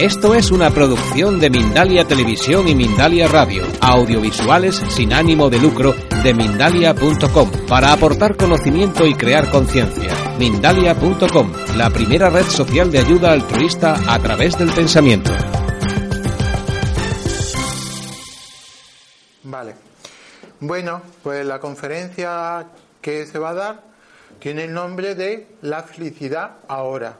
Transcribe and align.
Esto 0.00 0.34
es 0.34 0.50
una 0.50 0.70
producción 0.70 1.38
de 1.40 1.50
Mindalia 1.50 2.06
Televisión 2.06 2.66
y 2.68 2.74
Mindalia 2.74 3.28
Radio, 3.28 3.64
audiovisuales 3.82 4.76
sin 4.76 5.12
ánimo 5.12 5.50
de 5.50 5.58
lucro 5.58 5.94
de 6.24 6.32
mindalia.com, 6.32 7.50
para 7.68 7.92
aportar 7.92 8.34
conocimiento 8.34 9.04
y 9.04 9.12
crear 9.12 9.50
conciencia. 9.50 10.14
Mindalia.com, 10.38 11.52
la 11.76 11.90
primera 11.90 12.30
red 12.30 12.46
social 12.46 12.90
de 12.90 13.00
ayuda 13.00 13.32
altruista 13.32 14.00
a 14.08 14.18
través 14.20 14.56
del 14.56 14.72
pensamiento. 14.72 15.32
Vale. 19.42 19.74
Bueno, 20.60 21.02
pues 21.22 21.44
la 21.44 21.60
conferencia 21.60 22.68
que 23.02 23.26
se 23.26 23.38
va 23.38 23.50
a 23.50 23.54
dar 23.54 23.82
tiene 24.38 24.64
el 24.64 24.72
nombre 24.72 25.14
de 25.14 25.46
La 25.60 25.82
felicidad 25.82 26.52
ahora. 26.68 27.18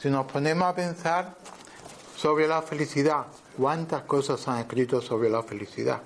Si 0.00 0.08
nos 0.08 0.30
ponemos 0.30 0.68
a 0.68 0.76
pensar 0.76 1.34
sobre 2.18 2.48
la 2.48 2.62
felicidad, 2.62 3.26
¿cuántas 3.56 4.02
cosas 4.02 4.48
han 4.48 4.58
escrito 4.58 5.00
sobre 5.00 5.30
la 5.30 5.44
felicidad? 5.44 6.02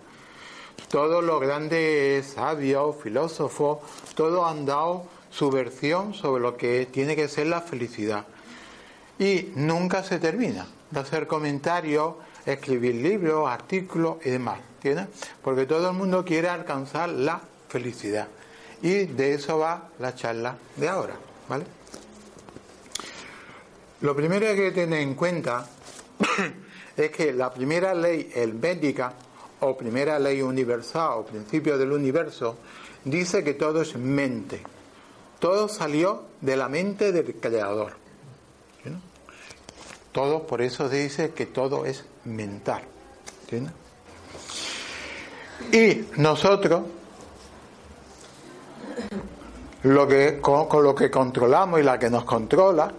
Todos 0.89 1.25
los 1.25 1.41
grandes 1.41 2.27
sabios, 2.27 2.97
filósofos, 3.03 3.79
todos 4.15 4.47
han 4.47 4.67
dado 4.67 5.07
su 5.31 5.51
versión 5.51 6.13
sobre 6.13 6.43
lo 6.43 6.59
que 6.59 6.85
tiene 6.85 7.17
que 7.17 7.29
ser 7.29 7.47
la 7.47 7.63
felicidad. 7.63 8.27
Y 9.19 9.53
nunca 9.55 10.03
se 10.03 10.19
termina 10.19 10.67
de 10.91 11.01
hacer 11.01 11.27
comentarios, 11.27 12.17
escribir 12.45 12.97
libros, 12.97 13.49
artículos 13.49 14.17
y 14.23 14.31
demás. 14.31 14.61
¿entiendes? 14.75 15.07
Porque 15.43 15.65
todo 15.65 15.89
el 15.89 15.97
mundo 15.97 16.27
quiere 16.27 16.51
alcanzar 16.51 17.09
la 17.09 17.41
felicidad. 17.69 18.29
Y 18.83 19.07
de 19.07 19.33
eso 19.33 19.59
va 19.59 19.89
la 19.99 20.15
charla 20.15 20.57
de 20.77 20.89
ahora. 20.91 21.15
¿vale? 21.49 21.65
Lo 24.03 24.15
primero 24.15 24.41
que 24.41 24.51
hay 24.51 24.57
que 24.57 24.73
tener 24.73 25.01
en 25.01 25.15
cuenta 25.15 25.67
es 26.97 27.11
que 27.11 27.33
la 27.33 27.53
primera 27.53 27.95
ley 27.95 28.31
helvética 28.35 29.13
o 29.61 29.77
primera 29.77 30.19
ley 30.19 30.43
universal 30.43 31.19
o 31.19 31.25
principio 31.25 31.79
del 31.79 31.93
universo 31.93 32.57
dice 33.05 33.45
que 33.45 33.55
todo 33.55 33.83
es 33.83 33.97
mente. 33.97 34.63
Todo 35.39 35.69
salió 35.69 36.25
de 36.41 36.57
la 36.57 36.69
mente 36.69 37.13
del 37.13 37.35
creador. 37.37 37.95
Todo, 40.13 40.47
por 40.47 40.61
eso 40.61 40.91
dice 40.91 41.31
que 41.31 41.47
todo 41.47 41.87
es 41.87 42.05
mental. 42.25 42.83
Y 45.73 46.05
nosotros, 46.19 46.83
lo 49.85 50.07
que, 50.07 50.39
con 50.41 50.83
lo 50.83 50.95
que 50.95 51.11
controlamos 51.11 51.81
y 51.81 51.83
la 51.83 51.99
que 51.99 52.11
nos 52.11 52.25
controla, 52.25 52.93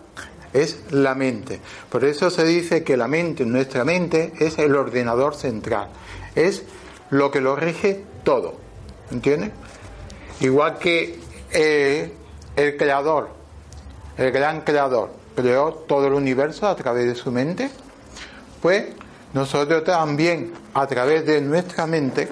es 0.54 0.80
la 0.92 1.16
mente. 1.16 1.60
Por 1.90 2.06
eso 2.06 2.30
se 2.30 2.46
dice 2.46 2.84
que 2.84 2.98
la 2.98 3.08
mente, 3.08 3.46
nuestra 3.46 3.84
mente, 3.84 4.34
es 4.40 4.58
el 4.60 4.76
ordenador 4.76 5.36
central, 5.36 5.90
es 6.36 6.64
lo 7.10 7.32
que 7.32 7.42
lo 7.42 7.56
rige 7.56 8.04
todo. 8.24 8.56
¿Entiendes? 9.12 9.52
Igual 10.40 10.78
que 10.78 11.20
eh, 11.52 12.12
el 12.56 12.78
creador, 12.78 13.30
el 14.18 14.32
gran 14.32 14.62
creador, 14.62 15.12
creó 15.36 15.74
todo 15.74 16.08
el 16.08 16.14
universo 16.14 16.68
a 16.68 16.76
través 16.76 17.06
de 17.06 17.16
su 17.16 17.32
mente, 17.32 17.70
pues 18.62 18.86
nosotros 19.34 19.84
también 19.84 20.54
a 20.74 20.86
través 20.88 21.26
de 21.26 21.42
nuestra 21.42 21.88
mente 21.88 22.30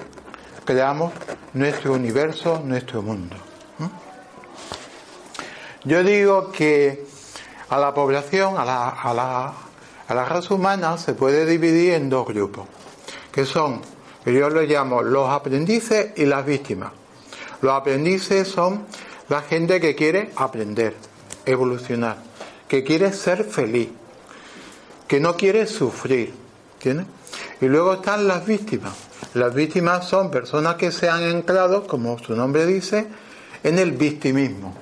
creamos 0.64 1.12
nuestro 1.52 1.94
universo, 1.94 2.62
nuestro 2.64 3.02
mundo. 3.02 3.36
Yo 5.84 6.04
digo 6.04 6.52
que 6.52 7.04
a 7.72 7.78
la 7.78 7.94
población, 7.94 8.58
a 8.58 8.66
la, 8.66 8.90
a 8.90 9.14
la, 9.14 9.52
a 10.06 10.14
la 10.14 10.24
raza 10.26 10.52
humana, 10.52 10.98
se 10.98 11.14
puede 11.14 11.46
dividir 11.46 11.94
en 11.94 12.10
dos 12.10 12.26
grupos, 12.26 12.66
que 13.32 13.46
son, 13.46 13.80
yo 14.26 14.50
los 14.50 14.68
llamo 14.68 15.02
los 15.02 15.30
aprendices 15.30 16.12
y 16.16 16.26
las 16.26 16.44
víctimas. 16.44 16.92
Los 17.62 17.72
aprendices 17.72 18.46
son 18.46 18.84
la 19.30 19.40
gente 19.40 19.80
que 19.80 19.94
quiere 19.94 20.32
aprender, 20.36 20.94
evolucionar, 21.46 22.18
que 22.68 22.84
quiere 22.84 23.10
ser 23.14 23.42
feliz, 23.44 23.88
que 25.08 25.18
no 25.18 25.34
quiere 25.34 25.66
sufrir. 25.66 26.34
¿Entiendes? 26.74 27.06
Y 27.62 27.66
luego 27.68 27.94
están 27.94 28.28
las 28.28 28.44
víctimas. 28.44 28.92
Las 29.32 29.54
víctimas 29.54 30.06
son 30.06 30.30
personas 30.30 30.74
que 30.74 30.92
se 30.92 31.08
han 31.08 31.22
anclado, 31.22 31.86
como 31.86 32.18
su 32.18 32.36
nombre 32.36 32.66
dice, 32.66 33.06
en 33.62 33.78
el 33.78 33.92
victimismo. 33.92 34.74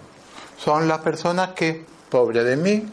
Son 0.59 0.89
las 0.89 0.99
personas 0.99 1.51
que 1.51 1.90
pobre 2.11 2.45
de 2.45 2.57
mí, 2.57 2.87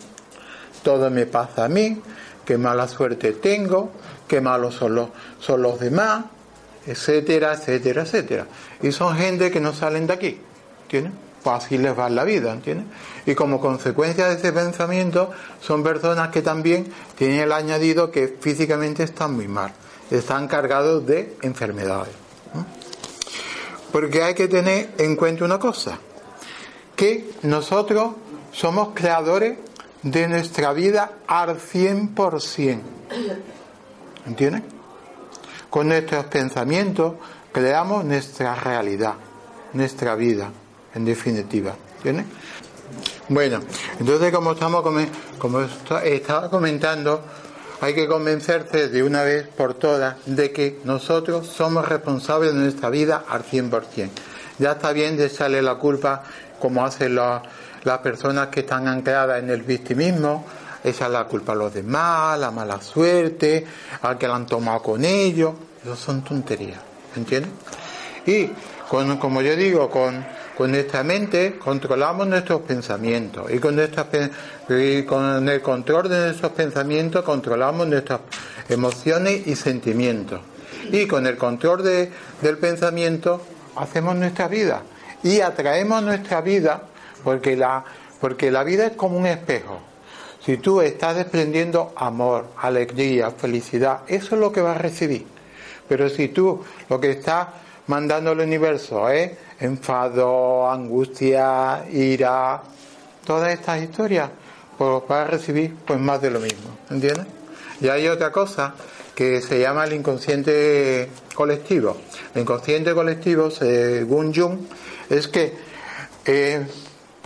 todo 0.84 1.10
me 1.10 1.26
pasa 1.26 1.66
a 1.66 1.68
mí, 1.68 2.02
qué 2.46 2.58
mala 2.58 2.88
suerte 2.88 3.34
tengo, 3.34 3.92
qué 4.28 4.40
malos 4.40 4.76
son 4.76 4.96
los, 4.96 5.10
son 5.40 5.62
los 5.62 5.80
demás, 5.80 6.26
etcétera, 6.86 7.54
etcétera, 7.54 8.04
etcétera. 8.04 8.48
Y 8.82 8.92
son 8.92 9.16
gente 9.18 9.52
que 9.52 9.60
no 9.60 9.74
salen 9.74 10.08
de 10.08 10.14
aquí, 10.14 10.40
¿entiendes? 10.84 11.14
Pues 11.44 11.64
así 11.64 11.78
les 11.78 11.98
va 11.98 12.10
la 12.10 12.24
vida, 12.24 12.54
¿entiendes? 12.54 12.88
Y 13.26 13.36
como 13.36 13.60
consecuencia 13.60 14.28
de 14.28 14.36
ese 14.36 14.54
pensamiento, 14.54 15.32
son 15.62 15.84
personas 15.84 16.30
que 16.30 16.42
también 16.42 16.88
tienen 17.18 17.42
el 17.42 17.52
añadido 17.52 18.12
que 18.12 18.28
físicamente 18.40 19.04
están 19.04 19.34
muy 19.34 19.48
mal, 19.48 19.74
están 20.10 20.48
cargados 20.48 21.06
de 21.06 21.36
enfermedades. 21.42 22.14
Porque 23.92 24.24
hay 24.24 24.34
que 24.34 24.48
tener 24.48 24.92
en 24.98 25.16
cuenta 25.16 25.44
una 25.44 25.60
cosa, 25.60 26.00
que 26.96 27.30
nosotros 27.44 28.14
somos 28.52 28.90
creadores 28.94 29.58
de 30.02 30.28
nuestra 30.28 30.74
vida 30.74 31.12
al 31.28 31.58
100%. 31.60 32.80
¿Entienden? 34.26 34.64
Con 35.70 35.88
nuestros 35.88 36.26
pensamientos 36.26 37.14
creamos 37.52 38.06
nuestra 38.06 38.56
realidad, 38.56 39.16
nuestra 39.74 40.16
vida, 40.16 40.52
en 40.94 41.06
definitiva. 41.06 41.76
¿Entienden? 41.98 42.26
Bueno, 43.30 43.60
entonces 44.00 44.32
como 44.32 44.54
estamos 44.54 44.84
como 45.38 45.62
estaba 46.04 46.50
comentando, 46.50 47.22
hay 47.82 47.94
que 47.94 48.08
convencerse 48.08 48.88
de 48.88 49.04
una 49.04 49.24
vez 49.24 49.48
por 49.48 49.74
todas 49.74 50.16
de 50.26 50.52
que 50.52 50.80
nosotros 50.84 51.48
somos 51.48 51.88
responsables 51.88 52.54
de 52.54 52.60
nuestra 52.62 52.90
vida 52.90 53.24
al 53.28 53.44
100%. 53.44 54.10
Ya 54.60 54.72
está 54.72 54.94
bien 54.94 55.18
de 55.18 55.28
echarle 55.28 55.62
la 55.62 55.76
culpa 55.76 56.24
como 56.60 56.86
hacen 56.86 57.16
los 57.16 57.42
las 57.88 58.00
personas 58.00 58.50
que 58.50 58.60
están 58.60 58.88
ancladas 58.88 59.42
en 59.42 59.50
el 59.50 59.64
victimismo, 59.64 60.46
esa 60.84 61.06
es 61.06 61.12
la 61.12 61.24
culpa 61.24 61.54
a 61.54 61.56
los 61.56 61.74
demás, 61.74 62.38
la 62.38 62.52
mala 62.52 62.82
suerte, 62.82 63.66
al 64.02 64.18
que 64.18 64.28
la 64.28 64.36
han 64.36 64.46
tomado 64.46 64.82
con 64.82 65.06
ellos, 65.06 65.54
eso 65.82 65.96
son 65.96 66.22
tonterías, 66.22 66.82
¿entiendes? 67.16 67.52
Y 68.26 68.52
con, 68.90 69.18
como 69.18 69.42
yo 69.42 69.56
digo, 69.56 69.90
con, 69.90 70.26
con 70.58 70.72
nuestra 70.72 71.02
mente 71.04 71.58
controlamos 71.58 72.28
nuestros 72.28 72.62
pensamientos 72.62 73.50
y 73.52 73.60
con, 73.60 73.78
nuestras, 73.78 74.08
y 74.70 75.04
con 75.04 75.48
el 75.48 75.62
control 75.62 76.10
de 76.10 76.26
nuestros 76.26 76.52
pensamientos 76.52 77.24
controlamos 77.24 77.88
nuestras 77.88 78.20
emociones 78.68 79.48
y 79.48 79.56
sentimientos. 79.56 80.42
Y 80.92 81.08
con 81.08 81.26
el 81.26 81.38
control 81.38 81.84
de, 81.84 82.12
del 82.42 82.58
pensamiento 82.58 83.42
hacemos 83.78 84.16
nuestra 84.18 84.50
vida 84.50 84.84
y 85.24 85.40
atraemos 85.40 86.04
nuestra 86.04 86.42
vida 86.42 86.84
porque 87.28 87.58
la, 87.58 87.84
porque 88.22 88.52
la 88.52 88.64
vida 88.64 88.86
es 88.86 88.94
como 88.94 89.18
un 89.18 89.26
espejo. 89.26 89.80
Si 90.46 90.56
tú 90.56 90.80
estás 90.80 91.18
desprendiendo 91.18 91.92
amor, 91.98 92.46
alegría, 92.56 93.32
felicidad, 93.32 94.04
eso 94.08 94.36
es 94.36 94.40
lo 94.40 94.54
que 94.54 94.62
vas 94.62 94.78
a 94.78 94.80
recibir. 94.80 95.26
Pero 95.90 96.08
si 96.08 96.30
tú 96.30 96.64
lo 96.88 97.02
que 97.02 97.12
estás 97.12 97.50
mandando 97.88 98.32
al 98.32 98.40
universo 98.40 99.10
es 99.10 99.32
enfado, 99.60 100.72
angustia, 100.72 101.84
ira, 101.92 102.62
todas 103.26 103.52
estas 103.52 103.84
historias, 103.84 104.30
pues 104.78 105.04
vas 105.10 105.28
a 105.28 105.30
recibir 105.30 105.76
pues 105.86 106.00
más 106.00 106.22
de 106.22 106.32
lo 106.32 106.40
mismo, 106.40 106.78
¿entiendes? 106.90 107.26
Y 107.82 107.90
hay 107.90 108.08
otra 108.08 108.32
cosa 108.32 108.74
que 109.14 109.42
se 109.42 109.60
llama 109.60 109.84
el 109.84 109.92
inconsciente 109.92 111.10
colectivo. 111.36 111.98
El 112.34 112.44
inconsciente 112.44 112.94
colectivo, 112.94 113.52
según 113.52 114.34
Jung, 114.34 114.60
es 115.10 115.28
que 115.28 115.68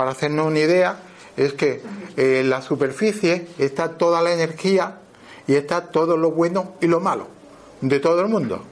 para 0.02 0.14
hacernos 0.14 0.48
una 0.48 0.58
idea, 0.58 0.98
es 1.38 1.54
que 1.54 1.80
en 2.18 2.50
la 2.50 2.64
superficie 2.64 3.46
está 3.60 4.00
toda 4.00 4.20
la 4.24 4.34
energía 4.34 4.98
y 5.46 5.54
está 5.54 5.92
todo 5.92 6.18
lo 6.18 6.32
bueno 6.32 6.74
y 6.82 6.88
lo 6.88 7.00
malo 7.00 7.28
de 7.82 8.00
todo 8.00 8.20
el 8.22 8.28
mundo. 8.28 8.64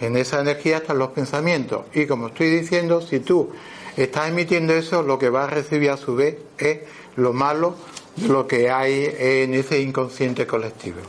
En 0.00 0.16
esa 0.16 0.40
energía 0.40 0.76
están 0.76 1.00
los 1.00 1.08
pensamientos. 1.08 1.86
Y 1.94 2.06
como 2.06 2.28
estoy 2.28 2.48
diciendo, 2.48 3.00
si 3.00 3.18
tú 3.18 3.50
estás 3.96 4.28
emitiendo 4.28 4.72
eso, 4.72 5.02
lo 5.02 5.18
que 5.18 5.30
vas 5.30 5.48
a 5.48 5.50
recibir 5.50 5.90
a 5.90 5.96
su 5.96 6.14
vez 6.14 6.36
es 6.58 6.78
lo 7.16 7.32
malo 7.32 7.74
de 8.14 8.28
lo 8.28 8.46
que 8.46 8.70
hay 8.70 9.12
en 9.18 9.52
ese 9.52 9.80
inconsciente 9.80 10.46
colectivo. 10.46 11.00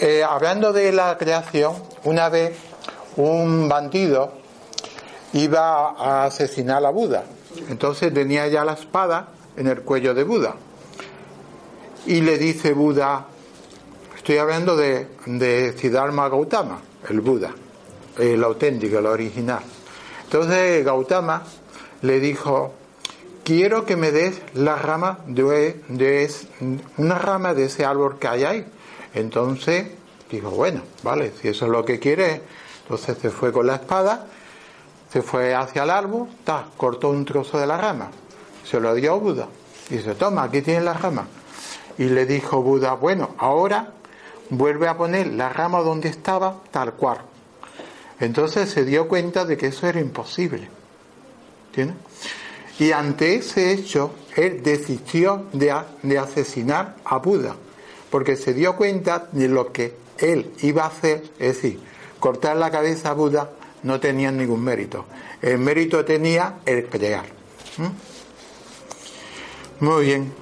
Eh, 0.00 0.22
hablando 0.22 0.74
de 0.74 0.92
la 0.92 1.16
creación, 1.16 1.76
una 2.04 2.28
vez 2.28 2.58
un 3.16 3.70
bandido 3.70 4.44
iba 5.32 5.90
a 5.90 6.24
asesinar 6.26 6.84
a 6.84 6.90
Buda. 6.90 7.24
Entonces 7.68 8.12
tenía 8.12 8.46
ya 8.48 8.64
la 8.64 8.74
espada 8.74 9.28
en 9.56 9.66
el 9.66 9.82
cuello 9.82 10.14
de 10.14 10.24
Buda. 10.24 10.54
y 12.06 12.20
le 12.20 12.38
dice 12.38 12.72
Buda, 12.72 13.26
estoy 14.16 14.38
hablando 14.38 14.76
de, 14.76 15.08
de 15.26 15.72
Siddhartha 15.76 16.28
Gautama, 16.28 16.80
el 17.08 17.20
Buda, 17.20 17.52
el 18.18 18.44
auténtico, 18.44 18.98
el 18.98 19.06
original. 19.06 19.62
Entonces 20.24 20.84
Gautama 20.84 21.42
le 22.02 22.20
dijo, 22.20 22.74
quiero 23.44 23.84
que 23.84 23.96
me 23.96 24.10
des 24.10 24.40
la 24.54 24.76
rama 24.76 25.20
de, 25.26 25.80
de, 25.88 26.30
una 26.96 27.18
rama 27.18 27.54
de 27.54 27.66
ese 27.66 27.84
árbol 27.84 28.18
que 28.18 28.28
hay 28.28 28.44
ahí. 28.44 28.66
Entonces 29.14 29.86
dijo, 30.30 30.50
bueno, 30.50 30.82
vale, 31.02 31.32
si 31.40 31.48
eso 31.48 31.66
es 31.66 31.70
lo 31.70 31.84
que 31.84 31.98
quiere, 31.98 32.42
entonces 32.82 33.16
se 33.18 33.30
fue 33.30 33.52
con 33.52 33.66
la 33.66 33.76
espada, 33.76 34.26
se 35.12 35.22
fue 35.22 35.54
hacia 35.54 35.84
el 35.84 35.90
árbol, 35.90 36.28
ta, 36.44 36.66
cortó 36.76 37.10
un 37.10 37.24
trozo 37.24 37.58
de 37.58 37.66
la 37.66 37.76
rama, 37.76 38.10
se 38.64 38.80
lo 38.80 38.94
dio 38.94 39.12
a 39.12 39.16
Buda. 39.16 39.48
Y 39.90 39.96
dice, 39.96 40.14
toma, 40.14 40.44
aquí 40.44 40.62
tienes 40.62 40.84
la 40.84 40.94
rama. 40.94 41.26
Y 41.98 42.04
le 42.04 42.26
dijo 42.26 42.62
Buda, 42.62 42.94
bueno, 42.94 43.34
ahora 43.38 43.92
vuelve 44.50 44.88
a 44.88 44.96
poner 44.96 45.28
la 45.28 45.48
rama 45.48 45.80
donde 45.80 46.08
estaba 46.08 46.56
tal 46.70 46.94
cual. 46.94 47.18
Entonces 48.20 48.70
se 48.70 48.84
dio 48.84 49.08
cuenta 49.08 49.44
de 49.44 49.56
que 49.56 49.68
eso 49.68 49.86
era 49.86 50.00
imposible. 50.00 50.68
Y 52.78 52.92
ante 52.92 53.36
ese 53.36 53.72
hecho, 53.72 54.12
él 54.34 54.62
desistió 54.62 55.46
de, 55.52 55.74
de, 56.02 56.18
asesinar 56.18 56.96
a 57.04 57.18
Buda, 57.18 57.54
porque 58.10 58.36
se 58.36 58.54
dio 58.54 58.76
cuenta 58.76 59.28
de 59.32 59.48
lo 59.48 59.72
que 59.72 59.94
él 60.18 60.52
iba 60.62 60.84
a 60.84 60.88
hacer, 60.88 61.22
es 61.38 61.56
decir, 61.56 61.80
cortar 62.18 62.56
la 62.56 62.70
cabeza 62.70 63.10
a 63.10 63.14
Buda 63.14 63.50
no 63.82 64.00
tenía 64.00 64.30
ningún 64.30 64.62
mérito. 64.62 65.06
El 65.42 65.58
mérito 65.58 66.04
tenía 66.04 66.56
el 66.64 66.86
crear. 66.86 67.26
Muy 69.80 70.04
bien. 70.06 70.32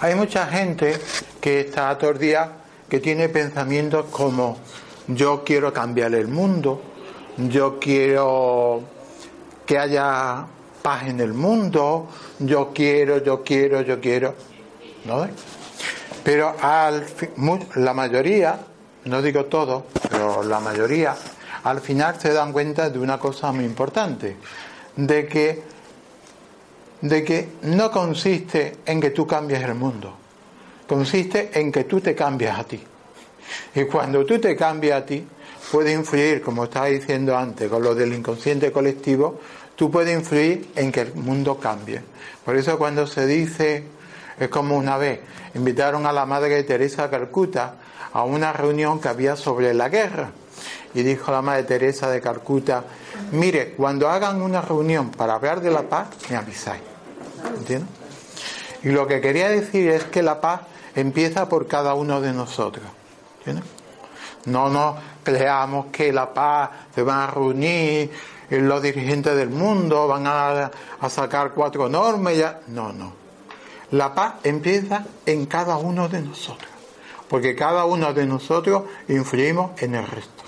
Hay 0.00 0.14
mucha 0.14 0.46
gente 0.46 0.98
que 1.40 1.60
está 1.60 1.94
día 2.18 2.52
que 2.88 3.00
tiene 3.00 3.28
pensamientos 3.28 4.06
como 4.10 4.58
yo 5.06 5.44
quiero 5.44 5.72
cambiar 5.72 6.14
el 6.14 6.28
mundo, 6.28 6.82
yo 7.36 7.78
quiero 7.78 8.82
que 9.66 9.78
haya 9.78 10.46
paz 10.82 11.06
en 11.06 11.20
el 11.20 11.32
mundo, 11.32 12.08
yo 12.38 12.72
quiero, 12.74 13.22
yo 13.22 13.42
quiero, 13.42 13.82
yo 13.82 14.00
quiero. 14.00 14.34
¿No? 15.04 15.26
Pero 16.24 16.54
al, 16.60 17.06
la 17.76 17.94
mayoría, 17.94 18.58
no 19.04 19.22
digo 19.22 19.46
todo, 19.46 19.86
pero 20.10 20.42
la 20.42 20.60
mayoría, 20.60 21.14
al 21.64 21.80
final 21.80 22.20
se 22.20 22.32
dan 22.32 22.52
cuenta 22.52 22.90
de 22.90 22.98
una 22.98 23.18
cosa 23.18 23.52
muy 23.52 23.64
importante, 23.64 24.36
de 24.96 25.26
que 25.26 25.62
de 27.00 27.24
que 27.24 27.48
no 27.62 27.90
consiste 27.90 28.76
en 28.84 29.00
que 29.00 29.10
tú 29.10 29.26
cambies 29.26 29.62
el 29.62 29.74
mundo, 29.74 30.14
consiste 30.86 31.50
en 31.58 31.72
que 31.72 31.84
tú 31.84 32.00
te 32.00 32.14
cambias 32.14 32.58
a 32.58 32.64
ti. 32.64 32.82
Y 33.74 33.84
cuando 33.84 34.24
tú 34.24 34.38
te 34.38 34.54
cambias 34.54 35.00
a 35.00 35.06
ti, 35.06 35.26
puede 35.72 35.92
influir, 35.92 36.42
como 36.42 36.64
estaba 36.64 36.86
diciendo 36.86 37.36
antes, 37.36 37.68
con 37.68 37.82
lo 37.82 37.94
del 37.94 38.12
inconsciente 38.12 38.70
colectivo, 38.70 39.40
tú 39.76 39.90
puedes 39.90 40.14
influir 40.14 40.70
en 40.76 40.92
que 40.92 41.00
el 41.00 41.14
mundo 41.14 41.58
cambie. 41.58 42.02
Por 42.44 42.56
eso 42.56 42.76
cuando 42.76 43.06
se 43.06 43.26
dice, 43.26 43.84
es 44.38 44.48
como 44.48 44.76
una 44.76 44.98
vez, 44.98 45.20
invitaron 45.54 46.06
a 46.06 46.12
la 46.12 46.26
Madre 46.26 46.62
Teresa 46.64 47.04
de 47.04 47.10
Calcuta 47.10 47.76
a 48.12 48.24
una 48.24 48.52
reunión 48.52 49.00
que 49.00 49.08
había 49.08 49.36
sobre 49.36 49.72
la 49.72 49.88
guerra. 49.88 50.32
Y 50.94 51.02
dijo 51.02 51.30
la 51.30 51.42
Madre 51.42 51.64
Teresa 51.64 52.10
de 52.10 52.20
Calcuta, 52.20 52.84
mire, 53.32 53.72
cuando 53.72 54.08
hagan 54.08 54.42
una 54.42 54.60
reunión 54.60 55.10
para 55.10 55.34
hablar 55.34 55.60
de 55.60 55.70
la 55.70 55.82
paz, 55.82 56.08
me 56.28 56.36
avisáis. 56.36 56.82
¿Entiendes? 57.56 57.88
Y 58.82 58.90
lo 58.90 59.06
que 59.06 59.20
quería 59.20 59.48
decir 59.48 59.90
es 59.90 60.04
que 60.04 60.22
la 60.22 60.40
paz 60.40 60.62
empieza 60.94 61.48
por 61.48 61.66
cada 61.66 61.94
uno 61.94 62.20
de 62.20 62.32
nosotros. 62.32 62.84
¿Entiendes? 63.38 63.64
No 64.46 64.70
nos 64.70 64.96
creamos 65.22 65.86
que 65.92 66.12
la 66.12 66.32
paz 66.32 66.70
se 66.94 67.02
van 67.02 67.18
a 67.20 67.26
reunir 67.26 68.10
los 68.50 68.82
dirigentes 68.82 69.36
del 69.36 69.50
mundo, 69.50 70.08
van 70.08 70.26
a, 70.26 70.70
sacar 71.08 71.52
cuatro 71.52 71.88
normas. 71.88 72.36
Ya. 72.36 72.60
No, 72.68 72.92
no. 72.92 73.12
La 73.92 74.14
paz 74.14 74.34
empieza 74.44 75.04
en 75.26 75.46
cada 75.46 75.76
uno 75.76 76.08
de 76.08 76.22
nosotros, 76.22 76.70
porque 77.28 77.54
cada 77.54 77.84
uno 77.84 78.12
de 78.12 78.26
nosotros 78.26 78.84
influimos 79.08 79.80
en 79.82 79.96
el 79.96 80.06
resto. 80.06 80.39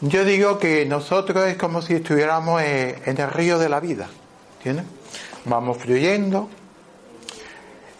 Yo 0.00 0.24
digo 0.24 0.58
que 0.58 0.86
nosotros 0.86 1.46
es 1.46 1.58
como 1.58 1.82
si 1.82 1.94
estuviéramos 1.94 2.62
eh, 2.62 3.02
en 3.04 3.20
el 3.20 3.30
río 3.30 3.58
de 3.58 3.68
la 3.68 3.80
vida, 3.80 4.08
¿entiendes? 4.56 4.86
Vamos 5.44 5.76
fluyendo 5.76 6.48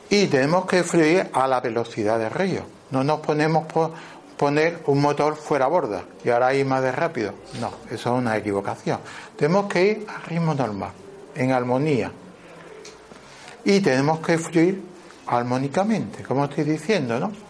y 0.09 0.27
tenemos 0.27 0.65
que 0.65 0.83
fluir 0.83 1.29
a 1.33 1.47
la 1.47 1.61
velocidad 1.61 2.19
del 2.19 2.31
río. 2.31 2.63
No 2.91 3.05
nos 3.05 3.21
ponemos 3.21 3.67
por 3.67 3.93
poner 4.39 4.81
un 4.87 5.03
motor 5.03 5.37
fuera 5.37 5.67
borda 5.67 6.05
y 6.25 6.31
ahora 6.31 6.55
ir 6.55 6.65
más 6.65 6.83
de 6.83 6.91
rápido. 6.91 7.35
No, 7.61 7.71
eso 7.91 8.15
es 8.15 8.19
una 8.19 8.35
equivocación. 8.39 9.01
Tenemos 9.37 9.71
que 9.71 9.85
ir 9.85 10.07
a 10.09 10.27
ritmo 10.27 10.55
normal, 10.55 10.93
en 11.35 11.53
armonía. 11.53 12.11
Y 13.63 13.81
tenemos 13.81 14.21
que 14.21 14.39
fluir 14.39 14.83
armónicamente, 15.27 16.23
como 16.23 16.47
estoy 16.47 16.65
diciendo, 16.65 17.21
¿no? 17.21 17.50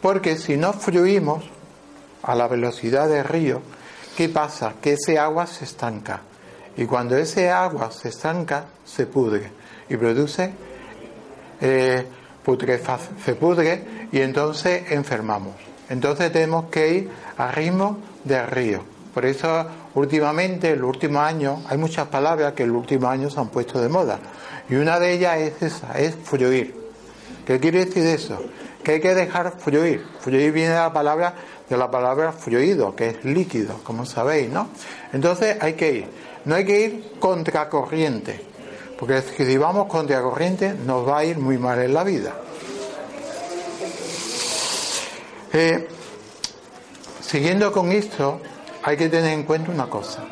Porque 0.00 0.36
si 0.36 0.56
no 0.56 0.72
fluimos, 0.72 1.44
a 2.26 2.34
la 2.34 2.48
velocidad 2.48 3.08
del 3.08 3.24
río, 3.24 3.62
¿qué 4.16 4.28
pasa? 4.28 4.74
Que 4.82 4.94
ese 4.94 5.18
agua 5.18 5.46
se 5.46 5.64
estanca. 5.64 6.22
Y 6.76 6.84
cuando 6.84 7.16
ese 7.16 7.50
agua 7.50 7.90
se 7.92 8.08
estanca, 8.08 8.66
se 8.84 9.06
pudre 9.06 9.50
y 9.88 9.96
produce 9.96 10.52
eh, 11.60 12.06
se 13.24 13.34
pudre 13.34 14.08
y 14.12 14.20
entonces 14.20 14.92
enfermamos. 14.92 15.54
Entonces 15.88 16.30
tenemos 16.32 16.66
que 16.66 16.92
ir 16.92 17.10
a 17.38 17.50
ritmo 17.50 17.98
del 18.24 18.46
río. 18.46 18.82
Por 19.12 19.24
eso 19.24 19.66
últimamente, 19.94 20.70
el 20.70 20.84
último 20.84 21.20
año, 21.20 21.62
hay 21.68 21.78
muchas 21.78 22.06
palabras 22.08 22.52
que 22.52 22.64
en 22.64 22.72
los 22.72 22.82
últimos 22.82 23.10
años 23.10 23.32
se 23.32 23.40
han 23.40 23.48
puesto 23.48 23.80
de 23.80 23.88
moda. 23.88 24.18
Y 24.68 24.76
una 24.76 25.00
de 25.00 25.12
ellas 25.12 25.38
es 25.38 25.62
esa, 25.62 25.98
es 25.98 26.14
fluir. 26.14 26.74
¿Qué 27.46 27.58
quiere 27.58 27.84
decir 27.84 28.04
eso? 28.06 28.38
Que 28.86 28.92
hay 28.92 29.00
que 29.00 29.16
dejar 29.16 29.58
fluir. 29.58 30.06
Fluir 30.20 30.52
viene 30.52 30.70
de 30.70 30.76
la 30.76 30.92
palabra 30.92 31.34
de 31.68 31.76
la 31.76 31.90
palabra 31.90 32.30
fluido, 32.30 32.94
que 32.94 33.08
es 33.08 33.24
líquido, 33.24 33.80
como 33.82 34.06
sabéis, 34.06 34.48
¿no? 34.48 34.68
Entonces 35.12 35.56
hay 35.60 35.72
que 35.72 35.92
ir. 35.92 36.06
No 36.44 36.54
hay 36.54 36.64
que 36.64 36.80
ir 36.80 37.12
contracorriente, 37.18 38.40
porque 38.96 39.20
si 39.22 39.56
vamos 39.56 39.88
contracorriente 39.88 40.74
nos 40.74 41.08
va 41.08 41.18
a 41.18 41.24
ir 41.24 41.38
muy 41.38 41.58
mal 41.58 41.80
en 41.82 41.94
la 41.94 42.04
vida. 42.04 42.36
Eh, 45.52 45.88
siguiendo 47.20 47.72
con 47.72 47.90
esto, 47.90 48.40
hay 48.84 48.96
que 48.96 49.08
tener 49.08 49.32
en 49.32 49.42
cuenta 49.42 49.72
una 49.72 49.90
cosa, 49.90 50.22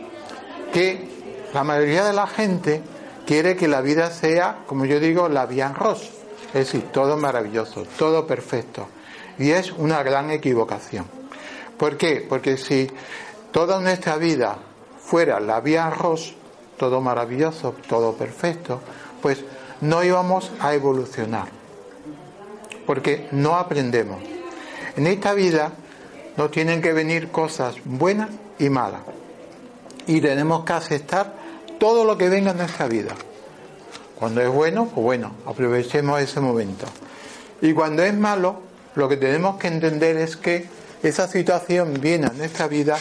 que 0.72 1.08
la 1.52 1.64
mayoría 1.64 2.04
de 2.04 2.12
la 2.12 2.28
gente 2.28 2.80
quiere 3.26 3.56
que 3.56 3.66
la 3.66 3.80
vida 3.80 4.12
sea, 4.12 4.58
como 4.68 4.84
yo 4.84 5.00
digo, 5.00 5.28
la 5.28 5.46
vía 5.46 5.72
rosa, 5.72 6.10
es 6.54 6.66
decir, 6.66 6.84
todo 6.92 7.16
maravilloso, 7.16 7.84
todo 7.98 8.26
perfecto. 8.28 8.86
Y 9.38 9.50
es 9.50 9.72
una 9.72 10.04
gran 10.04 10.30
equivocación. 10.30 11.04
¿Por 11.76 11.96
qué? 11.96 12.24
Porque 12.26 12.56
si 12.56 12.88
toda 13.50 13.80
nuestra 13.80 14.16
vida 14.16 14.58
fuera 15.04 15.40
la 15.40 15.60
vía 15.60 15.88
arroz, 15.88 16.34
todo 16.78 17.00
maravilloso, 17.00 17.74
todo 17.88 18.14
perfecto, 18.14 18.80
pues 19.20 19.44
no 19.80 20.04
íbamos 20.04 20.52
a 20.60 20.74
evolucionar. 20.74 21.48
Porque 22.86 23.28
no 23.32 23.56
aprendemos. 23.56 24.22
En 24.96 25.08
esta 25.08 25.34
vida 25.34 25.72
nos 26.36 26.52
tienen 26.52 26.80
que 26.80 26.92
venir 26.92 27.32
cosas 27.32 27.76
buenas 27.84 28.30
y 28.60 28.68
malas. 28.68 29.00
Y 30.06 30.20
tenemos 30.20 30.64
que 30.64 30.72
aceptar 30.72 31.34
todo 31.80 32.04
lo 32.04 32.16
que 32.16 32.28
venga 32.28 32.52
en 32.52 32.58
nuestra 32.58 32.86
vida. 32.86 33.14
Cuando 34.24 34.40
es 34.40 34.48
bueno, 34.48 34.86
pues 34.86 35.04
bueno, 35.04 35.32
aprovechemos 35.44 36.18
ese 36.18 36.40
momento. 36.40 36.86
Y 37.60 37.74
cuando 37.74 38.02
es 38.02 38.14
malo, 38.14 38.62
lo 38.94 39.06
que 39.06 39.18
tenemos 39.18 39.58
que 39.58 39.66
entender 39.66 40.16
es 40.16 40.38
que 40.38 40.66
esa 41.02 41.28
situación 41.28 42.00
viene 42.00 42.28
a 42.28 42.30
nuestra 42.30 42.66
vida 42.66 42.96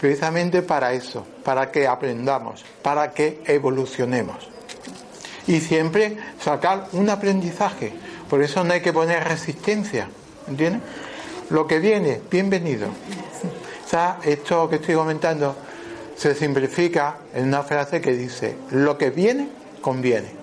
precisamente 0.00 0.62
para 0.62 0.92
eso, 0.92 1.26
para 1.42 1.72
que 1.72 1.88
aprendamos, 1.88 2.64
para 2.80 3.10
que 3.10 3.42
evolucionemos. 3.46 4.36
Y 5.48 5.58
siempre 5.58 6.16
sacar 6.40 6.86
un 6.92 7.10
aprendizaje. 7.10 7.92
Por 8.30 8.40
eso 8.40 8.62
no 8.62 8.72
hay 8.72 8.80
que 8.80 8.92
poner 8.92 9.24
resistencia. 9.24 10.08
¿Entiendes? 10.46 10.82
Lo 11.50 11.66
que 11.66 11.80
viene, 11.80 12.20
bienvenido. 12.30 12.86
Esto 14.22 14.68
que 14.68 14.76
estoy 14.76 14.94
comentando 14.94 15.56
se 16.14 16.36
simplifica 16.36 17.16
en 17.34 17.48
una 17.48 17.64
frase 17.64 18.00
que 18.00 18.12
dice, 18.12 18.56
lo 18.70 18.96
que 18.96 19.10
viene, 19.10 19.48
conviene. 19.80 20.37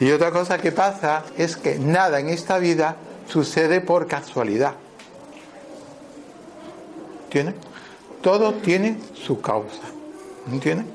Y 0.00 0.10
otra 0.12 0.30
cosa 0.30 0.58
que 0.58 0.70
pasa 0.70 1.24
es 1.36 1.56
que 1.56 1.78
nada 1.78 2.20
en 2.20 2.28
esta 2.28 2.58
vida 2.58 2.96
sucede 3.28 3.80
por 3.80 4.06
casualidad. 4.06 4.74
¿Entiendes? 7.24 7.56
Todo 8.22 8.54
tiene 8.54 8.98
su 9.14 9.40
causa. 9.40 9.82
¿Entiendes? 10.50 10.86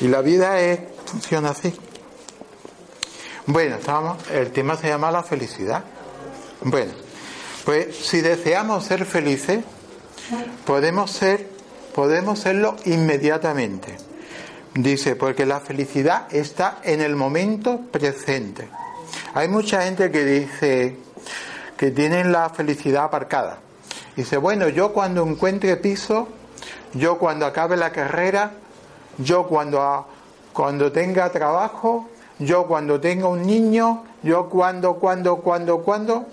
Y 0.00 0.08
la 0.08 0.22
vida 0.22 0.60
es, 0.60 0.80
funciona 1.06 1.50
así. 1.50 1.72
Bueno, 3.46 3.76
estamos, 3.76 4.18
el 4.30 4.50
tema 4.50 4.76
se 4.76 4.88
llama 4.88 5.10
la 5.10 5.22
felicidad. 5.22 5.84
Bueno, 6.62 6.92
pues 7.64 7.96
si 7.96 8.20
deseamos 8.20 8.84
ser 8.84 9.06
felices, 9.06 9.60
podemos 10.66 11.10
ser, 11.10 11.48
podemos 11.94 12.40
serlo 12.40 12.76
inmediatamente. 12.86 13.96
Dice, 14.74 15.14
porque 15.14 15.46
la 15.46 15.60
felicidad 15.60 16.26
está 16.34 16.78
en 16.82 17.00
el 17.00 17.14
momento 17.14 17.80
presente. 17.92 18.68
Hay 19.34 19.48
mucha 19.48 19.82
gente 19.82 20.10
que 20.10 20.24
dice 20.24 20.96
que 21.76 21.92
tienen 21.92 22.32
la 22.32 22.50
felicidad 22.50 23.04
aparcada. 23.04 23.58
Dice, 24.16 24.36
bueno, 24.36 24.68
yo 24.68 24.92
cuando 24.92 25.24
encuentre 25.24 25.76
piso, 25.76 26.28
yo 26.92 27.18
cuando 27.18 27.46
acabe 27.46 27.76
la 27.76 27.92
carrera, 27.92 28.52
yo 29.18 29.46
cuando, 29.46 30.06
cuando 30.52 30.90
tenga 30.90 31.30
trabajo, 31.30 32.08
yo 32.40 32.66
cuando 32.66 33.00
tenga 33.00 33.28
un 33.28 33.42
niño, 33.46 34.04
yo 34.24 34.48
cuando, 34.48 34.94
cuando, 34.94 35.36
cuando, 35.36 35.82
cuando. 35.82 36.26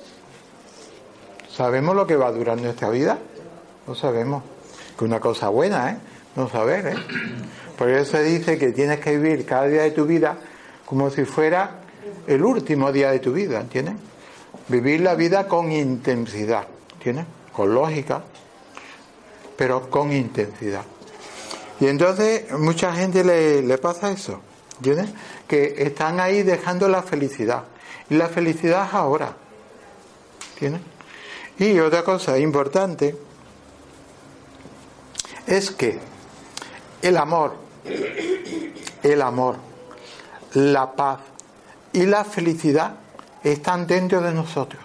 ¿Sabemos 1.55 1.95
lo 1.95 2.07
que 2.07 2.15
va 2.15 2.27
a 2.27 2.31
durar 2.31 2.59
nuestra 2.59 2.89
vida? 2.89 3.19
No 3.85 3.93
sabemos. 3.93 4.43
Que 4.97 5.05
una 5.05 5.19
cosa 5.19 5.49
buena, 5.49 5.91
¿eh? 5.91 5.97
No 6.35 6.49
saber, 6.49 6.87
¿eh? 6.87 6.95
Por 7.77 7.89
eso 7.89 8.11
se 8.11 8.23
dice 8.23 8.57
que 8.57 8.71
tienes 8.71 8.99
que 8.99 9.17
vivir 9.17 9.45
cada 9.45 9.67
día 9.67 9.81
de 9.81 9.91
tu 9.91 10.05
vida 10.05 10.37
como 10.85 11.09
si 11.09 11.25
fuera 11.25 11.79
el 12.27 12.43
último 12.43 12.91
día 12.91 13.11
de 13.11 13.19
tu 13.19 13.33
vida, 13.33 13.61
¿entiendes? 13.61 13.95
Vivir 14.67 15.01
la 15.01 15.15
vida 15.15 15.47
con 15.47 15.71
intensidad, 15.71 16.67
¿entiendes? 16.93 17.25
Con 17.51 17.73
lógica, 17.73 18.23
pero 19.57 19.89
con 19.89 20.11
intensidad. 20.11 20.83
Y 21.79 21.87
entonces 21.87 22.51
mucha 22.51 22.93
gente 22.93 23.23
le, 23.23 23.61
le 23.61 23.77
pasa 23.77 24.11
eso, 24.11 24.41
¿entiendes? 24.77 25.09
Que 25.47 25.75
están 25.77 26.19
ahí 26.19 26.43
dejando 26.43 26.87
la 26.87 27.01
felicidad. 27.01 27.63
Y 28.09 28.15
la 28.15 28.27
felicidad 28.27 28.87
es 28.87 28.93
ahora, 28.93 29.35
¿entiendes? 30.53 30.81
Y 31.57 31.79
otra 31.79 32.03
cosa 32.03 32.37
importante 32.37 33.15
es 35.47 35.71
que 35.71 36.10
el 37.01 37.17
amor, 37.17 37.55
el 39.03 39.21
amor, 39.21 39.55
la 40.53 40.91
paz 40.91 41.19
y 41.93 42.05
la 42.05 42.23
felicidad 42.23 42.93
están 43.43 43.87
dentro 43.87 44.21
de 44.21 44.31
nosotros. 44.31 44.81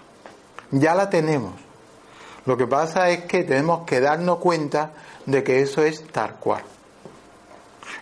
Ya 0.70 0.94
la 0.94 1.08
tenemos. 1.10 1.52
Lo 2.46 2.56
que 2.56 2.66
pasa 2.66 3.10
es 3.10 3.24
que 3.24 3.44
tenemos 3.44 3.84
que 3.86 4.00
darnos 4.00 4.38
cuenta 4.38 4.92
de 5.26 5.42
que 5.42 5.60
eso 5.60 5.82
es 5.82 6.06
tal 6.08 6.36
cual. 6.36 6.62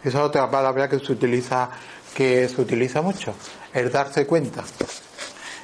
Esa 0.03 0.19
es 0.19 0.25
otra 0.25 0.51
palabra 0.51 0.89
que 0.89 0.99
se 0.99 1.13
utiliza, 1.13 1.71
que 2.15 2.49
se 2.49 2.61
utiliza 2.61 3.01
mucho, 3.01 3.35
el 3.73 3.91
darse 3.91 4.27
cuenta. 4.27 4.63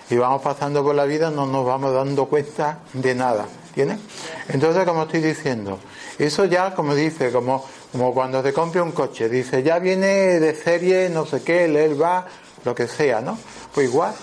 Y 0.08 0.16
vamos 0.16 0.42
pasando 0.42 0.82
por 0.82 0.94
la 0.94 1.04
vida, 1.04 1.30
no 1.30 1.46
nos 1.46 1.64
vamos 1.64 1.92
dando 1.92 2.26
cuenta 2.26 2.78
de 2.94 3.14
nada. 3.14 3.46
¿Tienes? 3.74 4.00
Entonces, 4.48 4.84
como 4.84 5.04
estoy 5.04 5.20
diciendo, 5.20 5.78
eso 6.18 6.44
ya, 6.46 6.74
como 6.74 6.94
dice, 6.94 7.30
como, 7.30 7.64
como 7.92 8.14
cuando 8.14 8.42
te 8.42 8.52
compre 8.52 8.80
un 8.80 8.92
coche, 8.92 9.28
dice, 9.28 9.62
ya 9.62 9.78
viene 9.78 10.38
de 10.40 10.54
serie, 10.54 11.08
no 11.10 11.26
sé 11.26 11.42
qué, 11.42 11.64
él 11.64 12.00
va, 12.00 12.26
lo 12.64 12.74
que 12.74 12.86
sea, 12.86 13.20
¿no? 13.20 13.38
Pues 13.74 13.88
igual, 13.88 14.14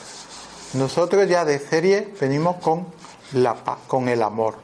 nosotros 0.74 1.28
ya 1.28 1.44
de 1.44 1.60
serie 1.60 2.14
venimos 2.20 2.58
con 2.58 2.88
la 3.34 3.56
paz, 3.56 3.80
con 3.88 4.08
el 4.08 4.24
amor, 4.24 4.56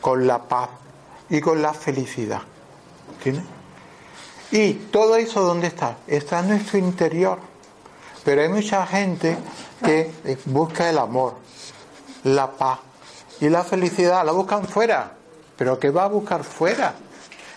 con 0.00 0.26
la 0.26 0.42
paz 0.42 0.70
y 1.28 1.40
con 1.40 1.60
la 1.60 1.74
felicidad. 1.74 2.42
¿Entiendes? 3.14 3.44
Y 4.50 4.74
todo 4.74 5.16
eso, 5.16 5.42
¿dónde 5.42 5.66
está? 5.66 5.96
Está 6.06 6.40
en 6.40 6.48
nuestro 6.48 6.78
interior. 6.78 7.38
Pero 8.24 8.42
hay 8.42 8.48
mucha 8.48 8.86
gente 8.86 9.36
que 9.84 10.12
busca 10.44 10.88
el 10.88 10.98
amor, 10.98 11.34
la 12.24 12.52
paz 12.52 12.78
y 13.40 13.48
la 13.48 13.64
felicidad, 13.64 14.24
la 14.24 14.32
buscan 14.32 14.66
fuera. 14.66 15.12
Pero 15.56 15.78
¿qué 15.78 15.90
va 15.90 16.04
a 16.04 16.08
buscar 16.08 16.44
fuera? 16.44 16.94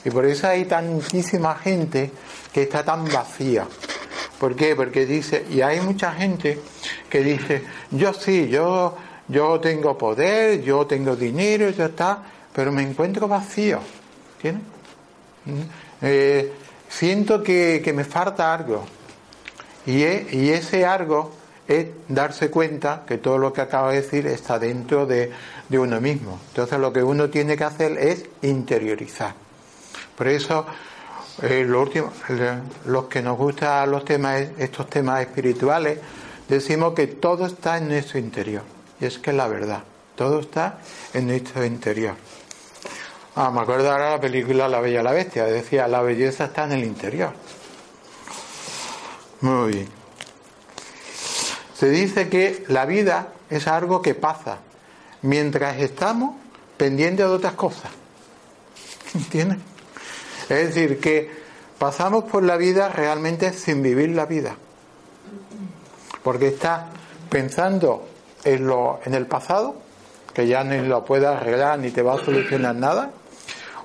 Y 0.05 0.11
por 0.11 0.25
eso 0.25 0.47
hay 0.47 0.65
tantísima 0.65 1.55
gente 1.55 2.11
que 2.53 2.61
está 2.61 2.85
tan 2.85 3.05
vacía. 3.05 3.67
¿Por 4.39 4.55
qué? 4.55 4.75
Porque 4.75 5.05
dice, 5.05 5.45
y 5.49 5.61
hay 5.61 5.81
mucha 5.81 6.11
gente 6.11 6.59
que 7.09 7.23
dice, 7.23 7.63
yo 7.89 8.13
sí, 8.13 8.47
yo, 8.47 8.95
yo 9.27 9.59
tengo 9.59 9.97
poder, 9.97 10.61
yo 10.61 10.85
tengo 10.85 11.15
dinero, 11.15 11.71
ya 11.71 11.85
está, 11.85 12.19
pero 12.53 12.71
me 12.71 12.83
encuentro 12.83 13.27
vacío. 13.27 13.79
¿Tienes? 14.39 14.61
¿Mm? 15.45 15.61
Eh, 16.03 16.53
siento 16.87 17.41
que, 17.41 17.81
que, 17.83 17.91
me 17.91 18.03
falta 18.03 18.53
algo. 18.53 18.85
Y, 19.87 20.03
y 20.03 20.49
ese 20.51 20.85
algo 20.85 21.31
es 21.67 21.87
darse 22.07 22.51
cuenta 22.51 23.03
que 23.07 23.17
todo 23.17 23.39
lo 23.39 23.53
que 23.53 23.61
acabo 23.61 23.89
de 23.89 24.01
decir 24.01 24.27
está 24.27 24.59
dentro 24.59 25.07
de, 25.07 25.31
de 25.67 25.79
uno 25.79 25.99
mismo. 25.99 26.39
Entonces 26.49 26.77
lo 26.77 26.93
que 26.93 27.01
uno 27.01 27.29
tiene 27.29 27.57
que 27.57 27.63
hacer 27.63 27.97
es 27.97 28.25
interiorizar. 28.43 29.44
Por 30.17 30.27
eso 30.27 30.65
eh, 31.41 31.65
lo 31.67 31.81
último, 31.81 32.11
los 32.85 33.05
que 33.05 33.21
nos 33.21 33.37
gustan 33.37 33.91
los 33.91 34.05
temas, 34.05 34.41
estos 34.57 34.89
temas 34.89 35.21
espirituales, 35.21 35.99
decimos 36.47 36.93
que 36.93 37.07
todo 37.07 37.45
está 37.45 37.77
en 37.77 37.89
nuestro 37.89 38.19
interior. 38.19 38.63
Y 39.01 39.05
es 39.05 39.19
que 39.19 39.31
es 39.31 39.35
la 39.35 39.47
verdad, 39.47 39.83
todo 40.15 40.39
está 40.39 40.79
en 41.13 41.27
nuestro 41.27 41.65
interior. 41.65 42.15
Ah, 43.35 43.51
me 43.51 43.59
acuerdo 43.59 43.91
ahora 43.91 44.11
la 44.11 44.21
película 44.21 44.69
La 44.69 44.79
Bella 44.79 45.01
y 45.01 45.03
la 45.03 45.11
Bestia, 45.11 45.43
decía, 45.43 45.89
la 45.89 46.01
belleza 46.01 46.45
está 46.45 46.63
en 46.63 46.71
el 46.71 46.85
interior. 46.85 47.33
Muy 49.41 49.73
bien. 49.73 49.89
Se 51.77 51.89
dice 51.89 52.29
que 52.29 52.63
la 52.69 52.85
vida 52.85 53.27
es 53.49 53.67
algo 53.67 54.01
que 54.01 54.15
pasa 54.15 54.59
mientras 55.21 55.77
estamos 55.79 56.35
pendientes 56.77 57.25
de 57.25 57.31
otras 57.33 57.53
cosas. 57.53 57.91
¿Entiendes? 59.13 59.74
Es 60.49 60.67
decir, 60.67 60.99
que 60.99 61.29
pasamos 61.79 62.25
por 62.25 62.43
la 62.43 62.57
vida 62.57 62.89
realmente 62.89 63.51
sin 63.53 63.81
vivir 63.81 64.09
la 64.09 64.25
vida. 64.25 64.55
Porque 66.23 66.47
está 66.47 66.87
pensando 67.29 68.07
en, 68.43 68.67
lo, 68.67 68.99
en 69.05 69.13
el 69.13 69.25
pasado, 69.25 69.75
que 70.33 70.47
ya 70.47 70.63
ni 70.63 70.87
lo 70.87 71.03
puedes 71.03 71.27
arreglar 71.27 71.79
ni 71.79 71.91
te 71.91 72.01
va 72.01 72.15
a 72.15 72.23
solucionar 72.23 72.75
nada, 72.75 73.11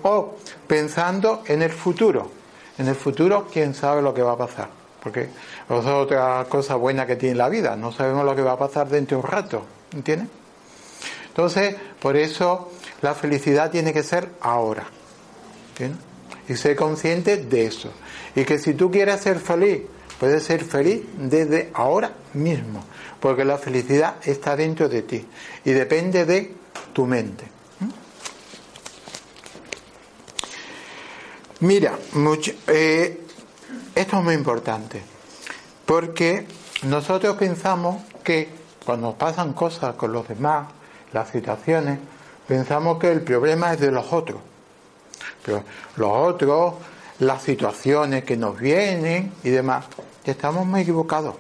o 0.03 0.37
pensando 0.67 1.43
en 1.47 1.63
el 1.63 1.71
futuro. 1.71 2.31
En 2.79 2.89
el 2.89 2.95
futuro, 2.95 3.49
quién 3.53 3.75
sabe 3.75 4.03
lo 4.03 4.15
que 4.15 4.23
va 4.23 4.33
a 4.33 4.39
pasar. 4.39 4.69
Porque 5.03 5.29
eso 5.69 5.79
es 5.79 5.87
otra 5.87 6.47
cosa 6.49 6.77
buena 6.77 7.07
que 7.07 7.17
tiene 7.17 7.37
la 7.37 7.49
vida. 7.49 7.77
No 7.77 7.93
sabemos 7.93 8.25
lo 8.25 8.35
que 8.35 8.43
va 8.43 8.53
a 8.53 8.59
pasar 8.59 8.89
dentro 8.89 9.19
de 9.19 9.25
un 9.25 9.31
rato. 9.31 9.63
¿Entiendes? 9.93 10.29
Entonces, 11.29 11.77
por 12.01 12.17
eso 12.17 12.71
la 13.03 13.15
felicidad 13.15 13.71
tiene 13.71 13.93
que 13.93 14.03
ser 14.03 14.31
ahora. 14.41 14.85
¿Entiendes? 15.71 16.10
Y 16.51 16.57
ser 16.57 16.75
consciente 16.75 17.37
de 17.37 17.67
eso. 17.67 17.93
Y 18.35 18.45
que 18.45 18.59
si 18.59 18.75
tú 18.75 18.91
quieres 18.91 19.21
ser 19.21 19.39
feliz, 19.39 19.83
puedes 20.19 20.43
ser 20.43 20.65
feliz 20.65 21.03
desde 21.17 21.71
ahora 21.75 22.13
mismo, 22.35 22.83
porque 23.21 23.45
la 23.45 23.57
felicidad 23.57 24.17
está 24.25 24.57
dentro 24.57 24.89
de 24.89 25.03
ti 25.03 25.25
y 25.65 25.71
depende 25.71 26.25
de 26.27 26.53
tu 26.93 27.07
mente. 27.07 27.45
¿Mm? 27.79 27.89
Mira, 31.61 31.97
eh, 32.67 33.21
esto 33.95 34.19
es 34.19 34.25
muy 34.25 34.35
importante, 34.35 35.03
porque 35.87 36.49
nosotros 36.83 37.37
pensamos 37.37 38.03
que 38.25 38.49
cuando 38.85 39.15
pasan 39.15 39.53
cosas 39.53 39.95
con 39.95 40.13
los 40.13 40.27
demás, 40.27 40.67
las 41.13 41.31
situaciones, 41.31 42.01
pensamos 42.49 42.99
que 42.99 43.13
el 43.13 43.23
problema 43.23 43.73
es 43.73 43.79
de 43.79 43.93
los 43.93 44.13
otros 44.13 44.50
pero 45.45 45.63
los 45.97 46.11
otros, 46.11 46.75
las 47.21 47.43
situaciones 47.43 48.25
que 48.25 48.37
nos 48.37 48.59
vienen 48.59 49.33
y 49.43 49.51
demás, 49.51 49.87
estamos 50.25 50.67
muy 50.67 50.83
equivocados. 50.83 51.35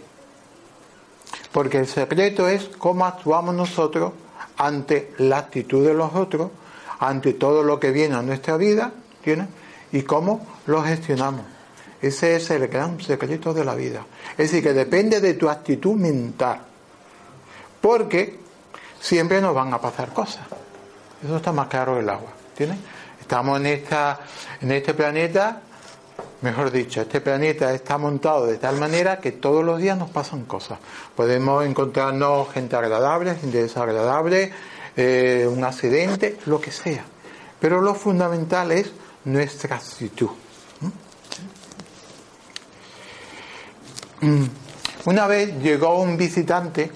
Porque 1.52 1.78
el 1.78 1.87
secreto 1.87 2.49
es 2.49 2.69
cómo 2.78 3.07
actuamos 3.07 3.54
nosotros 3.54 4.12
ante 4.57 5.14
la 5.19 5.38
actitud 5.38 5.85
de 5.85 5.95
los 5.95 6.14
otros, 6.14 6.50
ante 6.99 7.33
todo 7.33 7.62
lo 7.62 7.80
que 7.80 7.90
viene 7.90 8.14
a 8.14 8.23
nuestra 8.23 8.57
vida, 8.57 8.92
¿tienes? 9.25 9.49
Y 9.92 10.02
cómo 10.02 10.47
lo 10.66 10.83
gestionamos. 10.83 11.42
Ese 12.00 12.37
es 12.37 12.50
el 12.50 12.69
gran 12.69 13.00
secreto 13.00 13.52
de 13.52 13.64
la 13.64 13.75
vida. 13.75 14.04
Es 14.33 14.50
decir, 14.50 14.62
que 14.62 14.73
depende 14.73 15.21
de 15.21 15.35
tu 15.35 15.49
actitud 15.49 15.95
mental. 15.95 16.61
Porque 17.80 18.38
siempre 19.00 19.40
nos 19.40 19.54
van 19.54 19.73
a 19.75 19.80
pasar 19.80 20.12
cosas. 20.12 20.47
Eso 21.23 21.37
está 21.37 21.52
más 21.52 21.69
claro 21.69 21.95
que 21.95 22.00
el 22.00 22.09
agua. 22.09 22.30
¿Tienes? 22.57 22.78
Estamos 23.31 23.61
en, 23.61 24.73
este 24.73 24.93
planeta, 24.93 25.61
mejor 26.41 26.73
dicho, 26.73 27.01
este 27.01 27.21
planeta 27.21 27.73
está 27.73 27.97
montado 27.97 28.47
de 28.47 28.57
tal 28.57 28.77
manera 28.77 29.21
que 29.21 29.31
todos 29.31 29.65
los 29.65 29.79
días 29.79 29.97
nos 29.97 30.11
pasan 30.11 30.47
cosas. 30.47 30.81
Podemos 31.15 31.65
encontrarnos 31.65 32.53
gente 32.53 32.75
agradable, 32.75 33.37
gente 33.37 33.63
desagradable, 33.63 34.51
eh, 34.97 35.49
un 35.49 35.63
accidente, 35.63 36.39
lo 36.47 36.61
que 36.61 36.73
sea. 36.73 37.05
Pero 37.61 37.81
lo 37.81 37.95
fundamental 37.95 38.73
es 38.73 38.91
nuestra 39.27 39.77
actitud. 39.77 40.31
mm, 44.23 44.45
una 45.05 45.29
vez 45.29 45.55
llegó 45.63 46.01
un 46.01 46.17
visitante, 46.17 46.91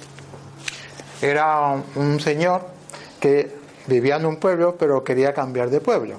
era 1.22 1.80
un 1.94 2.18
señor 2.18 2.66
que 3.20 3.63
vivía 3.86 4.16
en 4.16 4.26
un 4.26 4.36
pueblo 4.36 4.76
pero 4.78 5.04
quería 5.04 5.32
cambiar 5.34 5.70
de 5.70 5.80
pueblo. 5.80 6.16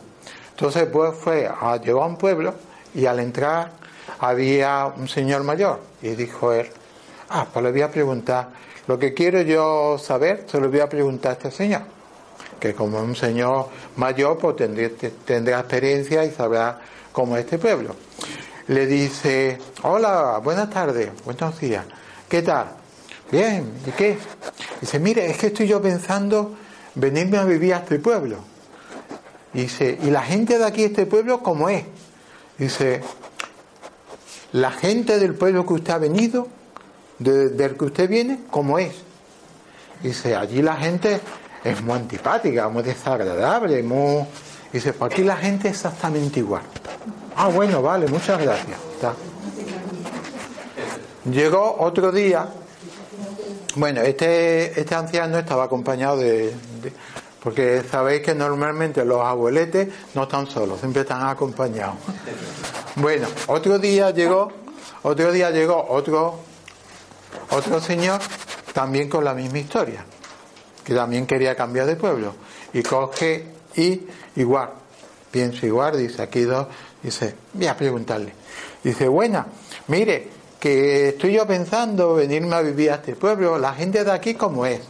Entonces 0.51 0.87
pues 0.91 1.15
fue, 1.15 1.47
a, 1.47 1.77
llegó 1.77 2.03
a 2.03 2.07
un 2.07 2.17
pueblo 2.17 2.53
y 2.93 3.05
al 3.05 3.19
entrar 3.19 3.71
había 4.19 4.85
un 4.85 5.07
señor 5.07 5.43
mayor 5.43 5.79
y 6.01 6.09
dijo 6.09 6.53
él, 6.53 6.67
ah, 7.29 7.45
pues 7.51 7.63
le 7.63 7.71
voy 7.71 7.81
a 7.81 7.91
preguntar, 7.91 8.49
lo 8.87 8.99
que 8.99 9.13
quiero 9.13 9.41
yo 9.41 9.97
saber 9.97 10.45
se 10.47 10.59
lo 10.59 10.69
voy 10.69 10.79
a 10.79 10.89
preguntar 10.89 11.31
a 11.31 11.33
este 11.33 11.51
señor, 11.51 11.81
que 12.59 12.73
como 12.73 12.99
un 12.99 13.15
señor 13.15 13.67
mayor 13.97 14.37
pues 14.37 14.55
tendrá, 14.55 14.89
tendrá 15.25 15.59
experiencia 15.59 16.23
y 16.23 16.31
sabrá 16.31 16.79
cómo 17.11 17.35
es 17.35 17.45
este 17.45 17.57
pueblo. 17.57 17.95
Le 18.67 18.87
dice, 18.87 19.59
hola, 19.83 20.39
buenas 20.43 20.69
tardes, 20.69 21.09
buenos 21.23 21.59
días, 21.59 21.85
¿qué 22.29 22.41
tal? 22.41 22.67
Bien, 23.31 23.73
¿y 23.85 23.91
qué? 23.91 24.17
Dice, 24.81 24.99
mire, 24.99 25.25
es 25.29 25.37
que 25.37 25.47
estoy 25.47 25.67
yo 25.67 25.81
pensando 25.81 26.55
venirme 26.95 27.37
a 27.37 27.43
vivir 27.43 27.73
a 27.73 27.77
este 27.77 27.99
pueblo. 27.99 28.37
Dice, 29.53 29.97
¿y 30.03 30.09
la 30.09 30.21
gente 30.21 30.57
de 30.57 30.65
aquí, 30.65 30.83
este 30.83 31.05
pueblo, 31.05 31.41
cómo 31.41 31.69
es? 31.69 31.85
Dice, 32.57 33.01
la 34.51 34.71
gente 34.71 35.19
del 35.19 35.35
pueblo 35.35 35.65
que 35.65 35.73
usted 35.73 35.93
ha 35.93 35.97
venido, 35.97 36.47
del 37.19 37.77
que 37.77 37.85
usted 37.85 38.09
viene, 38.09 38.41
¿cómo 38.49 38.79
es? 38.79 38.93
Dice, 40.01 40.35
allí 40.35 40.61
la 40.61 40.75
gente 40.75 41.21
es 41.63 41.81
muy 41.81 41.95
antipática, 41.95 42.67
muy 42.69 42.83
desagradable, 42.83 43.81
muy... 43.83 44.25
Dice, 44.73 44.91
pues 44.93 45.13
aquí 45.13 45.23
la 45.23 45.37
gente 45.37 45.69
es 45.69 45.75
exactamente 45.75 46.39
igual. 46.39 46.63
Ah, 47.37 47.47
bueno, 47.47 47.81
vale, 47.81 48.07
muchas 48.07 48.41
gracias. 48.41 48.77
Llegó 51.31 51.77
otro 51.79 52.11
día, 52.11 52.47
bueno, 53.75 54.01
este, 54.01 54.79
este 54.79 54.95
anciano 54.95 55.37
estaba 55.37 55.65
acompañado 55.65 56.17
de, 56.17 56.53
porque 57.43 57.83
sabéis 57.89 58.21
que 58.21 58.33
normalmente 58.33 59.05
los 59.05 59.21
abueletes 59.21 59.89
no 60.13 60.23
están 60.23 60.47
solos, 60.47 60.79
siempre 60.79 61.01
están 61.01 61.27
acompañados. 61.27 61.95
Bueno, 62.95 63.27
otro 63.47 63.77
día 63.77 64.11
llegó, 64.11 64.51
otro 65.03 65.31
día 65.31 65.51
llegó 65.51 65.85
otro, 65.89 66.39
otro 67.51 67.81
señor 67.81 68.21
también 68.73 69.09
con 69.09 69.23
la 69.23 69.33
misma 69.33 69.59
historia, 69.59 70.05
que 70.83 70.95
también 70.95 71.27
quería 71.27 71.55
cambiar 71.55 71.85
de 71.85 71.95
pueblo. 71.97 72.33
Y 72.73 72.81
coge 72.81 73.45
y 73.75 74.01
igual, 74.37 74.69
pienso 75.29 75.65
igual, 75.65 75.97
dice 75.97 76.21
aquí 76.21 76.41
dos, 76.41 76.67
dice, 77.03 77.35
voy 77.53 77.67
a 77.67 77.75
preguntarle. 77.75 78.33
Dice, 78.83 79.07
buena, 79.07 79.45
mire, 79.87 80.29
que 80.65 81.09
estoy 81.09 81.33
yo 81.33 81.45
pensando 81.45 82.15
venirme 82.15 82.55
a 82.55 82.61
vivir 82.61 82.89
a 82.89 82.95
este 82.95 83.15
pueblo, 83.15 83.59
la 83.59 83.71
gente 83.75 84.03
de 84.03 84.11
aquí 84.11 84.33
cómo 84.33 84.65
es. 84.65 84.81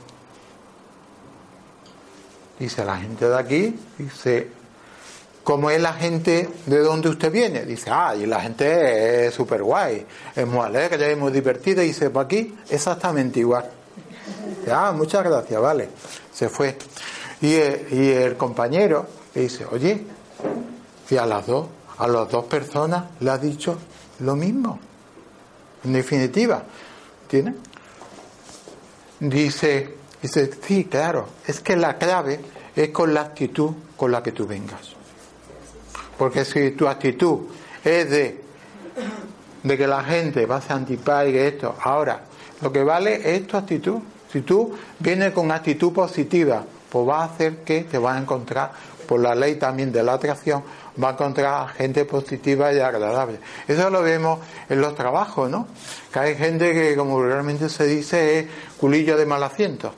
Dice 2.58 2.86
la 2.86 2.96
gente 2.96 3.28
de 3.28 3.38
aquí, 3.38 3.78
dice, 3.98 4.52
¿cómo 5.44 5.70
es 5.70 5.82
la 5.82 5.92
gente 5.92 6.48
de 6.66 6.80
donde 6.80 7.10
usted 7.10 7.30
viene? 7.30 7.66
Dice, 7.66 7.90
ah, 7.92 8.16
y 8.16 8.26
la 8.26 8.40
gente 8.40 9.28
es 9.28 9.34
súper 9.34 9.64
guay, 9.64 10.06
es 10.34 10.48
muy 10.48 10.62
alegre, 10.66 11.12
es 11.12 11.18
muy 11.18 11.34
divertida. 11.34 11.82
Dice, 11.82 12.10
pues 12.10 12.26
aquí 12.26 12.56
exactamente 12.70 13.42
igual. 13.42 13.70
Ah, 14.72 14.94
muchas 14.96 15.26
gracias, 15.26 15.60
vale. 15.60 15.90
Se 16.32 16.48
fue. 16.48 16.78
Y 17.42 17.54
el, 17.54 17.88
y 17.92 18.12
el 18.12 18.38
compañero 18.38 19.08
le 19.34 19.42
dice, 19.42 19.66
oye, 19.70 20.06
y 21.10 21.18
a 21.18 21.26
las 21.26 21.46
dos, 21.46 21.68
a 21.98 22.08
las 22.08 22.30
dos 22.30 22.46
personas 22.46 23.04
le 23.20 23.30
ha 23.30 23.38
dicho 23.38 23.78
lo 24.20 24.38
mismo. 24.38 24.80
En 25.86 25.94
definitiva, 25.94 26.64
¿tiene? 27.28 27.54
Dice, 29.20 29.96
Dice, 30.26 30.50
sí, 30.66 30.86
claro, 30.86 31.28
es 31.46 31.60
que 31.60 31.76
la 31.76 32.00
clave 32.00 32.40
es 32.76 32.90
con 32.90 33.14
la 33.14 33.22
actitud 33.22 33.74
con 33.96 34.12
la 34.12 34.24
que 34.24 34.32
tú 34.32 34.48
vengas. 34.48 34.96
Porque 36.18 36.44
si 36.44 36.72
tu 36.72 36.88
actitud 36.88 37.42
es 37.84 38.10
de, 38.10 38.42
de 39.62 39.78
que 39.78 39.86
la 39.86 40.04
gente 40.04 40.48
va 40.48 40.56
a 40.56 40.62
ser 40.62 40.72
antipática 40.72 41.38
esto, 41.42 41.76
ahora, 41.80 42.24
lo 42.62 42.72
que 42.72 42.84
vale 42.84 43.36
es 43.36 43.46
tu 43.46 43.56
actitud. 43.56 44.00
Si 44.32 44.42
tú 44.42 44.76
vienes 44.98 45.32
con 45.32 45.52
actitud 45.52 45.94
positiva, 45.94 46.66
pues 46.90 47.08
va 47.08 47.22
a 47.22 47.26
hacer 47.26 47.58
que 47.58 47.84
te 47.84 48.00
vas 48.00 48.18
a 48.18 48.20
encontrar, 48.20 48.72
por 49.08 49.20
la 49.20 49.36
ley 49.36 49.58
también 49.58 49.92
de 49.92 50.02
la 50.02 50.14
atracción, 50.14 50.64
va 51.02 51.10
a 51.10 51.12
encontrar 51.12 51.70
gente 51.70 52.06
positiva 52.06 52.74
y 52.74 52.80
agradable. 52.80 53.40
Eso 53.68 53.90
lo 53.90 54.02
vemos 54.02 54.40
en 54.70 54.82
los 54.82 54.96
trabajos, 54.96 55.50
¿no? 55.50 55.68
Que 56.12 56.20
hay 56.20 56.36
gente 56.36 56.74
que, 56.74 56.96
como 56.96 57.22
realmente 57.22 57.70
se 57.70 57.86
dice, 57.86 58.40
es 58.40 58.46
culillo 58.78 59.18
de 59.18 59.26
mal 59.26 59.44
asiento 59.44 59.94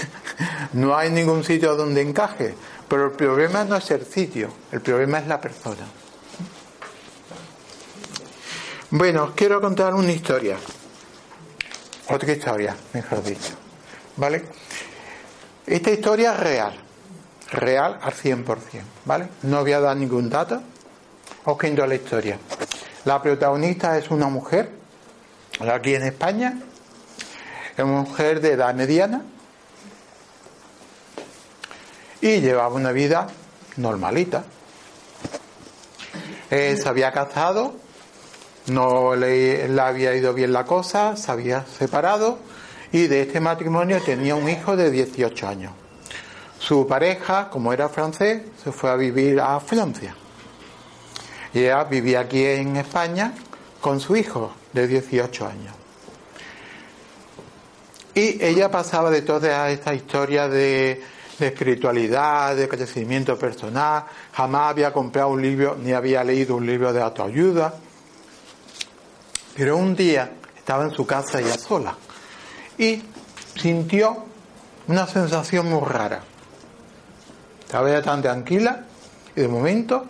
no 0.72 0.96
hay 0.96 1.10
ningún 1.10 1.44
sitio 1.44 1.76
donde 1.76 2.02
encaje, 2.02 2.54
pero 2.88 3.06
el 3.06 3.12
problema 3.12 3.64
no 3.64 3.76
es 3.76 3.90
el 3.90 4.04
sitio, 4.04 4.52
el 4.70 4.80
problema 4.80 5.18
es 5.18 5.26
la 5.26 5.40
persona. 5.40 5.86
Bueno, 8.90 9.24
os 9.24 9.30
quiero 9.32 9.60
contar 9.60 9.94
una 9.94 10.12
historia. 10.12 10.56
Otra 12.08 12.32
historia, 12.32 12.76
mejor 12.92 13.22
dicho. 13.22 13.54
¿Vale? 14.16 14.44
Esta 15.66 15.90
historia 15.90 16.34
es 16.34 16.40
real. 16.40 16.78
Real 17.52 17.98
al 18.02 18.12
100%. 18.12 18.56
¿Vale? 19.04 19.28
No 19.42 19.60
voy 19.60 19.72
a 19.72 19.80
dar 19.80 19.96
ningún 19.96 20.28
dato. 20.28 20.60
Os 21.44 21.56
cuento 21.58 21.86
la 21.86 21.94
historia. 21.94 22.38
La 23.04 23.20
protagonista 23.20 23.96
es 23.98 24.10
una 24.10 24.28
mujer, 24.28 24.70
aquí 25.60 25.94
en 25.94 26.04
España. 26.04 26.58
Es 27.76 27.84
una 27.84 28.02
mujer 28.02 28.40
de 28.40 28.52
edad 28.52 28.74
mediana 28.74 29.22
y 32.22 32.40
llevaba 32.40 32.74
una 32.74 32.92
vida 32.92 33.26
normalita. 33.76 34.44
Eh, 36.50 36.76
se 36.80 36.88
había 36.88 37.10
casado, 37.12 37.74
no 38.68 39.16
le, 39.16 39.68
había 39.80 40.14
ido 40.14 40.32
bien 40.32 40.52
la 40.52 40.64
cosa, 40.64 41.16
se 41.16 41.30
había 41.32 41.66
separado 41.66 42.38
y 42.92 43.08
de 43.08 43.22
este 43.22 43.40
matrimonio 43.40 44.00
tenía 44.02 44.36
un 44.36 44.48
hijo 44.48 44.76
de 44.76 44.90
18 44.90 45.48
años. 45.48 45.72
Su 46.62 46.86
pareja, 46.86 47.50
como 47.50 47.72
era 47.72 47.88
francés, 47.88 48.42
se 48.62 48.70
fue 48.70 48.90
a 48.90 48.96
vivir 48.96 49.40
a 49.40 49.58
Francia. 49.58 50.14
Ella 51.52 51.84
vivía 51.84 52.20
aquí 52.20 52.44
en 52.44 52.76
España 52.76 53.34
con 53.80 53.98
su 53.98 54.16
hijo 54.16 54.52
de 54.72 54.86
18 54.86 55.46
años. 55.46 55.74
Y 58.14 58.42
ella 58.44 58.70
pasaba 58.70 59.10
de 59.10 59.22
toda 59.22 59.70
esta 59.70 59.94
historia 59.94 60.46
de 60.48 61.02
de 61.38 61.48
espiritualidad, 61.48 62.56
de 62.56 62.68
crecimiento 62.68 63.38
personal, 63.38 64.04
jamás 64.32 64.70
había 64.70 64.92
comprado 64.92 65.30
un 65.30 65.42
libro 65.42 65.76
ni 65.76 65.92
había 65.92 66.22
leído 66.22 66.56
un 66.56 66.66
libro 66.66 66.92
de 66.92 67.02
autoayuda. 67.02 67.74
Pero 69.56 69.76
un 69.76 69.94
día 69.94 70.32
estaba 70.56 70.84
en 70.84 70.92
su 70.92 71.06
casa 71.06 71.40
ella 71.40 71.58
sola 71.58 71.96
y 72.78 73.02
sintió 73.56 74.24
una 74.86 75.06
sensación 75.06 75.68
muy 75.68 75.84
rara. 75.86 76.22
Estaba 77.72 77.88
ella 77.88 78.02
tan 78.02 78.20
tranquila 78.20 78.84
y 79.34 79.40
de 79.40 79.48
momento 79.48 80.04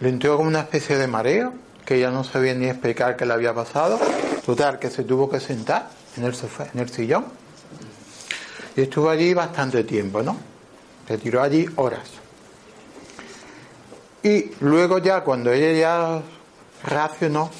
le 0.00 0.08
entró 0.08 0.38
como 0.38 0.48
una 0.48 0.60
especie 0.60 0.96
de 0.96 1.06
mareo 1.06 1.52
que 1.84 1.96
ella 1.96 2.10
no 2.10 2.24
sabía 2.24 2.54
ni 2.54 2.68
explicar 2.68 3.18
qué 3.18 3.26
le 3.26 3.34
había 3.34 3.52
pasado. 3.52 4.00
Total, 4.46 4.78
que 4.78 4.88
se 4.88 5.04
tuvo 5.04 5.28
que 5.28 5.40
sentar 5.40 5.90
en 6.16 6.24
el, 6.24 6.34
en 6.72 6.80
el 6.80 6.88
sillón 6.88 7.26
y 8.74 8.80
estuvo 8.80 9.10
allí 9.10 9.34
bastante 9.34 9.84
tiempo, 9.84 10.22
¿no? 10.22 10.38
Se 11.06 11.18
tiró 11.18 11.42
allí 11.42 11.68
horas. 11.76 12.08
Y 14.22 14.52
luego 14.60 14.96
ya 14.96 15.20
cuando 15.20 15.52
ella 15.52 15.78
ya 15.78 16.22
racionó, 16.82 17.50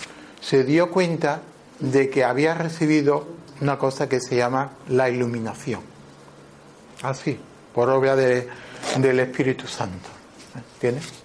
se 0.41 0.65
dio 0.65 0.91
cuenta 0.91 1.43
de 1.79 2.09
que 2.09 2.25
había 2.25 2.55
recibido 2.55 3.27
una 3.61 3.77
cosa 3.77 4.09
que 4.09 4.23
se 4.23 4.37
llama 4.37 4.71
la 4.89 5.11
iluminación. 5.11 5.83
Así, 7.03 7.39
por 7.75 7.91
obra 7.91 8.17
de, 8.17 8.49
del 8.99 9.21
Espíritu 9.21 9.67
Santo. 9.67 10.09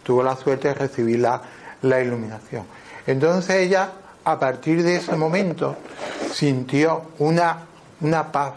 Tuvo 0.04 0.24
la 0.24 0.36
suerte 0.36 0.70
de 0.70 0.74
recibir 0.74 1.20
la, 1.20 1.42
la 1.82 2.02
iluminación. 2.02 2.64
Entonces 3.06 3.56
ella, 3.56 3.92
a 4.24 4.40
partir 4.40 4.84
de 4.84 4.98
ese 4.98 5.16
momento, 5.16 5.76
sintió 6.34 7.12
una, 7.20 7.66
una 8.02 8.32
paz 8.32 8.54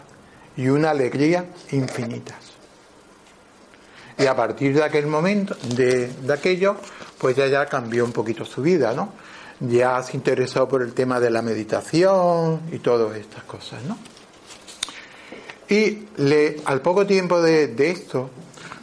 y 0.56 0.68
una 0.68 0.90
alegría 0.90 1.46
infinitas. 1.70 2.52
Y 4.18 4.26
a 4.26 4.36
partir 4.36 4.74
de 4.74 4.84
aquel 4.84 5.06
momento, 5.06 5.56
de, 5.74 6.12
aquello, 6.32 6.76
pues 7.18 7.34
ya, 7.34 7.46
ya 7.46 7.66
cambió 7.66 8.04
un 8.04 8.12
poquito 8.12 8.44
su 8.44 8.62
vida, 8.62 8.92
¿no? 8.92 9.12
Ya 9.60 10.02
se 10.02 10.16
interesó 10.16 10.68
por 10.68 10.82
el 10.82 10.92
tema 10.92 11.18
de 11.18 11.30
la 11.30 11.40
meditación 11.40 12.60
y 12.70 12.78
todas 12.78 13.16
estas 13.16 13.44
cosas, 13.44 13.82
¿no? 13.84 13.96
Y 15.68 16.06
le, 16.18 16.60
al 16.66 16.82
poco 16.82 17.06
tiempo 17.06 17.40
de, 17.40 17.68
de 17.68 17.90
esto, 17.90 18.30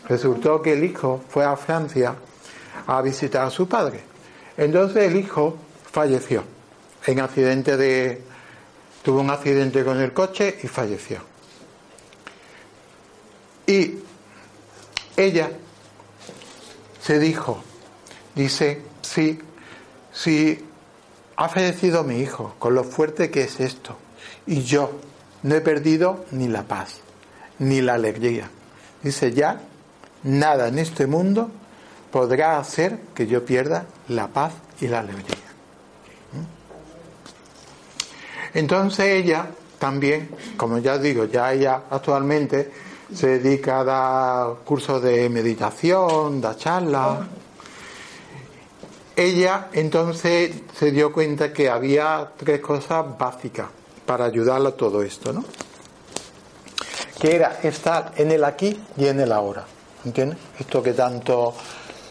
resultó 0.10 0.62
que 0.62 0.74
el 0.74 0.84
hijo 0.84 1.24
fue 1.30 1.46
a 1.46 1.56
Francia 1.56 2.16
a 2.88 3.02
visitar 3.02 3.46
a 3.46 3.52
su 3.52 3.70
padre. 3.70 4.02
Entonces 4.58 5.06
el 5.06 5.16
hijo 5.16 5.56
falleció 5.92 6.44
en 7.06 7.20
accidente 7.20 7.78
de 7.78 8.22
tuvo 9.04 9.22
un 9.22 9.30
accidente 9.30 9.86
con 9.86 10.00
el 10.02 10.12
coche 10.12 10.58
y 10.62 10.68
falleció. 10.68 11.20
Y 13.66 14.00
ella 15.16 15.52
se 17.02 17.20
dijo, 17.20 17.64
dice, 18.36 18.82
sí, 19.02 19.40
sí, 20.12 20.66
ha 21.36 21.50
fallecido 21.50 22.04
mi 22.04 22.20
hijo, 22.20 22.56
con 22.60 22.74
lo 22.74 22.84
fuerte 22.84 23.30
que 23.30 23.44
es 23.44 23.60
esto, 23.60 23.96
y 24.48 24.64
yo 24.64 24.92
no 25.44 25.56
he 25.56 25.62
perdido 25.62 26.26
ni 26.32 26.48
la 26.48 26.64
paz, 26.64 27.02
ni 27.60 27.82
la 27.82 27.94
alegría. 27.94 28.50
Dice, 29.04 29.32
ya 29.32 29.62
nada 30.24 30.68
en 30.68 30.80
este 30.80 31.08
mundo 31.08 31.50
podrá 32.12 32.58
hacer 32.58 33.00
que 33.14 33.28
yo 33.28 33.46
pierda 33.46 33.86
la 34.08 34.28
paz 34.28 34.54
y 34.82 34.88
la 34.88 35.00
alegría. 35.00 35.38
Entonces 38.54 39.06
ella 39.06 39.48
también, 39.78 40.30
como 40.58 40.80
ya 40.80 40.98
digo, 40.98 41.26
ya 41.26 41.54
ella 41.54 41.84
actualmente 41.90 42.72
se 43.14 43.40
dedica 43.40 43.80
a 43.80 43.84
dar 43.84 44.56
cursos 44.66 45.02
de 45.02 45.30
meditación, 45.30 46.42
da 46.42 46.56
charlas. 46.56 47.20
Ella 49.16 49.70
entonces 49.74 50.54
se 50.78 50.92
dio 50.92 51.12
cuenta 51.12 51.52
que 51.52 51.70
había 51.70 52.32
tres 52.38 52.62
cosas 52.62 53.06
básicas 53.18 53.68
para 54.06 54.26
ayudarla 54.26 54.70
a 54.70 54.72
todo 54.74 55.04
esto, 55.04 55.34
¿no? 55.34 55.44
Que 57.20 57.36
era 57.36 57.60
estar 57.62 58.14
en 58.16 58.32
el 58.32 58.44
aquí 58.44 58.82
y 58.98 59.08
en 59.08 59.20
el 59.20 59.32
ahora. 59.32 59.66
¿Entiendes? 60.06 60.38
Esto 60.60 60.82
que 60.82 60.94
tanto 60.94 61.54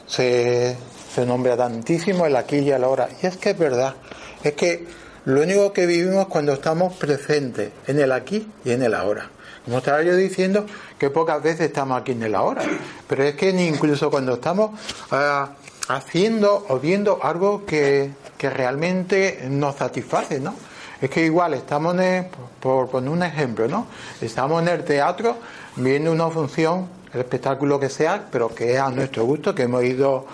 se, 0.07 0.77
se 1.14 1.27
nombra 1.27 1.57
tantísimo, 1.57 2.27
el 2.27 2.37
aquí 2.37 2.59
y 2.59 2.70
el 2.70 2.85
ahora. 2.85 3.09
Y 3.22 3.27
es 3.27 3.37
que 3.37 3.51
es 3.51 3.59
verdad. 3.59 3.94
Es 4.42 4.55
que 4.55 4.87
lo 5.24 5.42
único 5.42 5.72
que 5.72 5.87
vivimos 5.87 6.27
cuando 6.29 6.53
estamos 6.53 6.96
presentes 6.96 7.70
en 7.87 8.01
el 8.01 8.12
aquí 8.12 8.51
y 8.64 8.70
en 8.70 8.83
el 8.83 8.94
ahora. 8.94 9.29
Como 9.64 9.79
estaba 9.79 10.03
yo 10.03 10.16
diciendo, 10.16 10.64
que 10.98 11.11
pocas 11.11 11.42
veces 11.42 11.66
estamos 11.66 12.01
aquí 12.01 12.12
en 12.12 12.22
el 12.22 12.35
ahora. 12.35 12.62
Pero 13.07 13.24
es 13.24 13.35
que 13.35 13.51
incluso 13.51 14.11
cuando 14.11 14.35
estamos 14.35 14.70
eh, 15.12 15.44
haciendo 15.88 16.64
o 16.68 16.79
viendo 16.79 17.18
algo 17.22 17.66
que, 17.66 18.12
realmente 18.38 19.46
nos 19.51 19.77
satisface, 19.77 20.40
¿no? 20.40 20.55
Es 21.01 21.11
que 21.11 21.25
igual 21.25 21.55
estamos, 21.55 21.99
en, 21.99 22.29
por 22.61 22.89
poner 22.89 23.11
un 23.11 23.23
ejemplo, 23.23 23.69
¿no? 23.69 23.87
Estamos 24.21 24.63
en 24.63 24.69
el 24.69 24.85
teatro 24.85 25.37
viendo 25.77 26.11
una 26.11 26.29
función, 26.29 26.89
el 27.13 27.21
espectáculo 27.21 27.79
que 27.79 27.89
sea, 27.89 28.27
pero 28.31 28.55
que 28.55 28.75
es 28.75 28.81
a 28.81 28.91
nuestro 28.91 29.25
gusto, 29.25 29.55
que 29.55 29.63
hemos 29.63 29.85
ido 29.85 30.27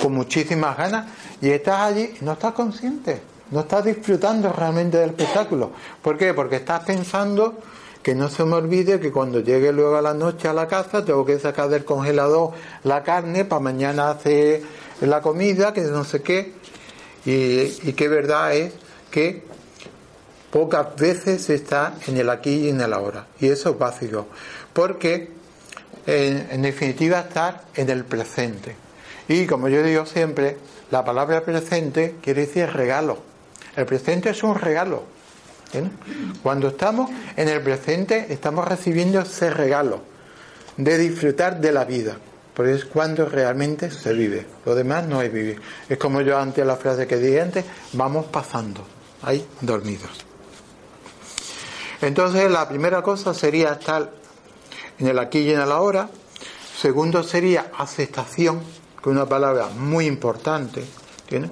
con 0.00 0.12
muchísimas 0.12 0.76
ganas, 0.76 1.06
y 1.40 1.50
estás 1.50 1.80
allí 1.80 2.14
y 2.20 2.24
no 2.24 2.32
estás 2.32 2.52
consciente 2.52 3.30
no 3.50 3.60
estás 3.60 3.84
disfrutando 3.84 4.52
realmente 4.52 4.98
del 4.98 5.10
espectáculo. 5.10 5.70
¿Por 6.02 6.16
qué? 6.16 6.34
Porque 6.34 6.56
estás 6.56 6.84
pensando 6.84 7.58
que 8.02 8.14
no 8.14 8.28
se 8.28 8.44
me 8.44 8.54
olvide 8.54 9.00
que 9.00 9.12
cuando 9.12 9.40
llegue 9.40 9.72
luego 9.72 9.96
a 9.96 10.02
la 10.02 10.14
noche 10.14 10.48
a 10.48 10.52
la 10.52 10.66
casa 10.66 11.04
tengo 11.04 11.26
que 11.26 11.38
sacar 11.38 11.68
del 11.68 11.84
congelador 11.84 12.52
la 12.84 13.02
carne 13.02 13.44
para 13.44 13.60
mañana 13.60 14.10
hacer 14.10 14.62
la 15.00 15.20
comida, 15.20 15.72
que 15.72 15.82
no 15.82 16.04
sé 16.04 16.22
qué. 16.22 16.52
Y, 17.26 17.88
y 17.88 17.92
que 17.94 18.08
verdad 18.08 18.54
es 18.54 18.72
que 19.10 19.44
pocas 20.50 20.96
veces 20.96 21.48
está 21.50 21.94
en 22.06 22.16
el 22.16 22.30
aquí 22.30 22.66
y 22.66 22.68
en 22.70 22.80
el 22.80 22.92
ahora. 22.92 23.26
Y 23.40 23.48
eso 23.48 23.70
es 23.70 23.78
básico. 23.78 24.26
Porque 24.72 25.30
en, 26.06 26.48
en 26.50 26.62
definitiva 26.62 27.20
estar 27.20 27.62
en 27.74 27.90
el 27.90 28.04
presente. 28.04 28.76
Y 29.28 29.46
como 29.46 29.68
yo 29.68 29.82
digo 29.82 30.06
siempre, 30.06 30.56
la 30.90 31.04
palabra 31.04 31.42
presente 31.42 32.16
quiere 32.20 32.46
decir 32.46 32.68
regalo. 32.68 33.18
El 33.76 33.86
presente 33.86 34.30
es 34.30 34.42
un 34.42 34.56
regalo. 34.56 35.04
Cuando 36.42 36.68
estamos 36.68 37.10
en 37.36 37.48
el 37.48 37.60
presente, 37.60 38.26
estamos 38.30 38.66
recibiendo 38.66 39.20
ese 39.20 39.50
regalo 39.50 40.02
de 40.76 40.98
disfrutar 40.98 41.60
de 41.60 41.72
la 41.72 41.84
vida. 41.84 42.16
Porque 42.54 42.74
es 42.74 42.84
cuando 42.84 43.26
realmente 43.26 43.90
se 43.90 44.12
vive. 44.12 44.46
Lo 44.66 44.74
demás 44.74 45.06
no 45.06 45.22
es 45.22 45.32
vivir. 45.32 45.60
Es 45.88 45.98
como 45.98 46.20
yo 46.22 46.36
antes 46.36 46.66
la 46.66 46.76
frase 46.76 47.06
que 47.06 47.16
dije 47.16 47.40
antes, 47.40 47.64
vamos 47.92 48.26
pasando, 48.26 48.84
ahí 49.22 49.46
dormidos. 49.60 50.29
Entonces 52.02 52.50
la 52.50 52.68
primera 52.68 53.02
cosa 53.02 53.34
sería 53.34 53.72
estar 53.72 54.10
en 54.98 55.06
el 55.06 55.18
aquí 55.18 55.40
y 55.40 55.52
en 55.52 55.60
el 55.60 55.72
ahora. 55.72 56.08
Segundo 56.76 57.22
sería 57.22 57.70
aceptación, 57.76 58.60
que 58.60 59.10
es 59.10 59.16
una 59.16 59.26
palabra 59.26 59.66
muy 59.66 60.06
importante. 60.06 60.84
¿tiene? 61.28 61.50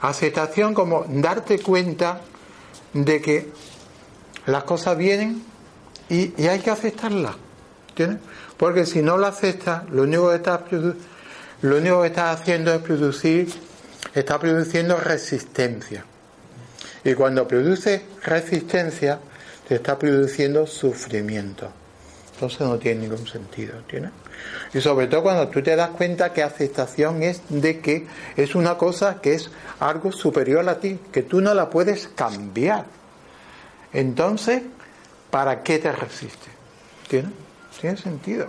Aceptación 0.00 0.74
como 0.74 1.04
darte 1.08 1.58
cuenta 1.58 2.20
de 2.92 3.20
que 3.20 3.52
las 4.46 4.64
cosas 4.64 4.96
vienen 4.96 5.42
y, 6.08 6.46
hay 6.46 6.60
que 6.60 6.70
aceptarlas. 6.70 7.36
¿Entiendes? 7.90 8.20
Porque 8.56 8.86
si 8.86 9.02
no 9.02 9.18
las 9.18 9.38
aceptas, 9.38 9.88
lo 9.90 10.02
único 10.02 10.30
que 10.30 10.36
estás, 10.36 10.60
lo 11.62 11.76
único 11.76 12.02
que 12.02 12.20
haciendo 12.20 12.72
es 12.72 12.80
producir, 12.80 13.52
está 14.14 14.38
produciendo 14.38 14.96
resistencia. 14.96 16.04
Y 17.04 17.14
cuando 17.14 17.46
produce 17.46 18.06
resistencia, 18.22 19.20
te 19.68 19.76
está 19.76 19.98
produciendo 19.98 20.66
sufrimiento. 20.66 21.68
Entonces 22.34 22.60
no 22.60 22.78
tiene 22.78 23.02
ningún 23.02 23.26
sentido. 23.26 23.76
¿entiendes? 23.78 24.12
Y 24.72 24.80
sobre 24.80 25.08
todo 25.08 25.24
cuando 25.24 25.48
tú 25.48 25.62
te 25.62 25.74
das 25.76 25.90
cuenta 25.90 26.32
que 26.32 26.42
aceptación 26.42 27.22
es 27.22 27.42
de 27.48 27.80
que 27.80 28.06
es 28.36 28.54
una 28.54 28.78
cosa 28.78 29.20
que 29.20 29.34
es 29.34 29.50
algo 29.80 30.12
superior 30.12 30.68
a 30.68 30.78
ti, 30.78 30.98
que 31.12 31.22
tú 31.22 31.40
no 31.40 31.52
la 31.54 31.68
puedes 31.68 32.08
cambiar. 32.08 32.86
Entonces, 33.92 34.62
¿para 35.30 35.62
qué 35.62 35.78
te 35.78 35.90
resistes? 35.92 36.52
¿Tiene? 37.08 37.30
Tiene 37.80 37.96
sentido. 37.96 38.48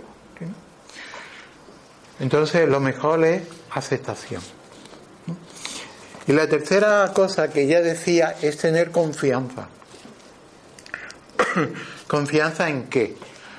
Entonces, 2.20 2.68
lo 2.68 2.80
mejor 2.80 3.24
es 3.24 3.42
aceptación. 3.70 4.42
Y 6.26 6.32
la 6.32 6.46
tercera 6.46 7.10
cosa 7.14 7.48
que 7.48 7.66
ya 7.66 7.80
decía 7.80 8.36
es 8.42 8.58
tener 8.58 8.90
confianza. 8.90 9.68
¿Confianza 12.06 12.68
en 12.68 12.84
qué? 12.84 13.16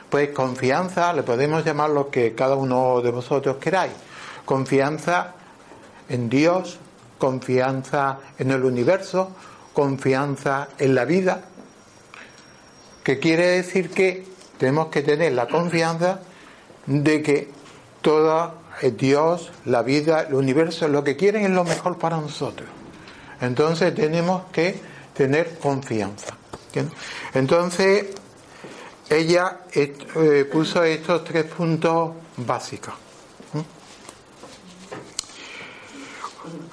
Pues 0.10 0.30
confianza, 0.30 1.14
le 1.14 1.24
podemos 1.24 1.64
llamar 1.64 1.90
lo 1.90 2.10
que 2.10 2.36
cada 2.36 2.56
uno 2.56 3.02
de 3.02 3.12
vosotros 3.12 3.58
queráis. 3.58 3.94
Confianza 4.46 5.34
en 6.10 6.30
Dios, 6.30 6.80
confianza 7.18 8.20
en 8.38 8.52
el 8.52 8.64
universo, 8.66 9.32
confianza 9.74 10.68
en 10.78 10.96
la 10.96 11.06
vida, 11.06 11.44
que 13.04 13.20
quiere 13.20 13.48
decir 13.48 13.90
que 13.90 14.26
tenemos 14.58 14.88
que 14.88 15.02
tener 15.02 15.32
la 15.34 15.48
confianza 15.48 16.20
de 16.86 17.22
que 17.22 17.50
todo 18.02 18.62
Dios, 18.98 19.52
la 19.66 19.84
vida, 19.84 20.22
el 20.22 20.34
universo, 20.34 20.88
lo 20.88 21.04
que 21.04 21.16
quieren 21.16 21.46
es 21.46 21.52
lo 21.52 21.64
mejor 21.64 21.98
para 21.98 22.18
nosotros. 22.18 22.68
Entonces 23.40 23.94
tenemos 23.94 24.44
que 24.52 24.80
tener 25.14 25.58
confianza. 25.60 26.41
Entonces, 27.34 28.08
ella 29.10 29.62
eh, 29.74 30.50
puso 30.52 30.84
estos 30.84 31.24
tres 31.24 31.46
puntos 31.46 32.12
básicos. 32.38 32.94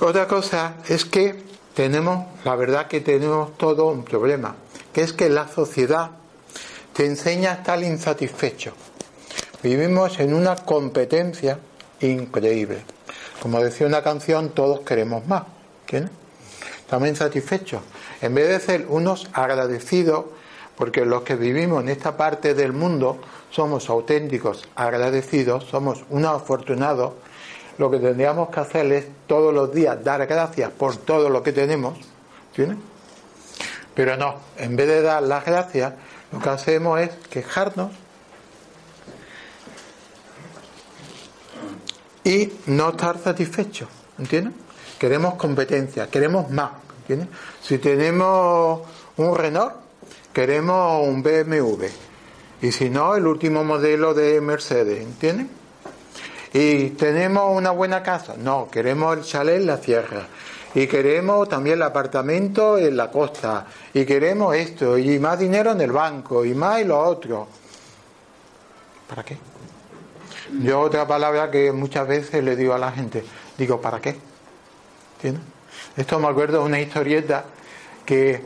Otra 0.01 0.27
cosa 0.27 0.77
es 0.89 1.05
que 1.05 1.43
tenemos, 1.75 2.27
la 2.45 2.57
verdad 2.57 2.87
que 2.87 3.01
tenemos 3.01 3.59
todo 3.59 3.87
un 3.87 4.05
problema, 4.05 4.55
que 4.93 5.03
es 5.03 5.13
que 5.13 5.29
la 5.29 5.49
sociedad 5.49 6.11
te 6.93 7.05
enseña 7.07 7.51
a 7.51 7.55
estar 7.55 7.83
insatisfecho. 7.83 8.73
Vivimos 9.63 10.19
en 10.21 10.35
una 10.35 10.57
competencia 10.57 11.59
increíble. 12.01 12.83
Como 13.43 13.61
decía 13.63 13.87
una 13.87 14.03
canción, 14.03 14.51
todos 14.51 14.81
queremos 14.81 15.27
más. 15.27 15.43
¿Quién? 15.87 16.11
Estamos 16.81 17.09
insatisfechos. 17.09 17.83
En 18.21 18.35
vez 18.35 18.49
de 18.49 18.61
ser 18.61 18.87
unos 18.89 19.29
agradecidos 19.33 20.27
porque 20.77 21.05
los 21.05 21.23
que 21.23 21.35
vivimos 21.35 21.83
en 21.83 21.89
esta 21.89 22.17
parte 22.17 22.55
del 22.55 22.73
mundo 22.73 23.19
somos 23.51 23.91
auténticos 23.91 24.69
agradecidos, 24.77 25.65
somos 25.65 26.05
unos 26.09 26.41
afortunados, 26.43 27.15
lo 27.79 27.91
que 27.91 27.99
tendríamos 27.99 28.49
que 28.51 28.61
hacer 28.61 28.93
es 28.93 29.07
todos 29.27 29.53
los 29.53 29.73
días 29.73 30.03
dar 30.05 30.25
gracias 30.27 30.71
por 30.71 30.97
todo 30.97 31.31
lo 31.31 31.43
que 31.43 31.53
tenemos, 31.53 31.99
¿tiene? 32.55 32.77
Pero 33.95 34.17
no, 34.17 34.37
en 34.57 34.77
vez 34.77 34.87
de 34.87 35.03
dar 35.03 35.23
las 35.25 35.45
gracias, 35.45 35.95
lo 36.31 36.39
que 36.39 36.49
hacemos 36.49 37.01
es 37.01 37.11
quejarnos 37.29 37.91
y 42.23 42.53
no 42.67 42.91
estar 42.91 43.19
satisfechos, 43.19 43.89
¿entiendes? 44.19 44.55
Queremos 44.99 45.35
competencia, 45.35 46.09
queremos 46.09 46.51
más, 46.51 46.71
¿entiendes? 47.09 47.29
Si 47.63 47.79
tenemos 47.79 48.83
un 49.17 49.35
Renault, 49.35 49.75
queremos 50.33 51.07
un 51.07 51.23
BMW. 51.23 51.87
Y 52.61 52.73
si 52.73 52.91
no, 52.91 53.15
el 53.17 53.27
último 53.27 53.65
modelo 53.65 54.15
de 54.15 54.41
Mercedes, 54.41 55.01
¿entienden? 55.01 55.49
Y 56.53 56.91
tenemos 56.91 57.57
una 57.57 57.71
buena 57.71 58.03
casa. 58.03 58.35
No, 58.37 58.69
queremos 58.71 59.17
el 59.17 59.25
chalet 59.25 59.57
en 59.57 59.67
la 59.67 59.79
sierra. 59.79 60.27
y 60.75 60.87
queremos 60.87 61.49
también 61.49 61.77
el 61.77 61.83
apartamento 61.83 62.77
en 62.79 62.97
la 62.97 63.11
costa, 63.11 63.67
y 63.95 64.05
queremos 64.05 64.55
esto, 64.55 64.99
y 64.99 65.19
más 65.19 65.39
dinero 65.39 65.73
en 65.73 65.81
el 65.81 65.93
banco, 65.93 66.45
y 66.45 66.55
más 66.55 66.81
y 66.83 66.85
lo 66.85 66.99
otro. 66.99 67.49
¿Para 69.09 69.25
qué? 69.25 69.39
Yo 70.63 70.81
otra 70.81 71.07
palabra 71.07 71.51
que 71.51 71.73
muchas 71.73 72.07
veces 72.07 72.45
le 72.45 72.55
digo 72.55 72.75
a 72.75 72.79
la 72.79 72.93
gente, 72.93 73.25
digo, 73.57 73.81
¿para 73.81 74.01
qué? 74.01 74.17
¿Entiendes? 75.17 75.58
Esto 75.99 76.21
me 76.21 76.29
acuerdo 76.29 76.61
de 76.61 76.65
una 76.65 76.81
historieta 76.81 77.45
que 78.07 78.41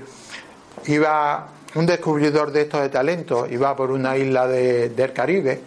iba 0.86 1.48
un 1.74 1.84
descubridor 1.84 2.50
de 2.50 2.62
estos 2.62 2.80
de 2.80 2.88
talentos, 2.88 3.52
iba 3.52 3.76
por 3.76 3.90
una 3.90 4.16
isla 4.16 4.46
del 4.46 5.12
Caribe, 5.12 5.60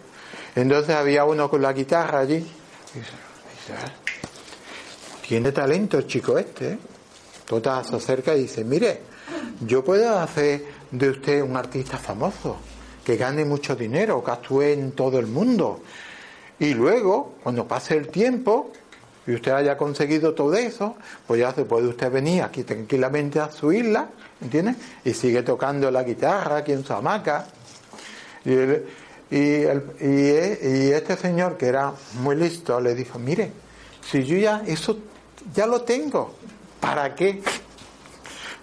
entonces 0.56 0.96
había 0.96 1.26
uno 1.26 1.48
con 1.48 1.62
la 1.62 1.74
guitarra 1.74 2.22
allí, 2.22 2.38
y 2.38 2.98
dice, 2.98 3.12
tiene 5.28 5.52
talento 5.52 6.00
el 6.00 6.08
chico 6.08 6.40
este, 6.40 6.72
¿eh? 6.72 6.80
Total 7.46 7.86
se 7.86 7.96
acerca 7.98 8.34
y 8.34 8.42
dice, 8.42 8.64
mire, 8.64 9.02
yo 9.62 9.84
puedo 9.86 10.18
hacer 10.18 10.66
de 10.90 11.10
usted 11.12 11.44
un 11.44 11.56
artista 11.56 12.00
famoso, 12.00 12.58
que 13.04 13.16
gane 13.16 13.46
mucho 13.46 13.76
dinero, 13.76 14.24
que 14.24 14.32
actúe 14.32 14.62
en 14.64 14.94
todo 14.94 15.20
el 15.20 15.28
mundo. 15.28 15.82
Y 16.58 16.74
luego, 16.74 17.36
cuando 17.44 17.68
pase 17.68 17.96
el 17.96 18.08
tiempo, 18.08 18.72
y 19.28 19.34
usted 19.34 19.52
haya 19.52 19.78
conseguido 19.78 20.34
todo 20.34 20.54
eso, 20.56 20.96
pues 21.26 21.40
ya 21.40 21.52
se 21.54 21.66
puede 21.66 21.88
usted 21.88 22.12
venir 22.12 22.44
aquí 22.44 22.64
tranquilamente 22.64 23.40
a 23.40 23.52
su 23.52 23.72
isla, 23.72 24.10
¿entiende? 24.42 24.76
Y 25.04 25.14
sigue 25.14 25.42
tocando 25.42 25.90
la 25.90 26.04
guitarra 26.04 26.58
aquí 26.58 26.74
en 26.74 26.86
su 26.86 26.94
hamaca. 26.94 27.48
Y, 28.44 28.52
y, 29.36 29.66
y, 30.02 30.92
este 30.92 31.18
señor, 31.18 31.58
que 31.58 31.66
era 31.68 31.92
muy 32.22 32.36
listo, 32.36 32.80
le 32.80 32.94
dijo, 32.94 33.18
mire, 33.18 33.52
si 34.08 34.24
yo 34.24 34.38
ya 34.38 34.62
eso 34.68 34.98
ya 35.54 35.66
lo 35.66 35.82
tengo, 35.82 36.36
¿para 36.80 37.16
qué? 37.16 37.42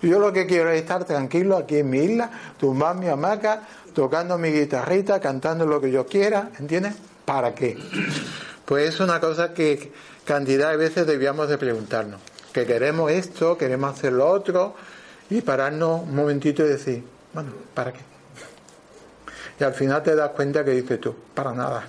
Yo 0.00 0.18
lo 0.18 0.32
que 0.32 0.46
quiero 0.46 0.70
es 0.70 0.80
estar 0.80 1.04
tranquilo 1.04 1.56
aquí 1.56 1.78
en 1.78 1.90
mi 1.90 1.98
isla, 1.98 2.30
tumbar 2.58 2.96
mi 2.96 3.08
hamaca, 3.08 3.62
tocando 3.94 4.38
mi 4.38 4.50
guitarrita, 4.50 5.20
cantando 5.20 5.66
lo 5.66 5.80
que 5.80 5.90
yo 5.90 6.06
quiera, 6.06 6.50
¿entiendes? 6.58 6.94
¿Para 7.24 7.54
qué? 7.54 7.76
Pues 8.64 8.94
es 8.94 9.00
una 9.00 9.20
cosa 9.20 9.52
que 9.52 9.92
cantidad 10.24 10.70
de 10.70 10.76
veces 10.76 11.06
debíamos 11.06 11.48
de 11.48 11.58
preguntarnos. 11.58 12.20
Que 12.52 12.66
queremos 12.66 13.10
esto, 13.10 13.56
queremos 13.56 13.94
hacer 13.94 14.12
lo 14.12 14.28
otro 14.28 14.74
y 15.30 15.40
pararnos 15.40 16.02
un 16.02 16.14
momentito 16.14 16.64
y 16.64 16.68
decir, 16.68 17.04
bueno, 17.32 17.52
¿para 17.74 17.92
qué? 17.92 18.00
Y 19.58 19.64
al 19.64 19.74
final 19.74 20.02
te 20.02 20.14
das 20.14 20.30
cuenta 20.30 20.64
que 20.64 20.72
dices 20.72 21.00
tú, 21.00 21.14
para 21.34 21.52
nada. 21.52 21.84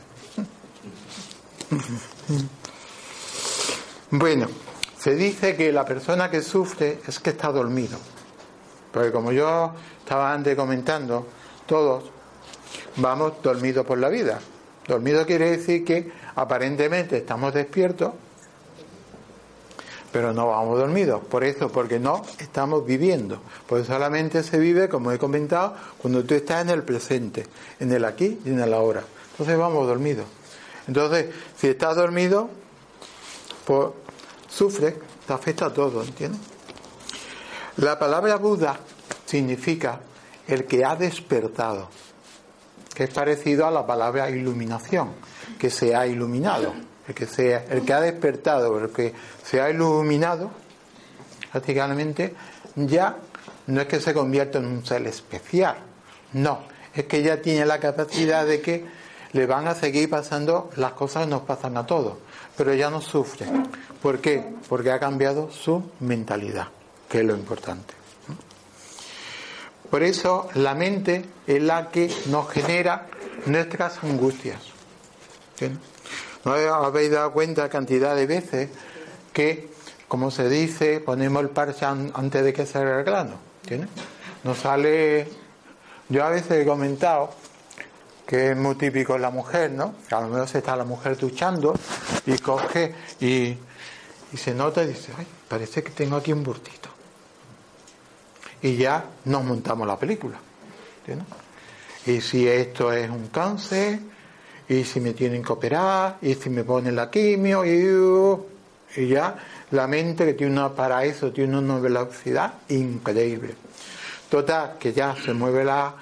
Bueno, 4.16 4.48
se 5.00 5.16
dice 5.16 5.56
que 5.56 5.72
la 5.72 5.86
persona 5.86 6.30
que 6.30 6.44
sufre 6.44 7.00
es 7.08 7.18
que 7.20 7.32
está 7.32 7.52
dormido. 7.52 7.98
Porque 8.92 9.12
como 9.12 9.32
yo 9.32 9.74
estaba 9.98 10.32
antes 10.32 10.56
comentando, 10.56 11.26
todos 11.66 12.04
vamos 12.98 13.42
dormidos 13.42 13.88
por 13.88 13.98
la 13.98 14.10
vida. 14.10 14.40
Dormido 14.88 15.26
quiere 15.26 15.58
decir 15.58 15.84
que 15.84 16.12
aparentemente 16.36 17.18
estamos 17.18 17.54
despiertos, 17.54 18.14
pero 20.12 20.34
no 20.34 20.48
vamos 20.48 20.78
dormidos. 20.78 21.24
Por 21.26 21.44
eso, 21.44 21.70
porque 21.70 22.00
no 22.00 22.22
estamos 22.40 22.86
viviendo. 22.86 23.40
Pues 23.68 23.88
solamente 23.88 24.44
se 24.44 24.60
vive, 24.60 24.88
como 24.88 25.12
he 25.12 25.18
comentado, 25.18 25.76
cuando 25.98 26.24
tú 26.24 26.36
estás 26.36 26.62
en 26.62 26.70
el 26.70 26.84
presente, 26.84 27.48
en 27.80 27.92
el 27.92 28.06
aquí 28.06 28.40
y 28.46 28.50
en 28.50 28.60
el 28.60 28.74
ahora. 28.74 29.04
Entonces 29.32 29.58
vamos 29.58 29.88
dormidos. 29.88 30.26
Entonces, 30.88 31.28
si 31.58 31.68
estás 31.68 31.96
dormido, 31.96 32.50
pues 33.66 33.88
sufre, 34.48 35.00
te 35.26 35.34
afecta 35.34 35.68
a 35.68 35.74
todo, 35.74 36.04
¿entiendes? 36.04 36.42
La 37.78 37.98
palabra 37.98 38.36
Buda 38.36 38.80
significa 39.26 40.00
el 40.48 40.66
que 40.66 40.86
ha 40.86 40.96
despertado 40.96 41.90
que 42.94 43.06
es 43.06 43.10
parecido 43.10 43.66
a 43.66 43.72
la 43.72 43.86
palabra 43.86 44.30
iluminación, 44.30 45.10
que 45.58 45.70
se 45.70 45.96
ha 45.96 46.06
iluminado, 46.08 46.74
el 47.08 47.14
que, 47.14 47.26
sea, 47.26 47.66
el 47.70 47.84
que 47.84 47.94
ha 47.94 48.02
despertado, 48.02 48.80
el 48.80 48.92
que 48.92 49.14
se 49.44 49.62
ha 49.62 49.70
iluminado, 49.70 50.52
prácticamente 51.52 52.34
ya 52.76 53.18
no 53.68 53.82
es 53.82 53.88
que 53.88 54.00
se 54.00 54.14
convierta 54.14 54.60
en 54.60 54.66
un 54.66 54.86
ser 54.86 55.06
especial, 55.08 55.78
no, 56.34 56.64
es 56.94 57.06
que 57.06 57.22
ya 57.22 57.42
tiene 57.42 57.66
la 57.66 57.80
capacidad 57.80 58.46
de 58.46 58.62
que 58.62 58.86
le 59.34 59.46
van 59.46 59.68
a 59.68 59.76
seguir 59.76 60.10
pasando 60.10 60.70
las 60.76 60.94
cosas 60.94 61.26
que 61.26 61.30
nos 61.32 61.42
pasan 61.42 61.76
a 61.78 61.86
todos, 61.86 62.18
pero 62.56 62.74
ya 62.74 62.90
no 62.90 63.02
sufre. 63.02 63.48
¿Por 64.02 64.20
qué? 64.20 64.44
Porque 64.70 64.92
ha 64.92 65.00
cambiado 65.00 65.52
su 65.52 65.92
mentalidad, 66.00 66.68
que 67.10 67.20
es 67.20 67.26
lo 67.26 67.36
importante. 67.36 67.94
Por 69.90 70.02
eso 70.02 70.50
la 70.56 70.74
mente 70.74 71.24
es 71.46 71.62
la 71.62 71.92
que 71.92 72.12
nos 72.28 72.50
genera 72.50 73.08
nuestras 73.46 74.04
angustias. 74.04 74.73
¿No 76.46 76.54
habéis 76.54 77.12
dado 77.12 77.32
cuenta 77.32 77.70
cantidad 77.70 78.16
de 78.16 78.26
veces 78.26 78.70
que, 79.32 79.70
como 80.08 80.32
se 80.32 80.50
dice, 80.50 81.00
ponemos 81.00 81.42
el 81.44 81.50
parche 81.50 81.86
antes 81.86 82.44
de 82.44 82.54
que 82.54 82.66
salga 82.66 83.00
el 83.00 83.06
grano? 83.06 83.36
Nos 84.44 84.60
sale. 84.60 85.28
Yo 86.10 86.26
a 86.26 86.30
veces 86.30 86.52
he 86.52 86.66
comentado 86.66 87.32
que 88.28 88.52
es 88.52 88.58
muy 88.58 88.76
típico 88.76 89.18
la 89.18 89.30
mujer, 89.30 89.72
¿no? 89.72 89.96
A 90.12 90.22
lo 90.22 90.28
mejor 90.28 90.48
se 90.48 90.60
está 90.60 90.76
la 90.76 90.86
mujer 90.86 91.18
duchando 91.18 91.74
y 92.26 92.38
coge 92.38 92.94
y, 93.20 93.58
y 94.32 94.38
se 94.38 94.54
nota 94.54 94.84
y 94.84 94.88
dice, 94.88 95.14
ay, 95.18 95.28
parece 95.48 95.82
que 95.84 95.92
tengo 95.92 96.18
aquí 96.18 96.34
un 96.34 96.44
burtito 96.44 96.94
y 98.64 98.78
ya 98.78 99.06
nos 99.26 99.44
montamos 99.44 99.86
la 99.86 100.00
película. 100.00 100.40
Y 102.06 102.22
si 102.22 102.48
esto 102.48 102.92
es 102.92 103.10
un 103.10 103.28
cáncer, 103.28 104.00
y 104.70 104.84
si 104.84 105.00
me 105.00 105.14
tienen 105.14 105.44
que 105.44 105.54
operar, 105.54 106.18
y 106.22 106.34
si 106.36 106.50
me 106.50 106.64
ponen 106.64 106.96
la 106.96 107.10
quimio, 107.10 107.66
y, 107.66 109.02
y 109.02 109.08
ya 109.08 109.36
la 109.72 109.88
mente 109.88 110.26
que 110.26 110.34
tiene 110.34 110.54
una, 110.54 110.70
para 110.70 111.04
eso 111.06 111.32
tiene 111.32 111.58
una 111.58 111.80
velocidad 111.80 112.54
increíble. 112.70 113.56
Total, 114.30 114.78
que 114.80 114.94
ya 114.94 115.16
se 115.16 115.34
mueve 115.34 115.64
la, 115.64 115.94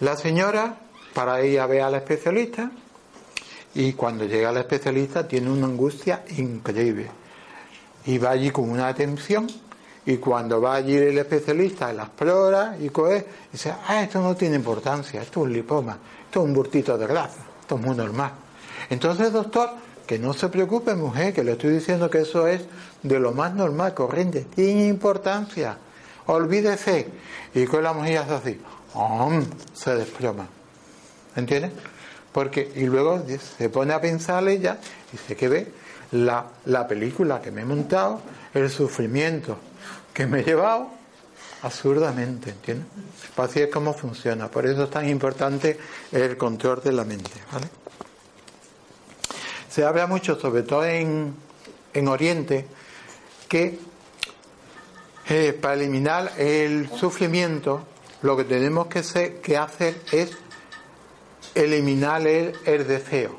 la 0.00 0.16
señora 0.16 0.76
para 1.14 1.44
ir 1.44 1.60
a 1.60 1.66
ver 1.66 1.82
a 1.82 1.96
especialista, 1.96 2.70
y 3.74 3.92
cuando 3.92 4.24
llega 4.24 4.52
la 4.52 4.60
especialista 4.60 5.28
tiene 5.28 5.50
una 5.50 5.66
angustia 5.66 6.24
increíble. 6.36 7.10
Y 8.06 8.18
va 8.18 8.30
allí 8.30 8.50
con 8.50 8.70
una 8.70 8.88
atención 8.88 9.46
y 10.06 10.18
cuando 10.18 10.60
va 10.60 10.76
allí 10.76 10.96
el 10.96 11.18
especialista, 11.18 11.92
la 11.92 12.04
explora 12.04 12.76
y 12.80 12.88
coge, 12.90 13.26
dice, 13.52 13.74
ah, 13.86 14.02
esto 14.02 14.20
no 14.20 14.36
tiene 14.36 14.56
importancia, 14.56 15.20
esto 15.20 15.40
es 15.40 15.46
un 15.46 15.52
lipoma, 15.52 15.98
esto 16.24 16.40
es 16.40 16.46
un 16.46 16.54
burtito 16.54 16.96
de 16.96 17.06
grasa, 17.06 17.44
esto 17.66 17.74
es 17.74 17.84
muy 17.84 17.96
normal. 17.96 18.30
Entonces, 18.90 19.32
doctor, 19.32 19.70
que 20.06 20.20
no 20.20 20.32
se 20.34 20.48
preocupe, 20.48 20.94
mujer, 20.94 21.34
que 21.34 21.42
le 21.42 21.52
estoy 21.52 21.70
diciendo 21.70 22.08
que 22.08 22.20
eso 22.20 22.46
es 22.46 22.62
de 23.02 23.18
lo 23.18 23.32
más 23.32 23.54
normal, 23.54 23.92
corriente, 23.92 24.46
tiene 24.54 24.86
importancia, 24.86 25.76
olvídese. 26.26 27.08
Y 27.54 27.66
con 27.66 27.82
la 27.82 27.92
mujer 27.92 28.18
hace 28.18 28.34
así, 28.34 28.60
se 29.74 29.96
desploma. 29.96 30.46
¿Entiendes? 31.34 31.72
Porque, 32.30 32.70
y 32.76 32.84
luego 32.84 33.20
se 33.58 33.68
pone 33.68 33.94
a 33.94 34.00
pensar 34.00 34.46
ella, 34.46 34.78
y 35.12 35.16
dice 35.16 35.34
que 35.34 35.48
ve 35.48 35.72
la, 36.12 36.46
la 36.66 36.86
película 36.86 37.42
que 37.42 37.50
me 37.50 37.62
he 37.62 37.64
montado, 37.64 38.20
el 38.54 38.70
sufrimiento, 38.70 39.58
que 40.14 40.28
me 40.28 40.40
he 40.40 40.44
llevado 40.44 40.90
absurdamente, 41.66 42.50
¿entiendes? 42.50 42.86
Así 43.36 43.60
es 43.60 43.70
como 43.70 43.92
funciona. 43.92 44.50
Por 44.50 44.66
eso 44.66 44.84
es 44.84 44.90
tan 44.90 45.08
importante 45.08 45.78
el 46.12 46.36
control 46.36 46.80
de 46.82 46.92
la 46.92 47.04
mente. 47.04 47.30
Se 49.68 49.84
habla 49.84 50.06
mucho, 50.06 50.38
sobre 50.38 50.62
todo 50.62 50.84
en, 50.84 51.34
en 51.92 52.08
Oriente, 52.08 52.66
que 53.48 53.78
eh, 55.28 55.58
para 55.60 55.74
eliminar 55.74 56.32
el 56.38 56.88
sufrimiento, 56.88 57.82
lo 58.22 58.36
que 58.36 58.44
tenemos 58.44 58.86
que, 58.86 59.56
hacer 59.56 60.00
es 60.12 60.30
eliminar 61.54 62.26
el, 62.26 62.54
el 62.64 62.86
deseo. 62.86 63.36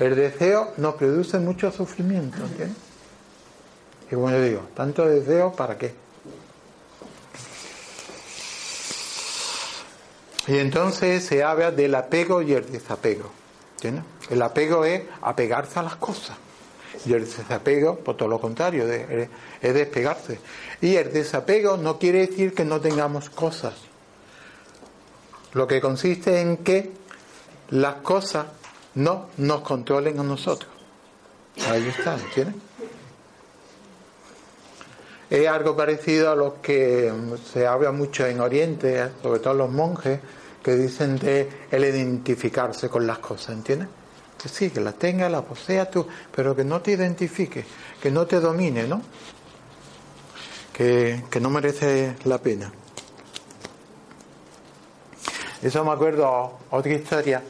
El 0.00 0.16
deseo 0.16 0.72
nos 0.78 0.94
produce 0.94 1.38
mucho 1.38 1.70
sufrimiento, 1.70 2.38
¿entiendes? 2.38 2.76
Y 4.10 4.14
yo 4.14 4.42
digo, 4.42 4.62
tanto 4.74 5.06
deseo, 5.06 5.52
¿para 5.52 5.76
qué? 5.76 6.05
Y 10.46 10.58
entonces 10.58 11.24
se 11.24 11.42
habla 11.42 11.70
del 11.70 11.94
apego 11.94 12.42
y 12.42 12.52
el 12.52 12.70
desapego. 12.70 13.30
El 14.30 14.42
apego 14.42 14.84
es 14.84 15.02
apegarse 15.22 15.78
a 15.78 15.82
las 15.82 15.96
cosas. 15.96 16.36
Y 17.04 17.12
el 17.12 17.24
desapego, 17.24 17.96
por 17.96 18.16
todo 18.16 18.28
lo 18.28 18.40
contrario, 18.40 18.84
es 18.90 19.74
despegarse. 19.74 20.40
Y 20.80 20.96
el 20.96 21.12
desapego 21.12 21.76
no 21.76 21.98
quiere 21.98 22.26
decir 22.26 22.54
que 22.54 22.64
no 22.64 22.80
tengamos 22.80 23.30
cosas. 23.30 23.74
Lo 25.52 25.66
que 25.66 25.80
consiste 25.80 26.40
en 26.40 26.58
que 26.58 26.90
las 27.70 27.96
cosas 27.96 28.46
no 28.94 29.28
nos 29.36 29.60
controlen 29.60 30.18
a 30.20 30.22
nosotros. 30.22 30.70
Ahí 31.68 31.86
está, 31.88 32.14
¿entiendes? 32.14 32.56
Es 35.28 35.48
algo 35.48 35.76
parecido 35.76 36.30
a 36.30 36.36
lo 36.36 36.60
que 36.60 37.12
se 37.52 37.66
habla 37.66 37.90
mucho 37.92 38.26
en 38.26 38.40
Oriente, 38.40 39.10
sobre 39.22 39.40
todo 39.40 39.54
los 39.54 39.70
monjes, 39.70 40.20
que 40.62 40.74
dicen 40.74 41.18
de 41.18 41.48
el 41.70 41.84
identificarse 41.84 42.88
con 42.88 43.06
las 43.06 43.18
cosas, 43.18 43.50
¿entiendes? 43.56 43.88
Que 44.40 44.48
sí, 44.48 44.70
que 44.70 44.80
las 44.80 44.94
tengas, 44.94 45.30
las 45.30 45.42
poseas 45.42 45.90
tú, 45.90 46.06
pero 46.34 46.54
que 46.54 46.64
no 46.64 46.80
te 46.80 46.92
identifiques, 46.92 47.64
que 48.00 48.10
no 48.10 48.26
te 48.26 48.40
domine, 48.40 48.86
¿no? 48.86 49.02
Que, 50.72 51.24
que 51.30 51.40
no 51.40 51.50
merece 51.50 52.16
la 52.24 52.38
pena. 52.38 52.70
Eso 55.62 55.84
me 55.84 55.92
acuerdo, 55.92 56.58
otra 56.70 56.92
historia. 56.92 57.42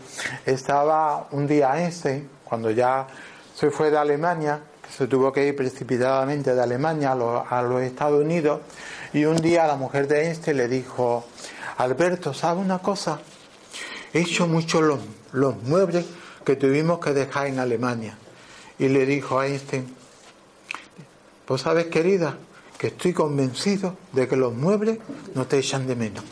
Estaba 0.45 1.27
un 1.33 1.47
día 1.47 1.77
Einstein, 1.77 2.29
cuando 2.45 2.71
ya 2.71 3.07
se 3.55 3.71
fue 3.71 3.91
de 3.91 3.99
Alemania, 3.99 4.61
se 4.97 5.07
tuvo 5.07 5.31
que 5.33 5.47
ir 5.47 5.55
precipitadamente 5.55 6.55
de 6.55 6.63
Alemania 6.63 7.13
a 7.13 7.63
los, 7.63 7.83
Estados 7.83 8.25
Unidos, 8.25 8.61
y 9.13 9.27
un 9.27 9.37
día 9.37 9.67
la 9.67 9.77
mujer 9.77 10.09
de 10.09 10.25
Einstein 10.25 10.57
le 10.57 10.69
dijo, 10.69 11.27
Alberto, 11.77 12.33
¿sabe 12.33 12.61
una 12.61 12.79
cosa? 12.79 13.21
He 14.15 14.21
hecho 14.21 14.47
mucho 14.47 14.81
los, 14.81 15.01
los 15.33 15.63
muebles 15.63 16.07
que 16.45 16.57
tuvimos 16.57 16.99
que 17.01 17.13
dejar 17.13 17.49
en 17.49 17.59
Alemania. 17.59 18.17
Y 18.79 18.89
le 18.89 19.05
dijo 19.05 19.39
a 19.39 19.47
Einstein, 19.47 19.95
pues 21.45 21.63
sabes 21.63 21.87
querida, 21.87 22.39
que 22.79 22.89
estoy 22.89 23.13
convencido 23.13 23.97
de 24.13 24.27
que 24.27 24.37
los 24.37 24.55
muebles 24.55 24.99
no 25.35 25.47
te 25.47 25.59
echan 25.59 25.87
de 25.87 25.97
menos. 25.97 26.25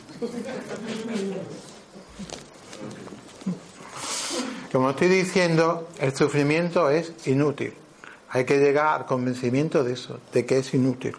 Como 4.73 4.91
estoy 4.91 5.09
diciendo, 5.09 5.89
el 6.01 6.15
sufrimiento 6.15 6.91
es 6.91 7.13
inútil. 7.27 7.75
Hay 8.35 8.45
que 8.45 8.59
llegar 8.59 8.89
al 8.89 9.07
convencimiento 9.07 9.85
de 9.85 9.93
eso, 9.93 10.19
de 10.33 10.45
que 10.45 10.59
es 10.59 10.75
inútil. 10.75 11.17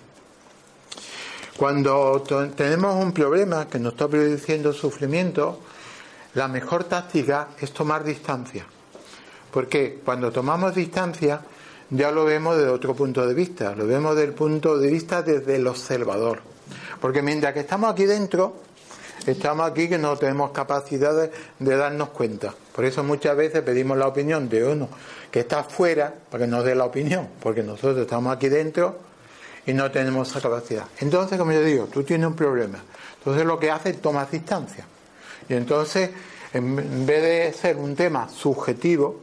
Cuando 1.55 2.21
tenemos 2.57 3.01
un 3.01 3.13
problema 3.13 3.69
que 3.69 3.79
nos 3.79 3.93
está 3.93 4.09
produciendo 4.09 4.73
sufrimiento, 4.73 5.61
la 6.33 6.49
mejor 6.49 6.83
táctica 6.83 7.47
es 7.61 7.71
tomar 7.71 8.03
distancia. 8.03 8.65
Porque 9.49 10.01
cuando 10.03 10.33
tomamos 10.33 10.75
distancia, 10.75 11.39
ya 11.89 12.11
lo 12.11 12.25
vemos 12.25 12.57
desde 12.57 12.69
otro 12.69 12.93
punto 12.93 13.25
de 13.25 13.33
vista, 13.33 13.73
lo 13.73 13.87
vemos 13.87 14.15
desde 14.15 14.27
el 14.27 14.35
punto 14.35 14.77
de 14.77 14.91
vista 14.91 15.21
desde 15.21 15.55
el 15.55 15.67
observador. 15.67 16.41
Porque 16.99 17.21
mientras 17.21 17.53
que 17.53 17.61
estamos 17.61 17.93
aquí 17.93 18.03
dentro, 18.03 18.57
estamos 19.31 19.69
aquí 19.69 19.89
que 19.89 19.97
no 19.97 20.17
tenemos 20.17 20.51
capacidad 20.51 21.13
de, 21.59 21.75
darnos 21.77 22.09
cuenta. 22.09 22.53
Por 22.73 22.85
eso 22.85 23.03
muchas 23.03 23.35
veces 23.35 23.61
pedimos 23.61 23.97
la 23.97 24.07
opinión 24.07 24.49
de 24.49 24.63
uno 24.63 24.89
que 25.31 25.41
está 25.41 25.59
afuera 25.59 26.13
para 26.29 26.45
que 26.45 26.51
nos 26.51 26.63
dé 26.63 26.75
la 26.75 26.85
opinión, 26.85 27.27
porque 27.41 27.63
nosotros 27.63 27.97
estamos 27.99 28.35
aquí 28.35 28.49
dentro 28.49 28.97
y 29.65 29.73
no 29.73 29.89
tenemos 29.91 30.29
esa 30.29 30.41
capacidad. 30.41 30.85
Entonces, 30.99 31.37
como 31.37 31.51
yo 31.51 31.61
digo, 31.61 31.85
tú 31.85 32.03
tienes 32.03 32.27
un 32.27 32.35
problema. 32.35 32.79
Entonces 33.17 33.45
lo 33.45 33.59
que 33.59 33.71
hace 33.71 33.89
es 33.89 34.01
tomar 34.01 34.29
distancia. 34.29 34.85
Y 35.49 35.53
entonces, 35.53 36.11
en 36.53 37.05
vez 37.05 37.21
de 37.21 37.53
ser 37.53 37.77
un 37.77 37.95
tema 37.95 38.29
subjetivo, 38.29 39.21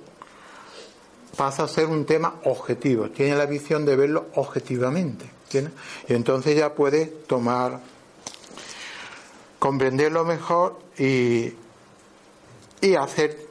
pasa 1.36 1.64
a 1.64 1.68
ser 1.68 1.86
un 1.86 2.04
tema 2.04 2.34
objetivo. 2.44 3.10
Tiene 3.10 3.36
la 3.36 3.46
visión 3.46 3.86
de 3.86 3.96
verlo 3.96 4.26
objetivamente. 4.34 5.30
Y 6.08 6.14
entonces 6.14 6.56
ya 6.56 6.74
puede 6.74 7.06
tomar 7.06 7.80
comprenderlo 9.62 10.24
mejor 10.24 10.80
y, 10.98 11.54
y 12.80 12.96
hacer 12.96 13.46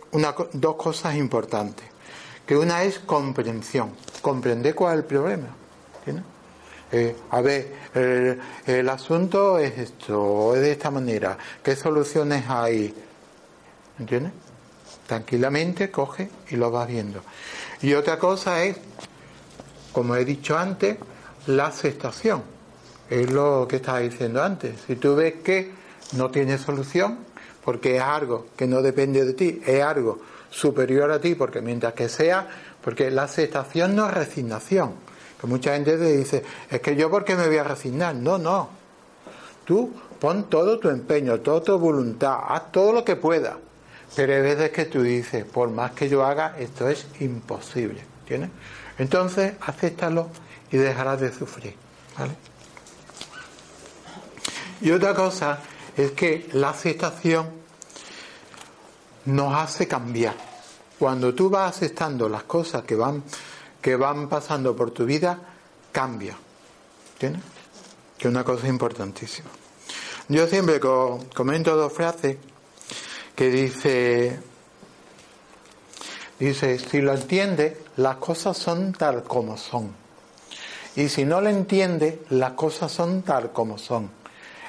dos 0.51 0.75
cosas 0.75 1.15
importantes. 1.15 1.85
Que 2.45 2.57
una 2.57 2.83
es 2.83 2.99
comprensión, 2.99 3.93
comprender 4.21 4.75
cuál 4.75 4.95
es 4.95 4.99
el 4.99 5.05
problema. 5.05 5.47
Eh, 6.91 7.15
a 7.29 7.39
ver, 7.39 7.73
el, 8.65 8.89
asunto 8.89 9.57
es 9.57 9.77
esto, 9.77 10.53
es 10.53 10.59
de 10.59 10.73
esta 10.73 10.91
manera. 10.91 11.37
¿Qué 11.63 11.77
soluciones 11.77 12.43
hay? 12.49 12.93
¿Entiendes? 13.97 14.33
Tranquilamente 15.07 15.89
coge 15.89 16.29
y 16.49 16.57
lo 16.57 16.71
vas 16.71 16.89
viendo. 16.89 17.21
Y 17.81 17.93
otra 17.93 18.19
cosa 18.19 18.65
es, 18.65 18.75
como 19.93 20.17
he 20.17 20.25
dicho 20.25 20.57
antes, 20.57 20.97
la 21.47 21.67
aceptación. 21.67 22.43
Es 23.09 23.31
lo 23.31 23.65
que 23.69 23.77
estaba 23.77 23.99
diciendo 23.99 24.43
antes. 24.43 24.75
Si 24.85 24.97
tú 24.97 25.15
ves 25.15 25.35
que 25.35 25.79
no 26.13 26.29
tiene 26.29 26.57
solución 26.57 27.19
porque 27.63 27.97
es 27.97 28.01
algo 28.01 28.47
que 28.55 28.67
no 28.67 28.81
depende 28.81 29.23
de 29.25 29.33
ti, 29.33 29.61
es 29.65 29.83
algo 29.83 30.19
superior 30.49 31.11
a 31.11 31.19
ti, 31.19 31.35
porque 31.35 31.61
mientras 31.61 31.93
que 31.93 32.09
sea, 32.09 32.47
porque 32.83 33.11
la 33.11 33.23
aceptación 33.23 33.95
no 33.95 34.07
es 34.07 34.13
resignación. 34.13 34.93
Que 35.39 35.47
mucha 35.47 35.73
gente 35.73 35.97
te 35.97 36.17
dice, 36.17 36.43
es 36.69 36.81
que 36.81 36.95
yo 36.95 37.09
porque 37.09 37.35
me 37.35 37.47
voy 37.47 37.57
a 37.57 37.63
resignar. 37.63 38.15
No, 38.15 38.37
no. 38.37 38.69
Tú 39.65 39.93
pon 40.19 40.49
todo 40.49 40.77
tu 40.79 40.89
empeño, 40.89 41.39
toda 41.39 41.63
tu 41.63 41.77
voluntad, 41.79 42.37
haz 42.47 42.71
todo 42.71 42.93
lo 42.93 43.03
que 43.03 43.15
puedas. 43.15 43.55
Pero 44.15 44.33
hay 44.33 44.41
veces 44.41 44.71
que 44.71 44.85
tú 44.85 45.01
dices, 45.01 45.45
por 45.45 45.69
más 45.69 45.91
que 45.91 46.09
yo 46.09 46.25
haga, 46.25 46.55
esto 46.59 46.89
es 46.89 47.07
imposible. 47.19 48.03
¿Tienes? 48.27 48.49
Entonces, 48.97 49.53
acéptalo 49.61 50.29
y 50.71 50.77
dejarás 50.77 51.21
de 51.21 51.31
sufrir. 51.31 51.75
¿Vale? 52.17 52.33
Y 54.81 54.91
otra 54.91 55.13
cosa 55.13 55.59
es 55.97 56.11
que 56.11 56.49
la 56.53 56.69
aceptación 56.69 57.49
nos 59.25 59.53
hace 59.53 59.87
cambiar. 59.87 60.35
Cuando 60.97 61.33
tú 61.33 61.49
vas 61.49 61.75
aceptando 61.75 62.29
las 62.29 62.43
cosas 62.43 62.83
que 62.83 62.95
van, 62.95 63.23
que 63.81 63.95
van 63.95 64.29
pasando 64.29 64.75
por 64.75 64.91
tu 64.91 65.05
vida, 65.05 65.39
cambia. 65.91 66.37
¿Entiendes? 67.13 67.41
Que 68.17 68.27
es 68.27 68.31
una 68.31 68.43
cosa 68.43 68.67
importantísima. 68.67 69.49
Yo 70.27 70.47
siempre 70.47 70.79
comento 70.79 71.75
dos 71.75 71.91
frases 71.91 72.37
que 73.35 73.49
dice, 73.49 74.39
dice, 76.39 76.79
si 76.79 77.01
lo 77.01 77.13
entiende, 77.13 77.83
las 77.97 78.17
cosas 78.17 78.57
son 78.57 78.93
tal 78.93 79.23
como 79.23 79.57
son. 79.57 79.91
Y 80.95 81.09
si 81.09 81.25
no 81.25 81.41
lo 81.41 81.49
entiende, 81.49 82.23
las 82.29 82.53
cosas 82.53 82.91
son 82.91 83.23
tal 83.23 83.51
como 83.51 83.77
son. 83.77 84.20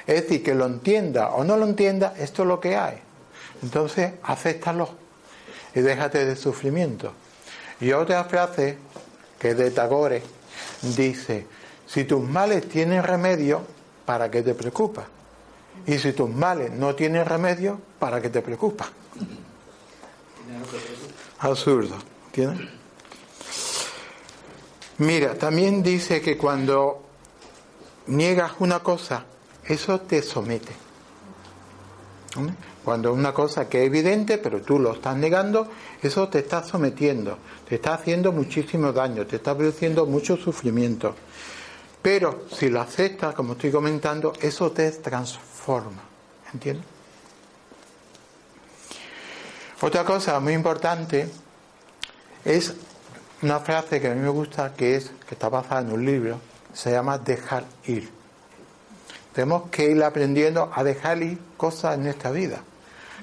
Es 0.05 0.23
decir, 0.23 0.43
que 0.43 0.53
lo 0.53 0.65
entienda 0.65 1.29
o 1.29 1.43
no 1.43 1.57
lo 1.57 1.65
entienda, 1.65 2.13
esto 2.17 2.43
es 2.43 2.47
lo 2.47 2.59
que 2.59 2.75
hay. 2.75 2.97
Entonces, 3.61 4.13
acéptalo 4.23 4.89
y 5.73 5.81
déjate 5.81 6.25
de 6.25 6.35
sufrimiento. 6.35 7.13
Y 7.79 7.91
otra 7.93 8.23
frase, 8.25 8.77
que 9.39 9.51
es 9.51 9.57
de 9.57 9.71
Tagore, 9.71 10.21
dice, 10.81 11.47
si 11.87 12.03
tus 12.03 12.21
males 12.21 12.67
tienen 12.67 13.03
remedio, 13.03 13.61
¿para 14.05 14.29
qué 14.29 14.41
te 14.41 14.53
preocupas? 14.53 15.05
Y 15.85 15.97
si 15.97 16.13
tus 16.13 16.29
males 16.29 16.71
no 16.71 16.95
tienen 16.95 17.25
remedio, 17.25 17.79
¿para 17.99 18.21
qué 18.21 18.29
te 18.29 18.41
preocupas? 18.41 18.87
Absurdo. 21.39 21.95
¿Entiendes? 22.27 22.69
Mira, 24.99 25.35
también 25.35 25.81
dice 25.81 26.21
que 26.21 26.37
cuando 26.37 27.01
niegas 28.07 28.53
una 28.59 28.79
cosa, 28.79 29.25
eso 29.65 30.01
te 30.01 30.21
somete. 30.21 30.73
Cuando 32.83 33.11
es 33.11 33.17
una 33.17 33.33
cosa 33.33 33.69
que 33.69 33.81
es 33.81 33.87
evidente, 33.87 34.37
pero 34.37 34.61
tú 34.61 34.79
lo 34.79 34.93
estás 34.93 35.15
negando, 35.15 35.69
eso 36.01 36.27
te 36.27 36.39
está 36.39 36.63
sometiendo, 36.63 37.37
te 37.67 37.75
está 37.75 37.93
haciendo 37.93 38.31
muchísimo 38.31 38.91
daño, 38.91 39.25
te 39.25 39.37
está 39.37 39.55
produciendo 39.55 40.05
mucho 40.05 40.35
sufrimiento. 40.35 41.15
Pero 42.01 42.45
si 42.51 42.69
lo 42.69 42.81
aceptas, 42.81 43.33
como 43.33 43.53
estoy 43.53 43.71
comentando, 43.71 44.33
eso 44.41 44.71
te 44.71 44.91
transforma. 44.91 46.03
¿Entiendes? 46.53 46.85
Otra 49.81 50.03
cosa 50.03 50.39
muy 50.39 50.53
importante 50.53 51.29
es 52.43 52.73
una 53.41 53.59
frase 53.59 54.01
que 54.01 54.07
a 54.07 54.15
mí 54.15 54.21
me 54.21 54.29
gusta, 54.29 54.73
que 54.73 54.95
es, 54.95 55.11
que 55.27 55.35
está 55.35 55.49
basada 55.49 55.81
en 55.81 55.91
un 55.91 56.05
libro, 56.05 56.39
se 56.73 56.91
llama 56.91 57.17
dejar 57.17 57.65
ir. 57.85 58.22
Tenemos 59.33 59.69
que 59.69 59.89
ir 59.89 60.03
aprendiendo 60.03 60.71
a 60.73 60.83
dejar 60.83 61.21
ir 61.23 61.39
cosas 61.57 61.95
en 61.95 62.03
nuestra 62.03 62.31
vida, 62.31 62.61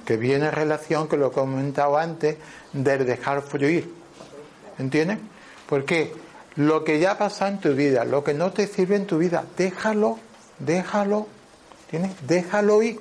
que 0.05 0.17
viene 0.17 0.47
en 0.47 0.53
relación, 0.53 1.09
que 1.09 1.17
lo 1.17 1.29
he 1.29 1.33
comentado 1.33 1.97
antes, 1.97 2.37
del 2.73 3.07
dejar 3.07 3.43
fluir. 3.43 3.93
¿Entiendes? 4.79 5.19
Porque 5.69 6.13
lo 6.57 6.83
que 6.83 6.99
ya 6.99 7.17
pasa 7.17 7.47
en 7.49 7.61
tu 7.61 7.75
vida, 7.75 8.05
lo 8.05 8.25
que 8.25 8.35
no 8.35 8.53
te 8.53 8.67
sirve 8.67 8.97
en 8.97 9.07
tu 9.07 9.19
vida, 9.19 9.45
déjalo, 9.57 10.19
déjalo, 10.59 11.29
¿tienes? 11.89 12.13
Déjalo 12.27 12.83
ir. 12.83 13.01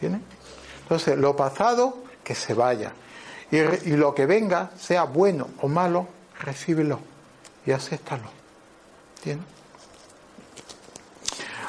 ¿Tienes? 0.00 0.20
Entonces, 0.82 1.16
lo 1.16 1.36
pasado, 1.36 1.98
que 2.24 2.34
se 2.34 2.54
vaya. 2.54 2.92
Y, 3.50 3.58
y, 3.58 3.96
lo 3.96 4.14
que 4.14 4.26
venga, 4.26 4.70
sea 4.78 5.04
bueno 5.04 5.48
o 5.60 5.68
malo, 5.68 6.08
recíbelo 6.40 6.98
y 7.64 7.70
acéptalo. 7.70 8.24
¿Entiendes? 9.18 9.61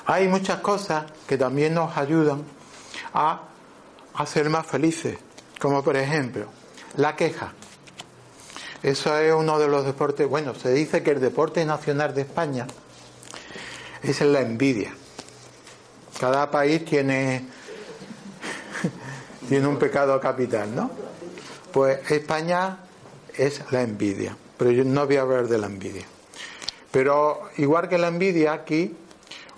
Hay 0.06 0.28
muchas 0.28 0.60
cosas 0.60 1.06
que 1.28 1.38
también 1.38 1.74
nos 1.74 1.96
ayudan 1.98 2.44
a, 3.14 3.44
ser 4.26 4.50
más 4.50 4.66
felices, 4.66 5.18
como 5.60 5.84
por 5.84 5.96
ejemplo 5.96 6.46
la 6.98 7.16
queja. 7.16 7.54
Eso 8.82 9.18
es 9.18 9.34
uno 9.34 9.60
de 9.60 9.68
los 9.70 9.86
deportes, 9.86 10.28
bueno, 10.28 10.54
se 10.56 10.74
dice 10.74 11.04
que 11.04 11.12
el 11.12 11.22
deporte 11.22 11.64
nacional 11.66 12.14
de 12.14 12.22
España 12.22 12.68
es 14.02 14.20
la 14.22 14.42
envidia. 14.42 14.94
Cada 16.20 16.52
país 16.52 16.84
tiene, 16.84 17.48
tiene 19.50 19.68
un 19.68 19.80
pecado 19.80 20.20
capital, 20.20 20.76
¿no? 20.76 20.92
Pues 21.72 22.12
España 22.12 22.78
es 23.36 23.62
la 23.72 23.82
envidia, 23.82 24.36
pero 24.58 24.72
yo 24.72 24.84
no 24.84 25.06
voy 25.06 25.16
a 25.16 25.22
hablar 25.22 25.48
de 25.48 25.58
la 25.58 25.68
envidia. 25.68 26.06
Pero 26.92 27.50
igual 27.58 27.90
que 27.90 27.98
la 27.98 28.10
envidia 28.10 28.54
aquí, 28.54 28.96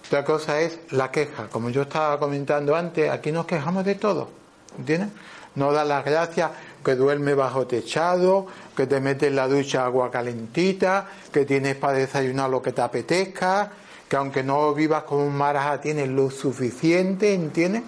otra 0.07 0.23
cosa 0.23 0.61
es 0.61 0.79
la 0.91 1.11
queja. 1.11 1.47
Como 1.47 1.69
yo 1.69 1.83
estaba 1.83 2.19
comentando 2.19 2.75
antes, 2.75 3.09
aquí 3.09 3.31
nos 3.31 3.45
quejamos 3.45 3.85
de 3.85 3.95
todo, 3.95 4.29
¿entiendes? 4.77 5.09
No 5.55 5.71
da 5.71 5.83
las 5.85 6.05
gracias 6.05 6.51
que 6.83 6.95
duerme 6.95 7.33
bajo 7.33 7.65
techado, 7.65 8.45
que 8.75 8.85
te 8.85 8.99
metes 8.99 9.29
en 9.29 9.35
la 9.35 9.47
ducha 9.47 9.85
agua 9.85 10.11
calentita, 10.11 11.07
que 11.31 11.45
tienes 11.45 11.75
para 11.75 11.97
desayunar 11.97 12.49
lo 12.49 12.61
que 12.61 12.71
te 12.71 12.81
apetezca, 12.81 13.71
que 14.07 14.15
aunque 14.15 14.43
no 14.43 14.73
vivas 14.73 15.03
como 15.03 15.25
un 15.25 15.35
maraja 15.35 15.81
tienes 15.81 16.09
lo 16.09 16.29
suficiente, 16.29 17.33
¿entiendes? 17.33 17.83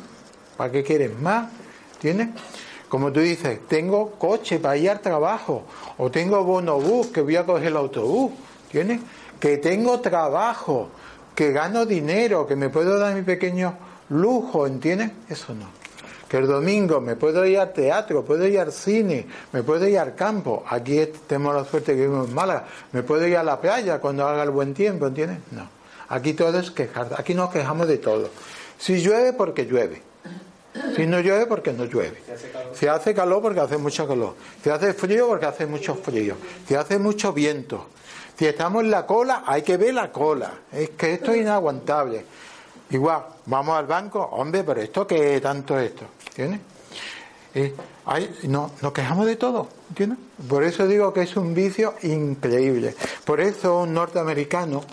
¿Para 0.56 0.72
qué 0.72 0.84
quieres 0.84 1.18
más? 1.20 1.50
¿Entiendes? 1.96 2.30
Como 2.90 3.12
tú 3.12 3.20
dices, 3.20 3.60
tengo 3.68 4.12
coche 4.12 4.60
para 4.60 4.78
ir 4.78 4.90
al 4.90 5.02
trabajo, 5.02 5.66
o 5.98 6.10
tengo 6.10 6.44
bonobús 6.44 7.08
que 7.08 7.22
voy 7.22 7.36
a 7.36 7.46
coger 7.46 7.68
el 7.68 7.78
autobús, 7.78 8.32
¿entiendes? 8.64 9.02
Que 9.40 9.58
tengo 9.58 10.00
trabajo, 10.00 10.90
que 11.38 11.52
gano 11.52 11.86
dinero, 11.86 12.48
que 12.48 12.56
me 12.56 12.70
puedo 12.70 12.98
dar 12.98 13.14
mi 13.14 13.22
pequeño 13.22 13.78
lujo, 14.10 14.66
¿entiendes? 14.66 15.12
Eso 15.30 15.54
no 15.54 15.78
que 16.28 16.38
el 16.38 16.48
domingo 16.48 17.00
me 17.00 17.16
puedo 17.16 17.46
ir 17.46 17.60
al 17.60 17.72
teatro, 17.72 18.26
puedo 18.26 18.46
ir 18.46 18.60
al 18.60 18.74
cine, 18.74 19.26
me 19.54 19.64
puedo 19.64 19.88
ir 19.88 19.98
al 19.98 20.14
campo. 20.14 20.64
Aquí 20.68 21.00
tenemos 21.26 21.56
la 21.56 21.64
suerte 21.64 21.94
que 21.94 22.02
vivimos 22.02 22.28
en 22.28 22.36
Málaga. 22.36 22.66
Me 22.92 23.04
puedo 23.04 23.26
ir 23.26 23.38
a 23.38 23.44
la 23.44 23.62
playa 23.62 24.00
cuando 24.00 24.28
haga 24.28 24.44
el 24.44 24.50
buen 24.50 24.74
tiempo, 24.74 25.08
¿entiendes? 25.08 25.40
No. 25.52 25.70
Aquí 26.10 26.34
todo 26.34 26.60
es 26.60 26.72
quejar. 26.72 27.16
Aquí 27.18 27.34
nos 27.34 27.50
quejamos 27.50 27.88
de 27.88 28.00
todo. 28.00 28.30
Si 28.78 29.02
llueve, 29.02 29.32
porque 29.32 29.66
llueve. 29.66 30.02
Si 30.96 31.08
no 31.08 31.22
llueve, 31.22 31.46
porque 31.46 31.72
no 31.72 31.86
llueve. 31.86 32.22
Si 32.74 32.88
hace 32.88 33.14
calor, 33.14 33.42
porque 33.42 33.62
hace 33.62 33.78
mucho 33.78 34.06
calor. 34.06 34.36
Si 34.62 34.70
hace 34.70 34.94
frío, 34.94 35.28
porque 35.28 35.46
hace 35.46 35.66
mucho 35.66 35.96
frío. 35.96 36.36
Si 36.68 36.76
hace 36.76 37.00
mucho 37.00 37.32
viento. 37.32 37.88
Si 38.38 38.46
estamos 38.46 38.84
en 38.84 38.92
la 38.92 39.06
cola, 39.06 39.44
hay 39.46 39.64
que 39.64 39.78
ver 39.78 39.96
la 39.96 40.12
cola. 40.12 40.52
Es 40.72 40.92
que 40.92 41.14
esto 41.14 41.32
es 41.32 41.42
inaguantable. 41.42 42.24
Igual, 42.92 43.24
vamos 43.48 43.78
al 43.78 43.88
banco, 43.88 44.22
hombre, 44.22 44.64
pero 44.64 44.80
esto 44.82 45.08
que 45.08 45.42
tanto 45.42 45.78
esto, 45.80 46.06
¿entiendes? 46.28 46.62
no, 48.44 48.72
nos 48.82 48.94
quejamos 48.94 49.26
de 49.26 49.36
todo, 49.36 49.68
¿entiendes? 49.90 50.20
Por 50.48 50.64
eso 50.64 50.88
digo 50.88 51.12
que 51.12 51.22
es 51.24 51.36
un 51.36 51.56
vicio 51.56 51.96
increíble. 52.04 52.96
Por 53.26 53.42
eso 53.42 53.80
un 53.80 53.94
norteamericano, 53.94 54.84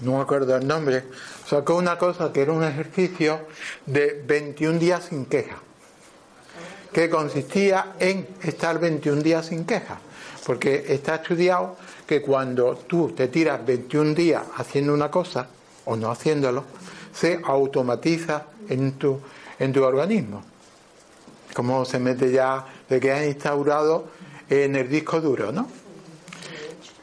no 0.00 0.16
me 0.16 0.22
acuerdo 0.22 0.54
el 0.56 0.66
nombre, 0.66 1.04
sacó 1.46 1.76
una 1.76 1.98
cosa 1.98 2.32
que 2.32 2.42
era 2.42 2.52
un 2.52 2.62
ejercicio 2.62 3.40
de 3.86 4.22
21 4.26 4.78
días 4.78 5.06
sin 5.06 5.24
queja, 5.24 5.56
que 6.92 7.08
consistía 7.08 7.94
en 7.98 8.28
estar 8.42 8.78
21 8.78 9.22
días 9.22 9.46
sin 9.46 9.64
queja, 9.64 9.98
porque 10.46 10.84
está 10.88 11.16
estudiado 11.16 11.76
que 12.10 12.20
cuando 12.20 12.74
tú 12.74 13.12
te 13.12 13.28
tiras 13.28 13.64
21 13.64 14.14
días 14.14 14.42
haciendo 14.56 14.92
una 14.92 15.08
cosa 15.12 15.46
o 15.84 15.94
no 15.94 16.10
haciéndolo, 16.10 16.64
se 17.14 17.40
automatiza 17.44 18.46
en 18.68 18.94
tu, 18.98 19.20
en 19.60 19.72
tu 19.72 19.84
organismo. 19.84 20.42
Como 21.54 21.84
se 21.84 22.00
mete 22.00 22.32
ya, 22.32 22.66
de 22.88 22.98
que 22.98 23.12
has 23.12 23.24
instaurado 23.26 24.08
en 24.48 24.74
el 24.74 24.88
disco 24.88 25.20
duro, 25.20 25.52
¿no? 25.52 25.68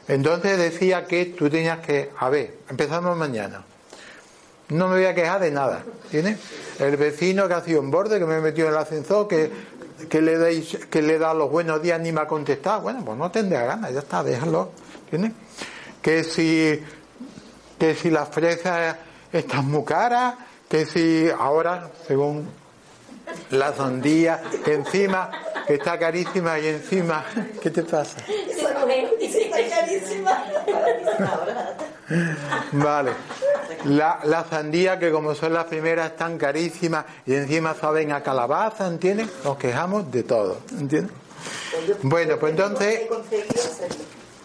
Entonces 0.08 0.58
decía 0.58 1.06
que 1.06 1.24
tú 1.24 1.48
tenías 1.48 1.78
que, 1.78 2.10
a 2.18 2.28
ver, 2.28 2.58
empezamos 2.68 3.16
mañana. 3.16 3.64
No 4.68 4.88
me 4.88 4.96
voy 4.96 5.06
a 5.06 5.14
quejar 5.14 5.40
de 5.40 5.50
nada, 5.50 5.84
¿tienes? 6.10 6.38
El 6.78 6.98
vecino 6.98 7.48
que 7.48 7.54
ha 7.54 7.62
sido 7.62 7.80
un 7.80 7.90
borde, 7.90 8.18
que 8.18 8.26
me 8.26 8.42
metió 8.42 8.66
en 8.66 8.72
el 8.72 8.76
ascensor, 8.76 9.26
que, 9.26 9.50
que 10.10 10.20
le 10.20 10.36
deis, 10.36 10.76
que 10.90 11.00
le 11.00 11.18
da 11.18 11.32
los 11.32 11.50
buenos 11.50 11.80
días 11.80 11.98
ni 11.98 12.12
me 12.12 12.20
ha 12.20 12.26
contestado. 12.26 12.82
Bueno, 12.82 13.02
pues 13.06 13.16
no 13.16 13.30
tendrá 13.30 13.64
ganas, 13.64 13.90
ya 13.94 14.00
está, 14.00 14.22
déjalo, 14.22 14.70
¿tienes? 15.10 15.32
Que 16.02 16.24
si, 16.24 16.82
que 17.78 17.94
si 17.94 18.10
las 18.10 18.28
fresas 18.28 18.96
están 19.32 19.70
muy 19.70 19.84
caras, 19.84 20.34
que 20.68 20.86
si 20.86 21.28
ahora, 21.36 21.90
según 22.06 22.48
la 23.50 23.72
sandía, 23.74 24.42
que 24.64 24.74
encima, 24.74 25.30
que 25.66 25.74
está 25.74 25.98
carísima 25.98 26.58
y 26.58 26.68
encima, 26.68 27.24
¿qué 27.62 27.70
te 27.70 27.82
pasa? 27.82 28.18
Vale. 32.72 33.12
La, 33.84 34.20
la 34.24 34.44
sandía, 34.44 34.98
que 34.98 35.10
como 35.10 35.34
son 35.34 35.52
las 35.52 35.64
primeras, 35.64 36.12
están 36.12 36.38
carísimas 36.38 37.04
y 37.26 37.34
encima 37.34 37.74
saben 37.74 38.12
a 38.12 38.22
calabaza, 38.22 38.86
¿entiendes? 38.86 39.28
Nos 39.44 39.56
quejamos 39.58 40.10
de 40.10 40.22
todo, 40.22 40.58
¿entiendes? 40.78 41.12
Bueno, 42.02 42.38
pues 42.38 42.52
entonces... 42.52 43.02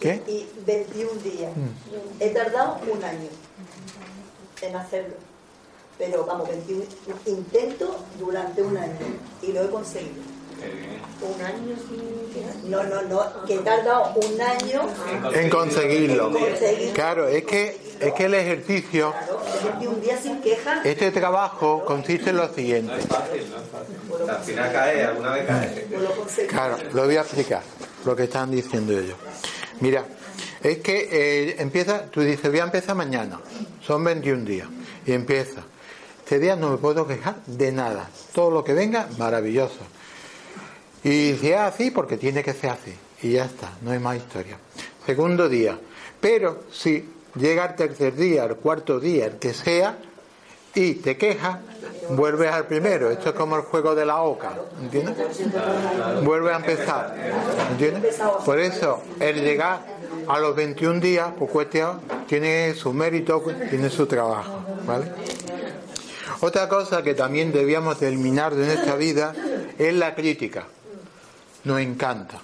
¿Qué? 0.04 0.20
Y 0.26 0.46
21 0.66 1.12
días. 1.22 1.52
He 2.20 2.28
tardado 2.28 2.78
un 2.92 3.02
año 3.02 3.28
en 4.60 4.76
hacerlo. 4.76 5.14
Pero 5.96 6.26
vamos, 6.26 6.46
intento 7.24 8.04
durante 8.18 8.60
un 8.60 8.76
año 8.76 8.98
y 9.40 9.52
lo 9.52 9.64
he 9.64 9.70
conseguido. 9.70 10.22
¿Un 11.22 11.42
año 11.42 11.76
sin 11.88 12.70
No, 12.70 12.82
no, 12.84 13.02
no, 13.02 13.44
que 13.46 13.54
he 13.54 13.58
tardado 13.58 14.12
un 14.14 14.40
año 14.42 14.82
en 15.32 15.48
conseguirlo. 15.48 16.32
Claro, 16.92 17.26
es 17.26 17.44
que, 17.44 17.96
es 17.98 18.12
que 18.12 18.24
el 18.26 18.34
ejercicio, 18.34 19.14
un 19.80 20.00
día 20.02 20.18
sin 20.18 20.42
queja. 20.42 20.82
este 20.84 21.12
trabajo 21.12 21.82
consiste 21.86 22.30
en 22.30 22.36
lo 22.36 22.52
siguiente. 22.52 22.92
Al 24.28 24.42
final 24.42 24.72
cae, 24.72 25.04
alguna 25.04 25.32
vez 25.32 25.46
cae. 25.46 26.46
Claro, 26.46 26.76
lo 26.92 27.04
voy 27.06 27.16
a 27.16 27.22
explicar, 27.22 27.62
lo 28.04 28.14
que 28.14 28.24
están 28.24 28.50
diciendo 28.50 28.92
ellos. 28.92 29.16
Mira, 29.80 30.04
es 30.62 30.78
que 30.78 31.08
eh, 31.10 31.56
empieza, 31.58 32.06
tú 32.10 32.20
dices, 32.20 32.50
voy 32.50 32.60
a 32.60 32.64
empezar 32.64 32.94
mañana, 32.94 33.40
son 33.82 34.04
21 34.04 34.44
días, 34.44 34.68
y 35.06 35.12
empieza. 35.12 35.62
Este 36.18 36.38
día 36.38 36.56
no 36.56 36.70
me 36.70 36.78
puedo 36.78 37.06
quejar 37.06 37.36
de 37.46 37.70
nada, 37.70 38.08
todo 38.32 38.50
lo 38.50 38.64
que 38.64 38.72
venga, 38.72 39.08
maravilloso. 39.18 39.80
Y 41.02 41.34
si 41.38 41.50
es 41.50 41.58
así, 41.58 41.90
porque 41.90 42.16
tiene 42.16 42.42
que 42.42 42.54
ser 42.54 42.70
así, 42.70 42.94
y 43.22 43.32
ya 43.32 43.44
está, 43.44 43.72
no 43.82 43.90
hay 43.90 43.98
más 43.98 44.16
historia. 44.16 44.58
Segundo 45.04 45.48
día, 45.48 45.78
pero 46.20 46.64
si 46.72 47.06
llega 47.34 47.66
el 47.66 47.74
tercer 47.74 48.14
día, 48.14 48.44
el 48.44 48.56
cuarto 48.56 48.98
día, 48.98 49.26
el 49.26 49.36
que 49.38 49.52
sea, 49.52 49.98
y 50.74 50.94
te 50.94 51.16
quejas, 51.16 51.58
vuelves 52.10 52.50
al 52.50 52.66
primero. 52.66 53.10
Esto 53.10 53.30
es 53.30 53.34
como 53.34 53.56
el 53.56 53.62
juego 53.62 53.94
de 53.94 54.04
la 54.04 54.22
oca, 54.22 54.52
¿entiendes? 54.80 55.16
Vuelve 56.22 56.52
a 56.52 56.56
empezar, 56.56 57.14
¿entiendes? 57.70 58.20
Por 58.44 58.58
eso, 58.58 59.02
el 59.20 59.42
llegar 59.42 59.80
a 60.28 60.38
los 60.38 60.56
21 60.56 61.00
días, 61.00 61.30
pues 61.38 61.50
cuestión, 61.50 62.00
tiene 62.26 62.74
su 62.74 62.92
mérito, 62.92 63.42
tiene 63.70 63.90
su 63.90 64.06
trabajo, 64.06 64.64
¿vale? 64.86 65.10
Otra 66.40 66.68
cosa 66.68 67.02
que 67.02 67.14
también 67.14 67.52
debíamos 67.52 68.00
eliminar 68.02 68.54
de 68.54 68.66
nuestra 68.66 68.96
vida 68.96 69.34
es 69.78 69.94
la 69.94 70.14
crítica. 70.14 70.64
Nos 71.64 71.80
encanta. 71.80 72.40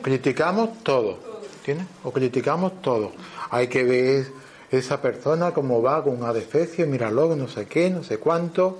Criticamos 0.00 0.82
todo, 0.82 1.18
¿entiendes? 1.58 1.86
O 2.04 2.12
criticamos 2.12 2.80
todo. 2.80 3.12
Hay 3.50 3.68
que 3.68 3.84
ver 3.84 4.41
esa 4.72 5.00
persona 5.02 5.52
como 5.52 5.82
va 5.82 6.02
con 6.02 6.16
una 6.16 6.32
defecio, 6.32 6.86
míralo, 6.86 7.36
no 7.36 7.46
sé 7.46 7.66
qué, 7.66 7.90
no 7.90 8.02
sé 8.02 8.18
cuánto. 8.18 8.78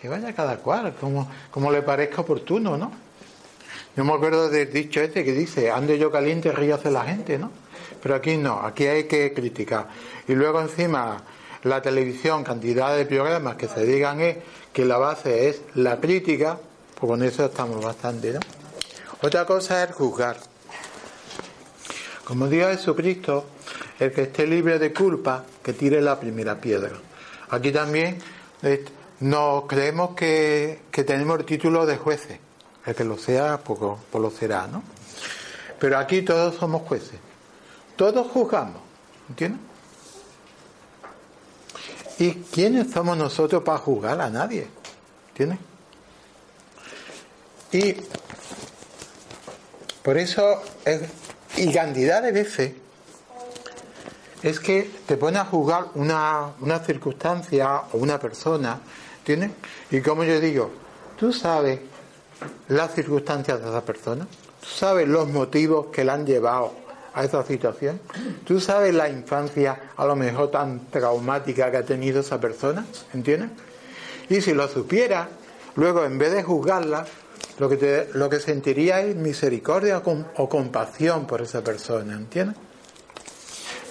Que 0.00 0.08
vaya 0.08 0.34
cada 0.34 0.58
cual, 0.58 0.94
como, 1.00 1.30
como 1.50 1.72
le 1.72 1.82
parezca 1.82 2.20
oportuno, 2.20 2.76
¿no? 2.76 2.92
Yo 3.96 4.04
me 4.04 4.12
acuerdo 4.12 4.48
del 4.48 4.72
dicho 4.72 5.00
este 5.00 5.24
que 5.24 5.32
dice, 5.32 5.70
ande 5.70 5.98
yo 5.98 6.10
caliente, 6.10 6.52
ríase 6.52 6.90
la 6.90 7.04
gente, 7.04 7.38
¿no? 7.38 7.50
Pero 8.02 8.14
aquí 8.14 8.36
no, 8.36 8.60
aquí 8.60 8.86
hay 8.86 9.04
que 9.04 9.32
criticar. 9.32 9.88
Y 10.28 10.34
luego 10.34 10.60
encima 10.60 11.22
la 11.64 11.82
televisión, 11.82 12.44
cantidad 12.44 12.96
de 12.96 13.04
programas 13.04 13.56
que 13.56 13.68
se 13.68 13.84
digan 13.84 14.20
es 14.20 14.38
que 14.72 14.84
la 14.84 14.98
base 14.98 15.48
es 15.48 15.62
la 15.74 16.00
crítica, 16.00 16.58
pues 16.94 17.10
con 17.10 17.22
eso 17.22 17.46
estamos 17.46 17.84
bastante, 17.84 18.32
¿no? 18.32 18.40
Otra 19.22 19.44
cosa 19.44 19.84
es 19.84 19.94
juzgar. 19.94 20.36
Como 22.24 22.46
dijo 22.46 22.68
Jesucristo, 22.68 23.44
el 24.00 24.12
que 24.12 24.22
esté 24.22 24.46
libre 24.46 24.78
de 24.78 24.92
culpa, 24.92 25.44
que 25.62 25.74
tire 25.74 26.00
la 26.00 26.18
primera 26.18 26.60
piedra. 26.60 26.90
Aquí 27.50 27.70
también 27.70 28.18
nos 29.20 29.64
creemos 29.66 30.16
que, 30.16 30.80
que 30.90 31.04
tenemos 31.04 31.38
el 31.38 31.44
título 31.44 31.86
de 31.86 31.96
jueces 31.96 32.38
el 32.86 32.94
que 32.94 33.04
lo 33.04 33.18
sea, 33.18 33.58
pues, 33.58 33.78
pues, 34.10 34.22
lo 34.22 34.30
será, 34.30 34.66
¿no? 34.66 34.82
Pero 35.78 35.98
aquí 35.98 36.22
todos 36.22 36.56
somos 36.56 36.82
jueces. 36.82 37.18
Todos 37.96 38.26
juzgamos, 38.28 38.80
¿entiendes? 39.28 39.60
¿Y 42.18 42.32
quiénes 42.34 42.90
somos 42.90 43.16
nosotros 43.16 43.62
para 43.62 43.78
juzgar 43.78 44.20
a 44.20 44.28
nadie? 44.28 44.66
¿Entiendes? 45.30 45.58
Y 47.72 47.96
por 50.02 50.18
eso, 50.18 50.62
y 51.56 51.72
cantidad 51.72 52.22
de 52.22 52.32
veces 52.32 52.72
es 54.42 54.60
que 54.60 54.90
te 55.06 55.16
pone 55.16 55.38
a 55.38 55.44
juzgar 55.44 55.86
una, 55.94 56.52
una 56.60 56.78
circunstancia 56.80 57.82
o 57.92 57.98
una 57.98 58.18
persona, 58.18 58.78
¿tienes? 59.24 59.50
Y 59.90 60.00
como 60.00 60.24
yo 60.24 60.40
digo, 60.40 60.70
tú 61.18 61.32
sabes 61.32 61.80
las 62.68 62.94
circunstancias 62.94 63.60
de 63.60 63.68
esa 63.68 63.84
persona, 63.84 64.26
tú 64.60 64.68
sabes 64.68 65.08
los 65.08 65.28
motivos 65.28 65.86
que 65.86 66.04
la 66.04 66.14
han 66.14 66.26
llevado 66.26 66.72
a 67.12 67.24
esa 67.24 67.44
situación, 67.44 68.00
tú 68.44 68.60
sabes 68.60 68.94
la 68.94 69.08
infancia 69.08 69.90
a 69.96 70.06
lo 70.06 70.16
mejor 70.16 70.50
tan 70.50 70.86
traumática 70.90 71.70
que 71.70 71.76
ha 71.76 71.84
tenido 71.84 72.20
esa 72.20 72.40
persona, 72.40 72.86
¿entiendes? 73.12 73.50
Y 74.28 74.40
si 74.40 74.54
lo 74.54 74.68
supiera, 74.68 75.28
luego 75.74 76.04
en 76.04 76.16
vez 76.18 76.32
de 76.32 76.42
juzgarla, 76.42 77.04
lo 77.58 77.68
que, 77.68 77.76
te, 77.76 78.08
lo 78.14 78.30
que 78.30 78.40
sentiría 78.40 79.02
es 79.02 79.16
misericordia 79.16 80.02
o, 80.36 80.48
compasión 80.48 81.26
por 81.26 81.42
esa 81.42 81.62
persona, 81.62 82.14
¿entiendes? 82.14 82.56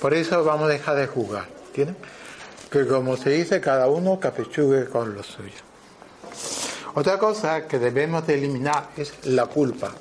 Por 0.02 0.14
eso 0.14 0.44
vamos 0.44 0.66
a 0.66 0.74
dejar 0.74 0.96
de 0.96 1.08
juzgar, 1.08 1.48
¿entiendes? 1.68 1.98
Que 2.72 2.88
como 2.88 3.18
se 3.18 3.32
dice, 3.32 3.60
cada 3.60 3.88
uno 3.88 4.20
capechugue 4.20 4.86
con 4.86 5.14
lo 5.14 5.24
suyo. 5.24 5.58
Otra 6.96 7.18
cosa 7.20 7.68
que 7.68 7.80
debemos 7.80 8.26
de 8.26 8.36
eliminar 8.36 8.90
es 8.98 9.14
la 9.26 9.46
culpa. 9.46 9.92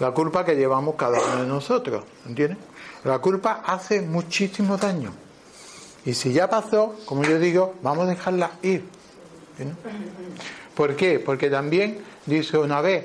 La 0.00 0.10
culpa 0.12 0.44
que 0.44 0.54
llevamos 0.54 0.94
cada 0.96 1.18
uno 1.20 1.42
de 1.42 1.46
nosotros, 1.46 2.04
¿entiendes? 2.26 2.58
La 3.04 3.18
culpa 3.18 3.62
hace 3.64 4.02
muchísimo 4.02 4.76
daño. 4.76 5.12
Y 6.04 6.14
si 6.14 6.32
ya 6.32 6.48
pasó, 6.48 6.94
como 7.04 7.24
yo 7.24 7.38
digo, 7.38 7.74
vamos 7.82 8.06
a 8.06 8.10
dejarla 8.10 8.52
ir. 8.62 8.84
¿Por 10.74 10.94
qué? 10.94 11.18
Porque 11.18 11.50
también 11.50 11.98
dice 12.26 12.58
una 12.58 12.80
vez, 12.80 13.04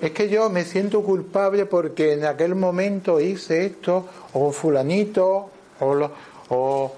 es 0.00 0.10
que 0.10 0.28
yo 0.28 0.50
me 0.50 0.64
siento 0.64 1.02
culpable 1.02 1.66
porque 1.66 2.12
en 2.14 2.24
aquel 2.24 2.54
momento 2.54 3.20
hice 3.20 3.66
esto, 3.66 4.06
o 4.32 4.52
fulanito, 4.52 5.50
o, 5.80 6.10
o 6.48 6.94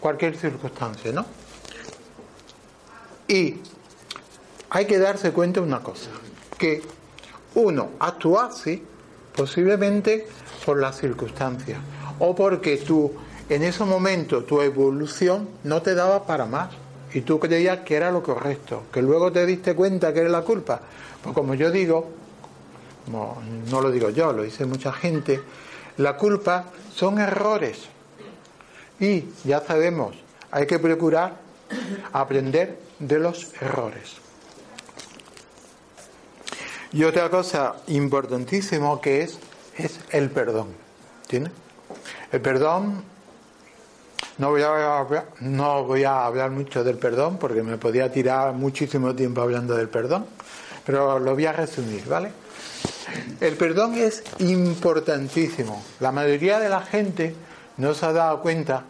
cualquier 0.00 0.36
circunstancia, 0.36 1.12
¿no? 1.12 1.24
Y 3.28 3.56
hay 4.70 4.84
que 4.86 4.98
darse 4.98 5.32
cuenta 5.32 5.60
de 5.60 5.66
una 5.66 5.80
cosa, 5.80 6.10
que 6.58 6.82
uno 7.54 7.90
actúa 8.00 8.46
así, 8.46 8.82
posiblemente 9.34 10.26
por 10.66 10.80
las 10.80 10.98
circunstancias, 10.98 11.78
o 12.18 12.34
porque 12.34 12.76
tú, 12.76 13.12
en 13.48 13.62
ese 13.62 13.84
momento, 13.84 14.44
tu 14.44 14.60
evolución 14.60 15.48
no 15.62 15.82
te 15.82 15.94
daba 15.94 16.26
para 16.26 16.46
más 16.46 16.70
y 17.12 17.20
tú 17.20 17.38
creías 17.38 17.80
que 17.80 17.94
era 17.94 18.10
lo 18.10 18.22
correcto, 18.22 18.84
que 18.92 19.00
luego 19.00 19.30
te 19.30 19.46
diste 19.46 19.74
cuenta 19.74 20.12
que 20.12 20.20
era 20.20 20.28
la 20.28 20.42
culpa. 20.42 20.80
Pues 21.22 21.34
como 21.34 21.54
yo 21.54 21.70
digo, 21.70 22.08
no, 23.08 23.38
no 23.70 23.80
lo 23.80 23.90
digo 23.90 24.10
yo, 24.10 24.32
lo 24.32 24.42
dice 24.42 24.64
mucha 24.66 24.92
gente, 24.92 25.40
la 25.96 26.16
culpa 26.16 26.66
son 26.94 27.18
errores. 27.18 27.88
Y 29.00 29.24
ya 29.44 29.60
sabemos, 29.60 30.16
hay 30.50 30.66
que 30.66 30.78
procurar 30.78 31.36
aprender 32.12 32.78
de 32.98 33.18
los 33.18 33.52
errores. 33.60 34.16
Y 36.92 37.02
otra 37.02 37.28
cosa 37.28 37.74
importantísima 37.88 39.00
que 39.00 39.22
es, 39.22 39.38
es 39.76 39.98
el 40.10 40.30
perdón. 40.30 40.68
¿Tiene? 41.26 41.50
El 42.30 42.40
perdón 42.40 43.02
no 44.38 44.50
voy, 44.50 44.62
a, 44.62 45.06
no 45.40 45.84
voy 45.84 46.04
a 46.04 46.24
hablar 46.24 46.50
mucho 46.50 46.84
del 46.84 46.98
perdón 46.98 47.38
porque 47.38 47.62
me 47.62 47.78
podía 47.78 48.10
tirar 48.10 48.52
muchísimo 48.52 49.14
tiempo 49.14 49.40
hablando 49.40 49.74
del 49.76 49.88
perdón, 49.88 50.26
pero 50.84 51.18
lo 51.18 51.34
voy 51.34 51.46
a 51.46 51.52
resumir, 51.52 52.04
¿vale? 52.06 52.32
El 53.40 53.56
perdón 53.56 53.94
es 53.94 54.22
importantísimo. 54.38 55.82
La 56.00 56.12
mayoría 56.12 56.58
de 56.58 56.68
la 56.68 56.82
gente 56.82 57.34
no 57.76 57.94
se 57.94 58.06
ha 58.06 58.12
dado 58.12 58.40
cuenta 58.40 58.84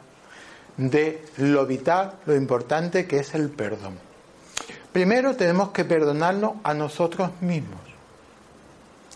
de 0.76 1.24
lo 1.38 1.66
vital, 1.66 2.14
lo 2.26 2.34
importante 2.34 3.06
que 3.06 3.18
es 3.18 3.34
el 3.34 3.50
perdón. 3.50 3.98
Primero 4.92 5.34
tenemos 5.34 5.70
que 5.70 5.84
perdonarnos 5.84 6.52
a 6.62 6.74
nosotros 6.74 7.30
mismos, 7.40 7.80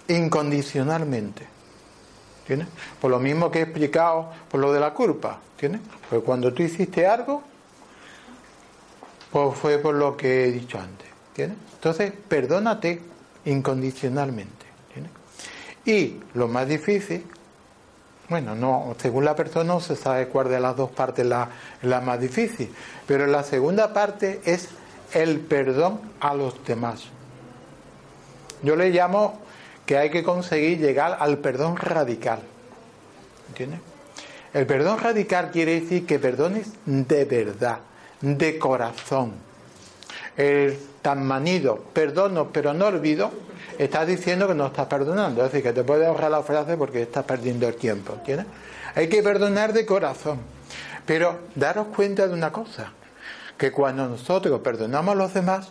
incondicionalmente. 0.09 1.47
Por 3.01 3.11
lo 3.11 3.19
mismo 3.19 3.51
que 3.51 3.59
he 3.59 3.63
explicado 3.63 4.31
por 4.51 4.61
lo 4.61 4.73
de 4.73 4.81
la 4.81 4.95
culpa. 4.95 5.39
¿Entiendes? 5.53 5.83
Pues 6.09 6.23
cuando 6.23 6.53
tú 6.53 6.63
hiciste 6.63 7.07
algo, 7.07 7.43
pues 9.31 9.59
fue 9.59 9.79
por 9.79 9.95
lo 9.95 10.17
que 10.17 10.45
he 10.45 10.53
dicho 10.53 10.79
antes. 10.79 11.09
Entonces, 11.37 12.13
perdónate 12.27 13.03
incondicionalmente. 13.45 14.58
Y 15.89 16.21
lo 16.35 16.49
más 16.49 16.69
difícil, 16.69 17.25
bueno, 18.29 18.55
no, 18.55 18.95
según 19.01 19.25
la 19.25 19.35
persona 19.35 19.73
no 19.73 19.81
se 19.81 19.97
sabe 19.97 20.29
cuál 20.29 20.51
de 20.51 20.61
las 20.61 20.77
dos 20.77 20.91
partes 20.91 21.25
la, 21.25 21.49
la 21.81 22.03
más 22.03 22.21
difícil, 22.21 22.71
pero 23.07 23.27
la 23.27 23.43
segunda 23.43 23.95
parte 23.95 24.43
es 24.45 24.69
el 25.15 25.41
perdón 25.41 25.99
a 26.21 26.35
los 26.35 26.63
demás. 26.67 27.05
Yo 28.63 28.77
le 28.77 28.91
llamo 28.91 29.41
que 29.87 29.97
hay 29.97 30.11
que 30.11 30.23
conseguir 30.23 30.79
llegar 30.79 31.17
al 31.21 31.39
perdón 31.39 31.79
radical. 31.79 32.41
¿Entiendes? 33.49 33.81
El 34.53 34.67
perdón 34.67 34.99
radical 34.99 35.51
quiere 35.51 35.81
decir 35.81 36.05
que 36.05 36.19
perdones 36.19 36.71
de 36.85 37.25
verdad, 37.25 37.79
de 38.21 38.59
corazón. 38.59 39.33
El 40.37 40.79
tan 41.01 41.27
manido, 41.27 41.79
perdono 41.95 42.51
pero 42.53 42.75
no 42.75 42.89
olvido, 42.89 43.48
está 43.79 44.05
diciendo 44.05 44.49
que 44.49 44.55
no 44.55 44.67
estás 44.67 44.87
perdonando. 44.87 45.45
Es 45.45 45.53
decir, 45.53 45.63
que 45.63 45.73
te 45.73 45.85
puedes 45.85 46.07
ahorrar 46.07 46.31
la 46.31 46.43
frase 46.43 46.77
porque 46.77 47.03
estás 47.03 47.25
perdiendo 47.25 47.67
el 47.69 47.77
tiempo. 47.77 48.15
¿entiendes? 48.15 48.47
Hay 48.95 49.09
que 49.09 49.23
perdonar 49.23 49.73
de 49.73 49.87
corazón. 49.87 50.41
Pero 51.07 51.39
daros 51.55 51.87
cuenta 51.95 52.27
de 52.27 52.35
una 52.35 52.53
cosa, 52.53 52.93
que 53.57 53.73
cuando 53.73 54.09
nosotros 54.09 54.61
perdonamos 54.61 55.13
a 55.13 55.17
los 55.17 55.33
demás, 55.33 55.71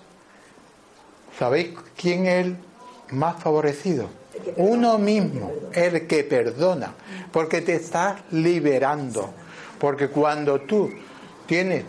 ¿sabéis 1.38 1.78
quién 1.96 2.26
es 2.26 2.46
el 2.46 2.58
más 3.12 3.42
favorecido? 3.42 4.10
Uno 4.56 4.98
mismo, 4.98 5.52
el 5.74 6.08
que 6.08 6.24
perdona, 6.24 6.94
porque 7.32 7.62
te 7.62 7.76
estás 7.76 8.22
liberando. 8.32 9.30
Porque 9.80 10.08
cuando 10.10 10.62
tú 10.62 10.92
tienes 11.46 11.86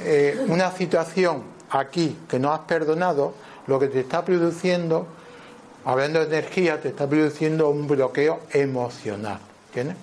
eh, 0.00 0.44
una 0.48 0.70
situación 0.70 1.44
aquí 1.70 2.18
que 2.28 2.38
no 2.38 2.52
has 2.52 2.60
perdonado, 2.60 3.34
lo 3.66 3.78
que 3.78 3.88
te 3.88 4.00
está 4.00 4.24
produciendo, 4.24 5.06
hablando 5.84 6.20
de 6.20 6.26
energía, 6.26 6.80
te 6.80 6.88
está 6.88 7.08
produciendo 7.08 7.68
un 7.68 7.86
bloqueo 7.86 8.40
emocional. 8.52 9.38
¿Entiendes? 9.68 9.96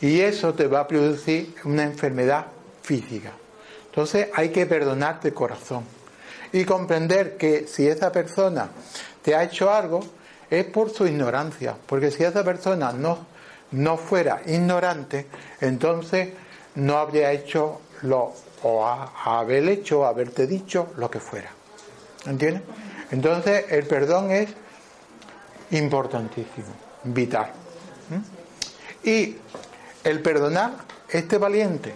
Y 0.00 0.20
eso 0.20 0.54
te 0.54 0.66
va 0.66 0.80
a 0.80 0.88
producir 0.88 1.54
una 1.64 1.82
enfermedad 1.82 2.46
física. 2.82 3.32
Entonces 3.86 4.28
hay 4.34 4.50
que 4.50 4.66
perdonar 4.66 5.20
de 5.20 5.34
corazón 5.34 5.84
y 6.52 6.64
comprender 6.64 7.36
que 7.36 7.66
si 7.66 7.86
esa 7.86 8.10
persona 8.10 8.70
te 9.22 9.34
ha 9.34 9.42
hecho 9.42 9.72
algo, 9.72 10.00
es 10.48 10.64
por 10.64 10.90
su 10.90 11.06
ignorancia, 11.06 11.76
porque 11.86 12.10
si 12.10 12.24
esa 12.24 12.42
persona 12.42 12.92
no, 12.92 13.26
no 13.72 13.96
fuera 13.96 14.42
ignorante, 14.46 15.26
entonces 15.60 16.30
no 16.74 16.98
habría 16.98 17.30
hecho 17.32 17.80
lo, 18.02 18.32
o 18.62 18.86
haber 18.86 19.68
hecho, 19.68 20.06
haberte 20.06 20.46
dicho 20.46 20.88
lo 20.96 21.10
que 21.10 21.20
fuera. 21.20 21.50
¿Entiendes? 22.26 22.62
Entonces 23.10 23.66
el 23.70 23.86
perdón 23.86 24.30
es 24.30 24.48
importantísimo, 25.70 26.68
vital. 27.04 27.50
Y 29.04 29.36
el 30.04 30.20
perdonar 30.20 30.72
este 31.08 31.38
valiente. 31.38 31.94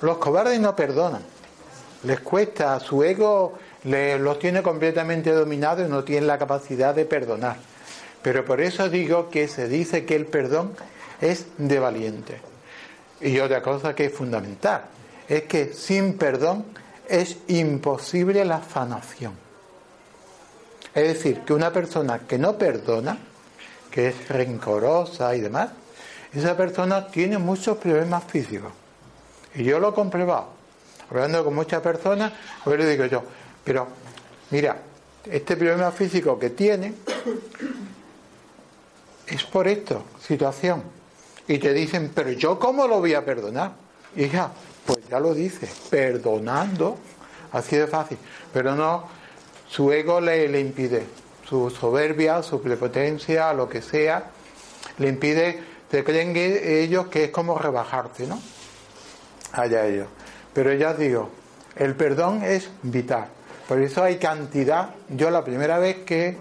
Los 0.00 0.18
cobardes 0.18 0.60
no 0.60 0.74
perdonan. 0.76 1.22
Les 2.04 2.20
cuesta, 2.20 2.78
su 2.80 3.02
ego 3.02 3.58
los 3.84 4.38
tiene 4.38 4.62
completamente 4.62 5.32
dominados 5.32 5.86
y 5.86 5.90
no 5.90 6.04
tienen 6.04 6.26
la 6.26 6.38
capacidad 6.38 6.94
de 6.94 7.04
perdonar. 7.04 7.56
Pero 8.22 8.44
por 8.44 8.60
eso 8.60 8.88
digo 8.88 9.28
que 9.30 9.48
se 9.48 9.68
dice 9.68 10.04
que 10.04 10.16
el 10.16 10.26
perdón 10.26 10.74
es 11.20 11.46
de 11.56 11.78
valiente. 11.78 12.40
Y 13.20 13.38
otra 13.40 13.62
cosa 13.62 13.94
que 13.94 14.06
es 14.06 14.12
fundamental 14.12 14.84
es 15.28 15.42
que 15.44 15.72
sin 15.72 16.16
perdón 16.16 16.64
es 17.08 17.38
imposible 17.48 18.44
la 18.44 18.62
sanación. 18.62 19.47
Es 20.94 21.04
decir, 21.14 21.40
que 21.40 21.52
una 21.52 21.72
persona 21.72 22.20
que 22.20 22.38
no 22.38 22.56
perdona, 22.56 23.18
que 23.90 24.08
es 24.08 24.28
rencorosa 24.28 25.34
y 25.34 25.40
demás, 25.40 25.70
esa 26.32 26.56
persona 26.56 27.06
tiene 27.06 27.38
muchos 27.38 27.78
problemas 27.78 28.24
físicos. 28.24 28.72
Y 29.54 29.64
yo 29.64 29.78
lo 29.78 29.90
he 29.90 29.94
comprobado. 29.94 30.48
Hablando 31.10 31.44
con 31.44 31.54
muchas 31.54 31.80
personas, 31.80 32.32
pues 32.64 32.78
le 32.78 32.86
digo 32.86 33.06
yo, 33.06 33.22
pero, 33.64 33.88
mira, 34.50 34.76
este 35.24 35.56
problema 35.56 35.90
físico 35.90 36.38
que 36.38 36.50
tiene 36.50 36.94
es 39.26 39.44
por 39.44 39.68
esta 39.68 40.00
situación. 40.20 40.82
Y 41.46 41.58
te 41.58 41.72
dicen, 41.72 42.12
pero 42.14 42.30
yo 42.32 42.58
cómo 42.58 42.86
lo 42.86 43.00
voy 43.00 43.14
a 43.14 43.24
perdonar? 43.24 43.72
Hija, 44.16 44.50
pues 44.84 44.98
ya 45.08 45.18
lo 45.18 45.34
dice, 45.34 45.68
perdonando, 45.90 46.98
así 47.52 47.76
de 47.76 47.86
fácil. 47.86 48.18
Pero 48.52 48.74
no, 48.74 49.08
su 49.68 49.92
ego 49.92 50.20
le, 50.20 50.60
impide, 50.60 51.06
su 51.48 51.70
soberbia, 51.70 52.42
su 52.42 52.60
prepotencia, 52.62 53.52
lo 53.52 53.68
que 53.68 53.82
sea, 53.82 54.30
le 54.98 55.08
impide 55.08 55.62
se 55.90 56.04
creen 56.04 56.34
que 56.34 56.82
ellos 56.82 57.06
que 57.06 57.24
es 57.24 57.30
como 57.30 57.58
rebajarte, 57.58 58.26
¿no? 58.26 58.38
Allá 59.52 59.86
ellos. 59.86 60.08
Pero 60.52 60.72
ya 60.74 60.92
digo, 60.92 61.30
el 61.76 61.94
perdón 61.94 62.42
es 62.42 62.68
vital. 62.82 63.28
Por 63.66 63.80
eso 63.80 64.02
hay 64.02 64.18
cantidad. 64.18 64.90
Yo 65.08 65.30
la 65.30 65.44
primera 65.44 65.78
vez 65.78 65.98
que 66.04 66.36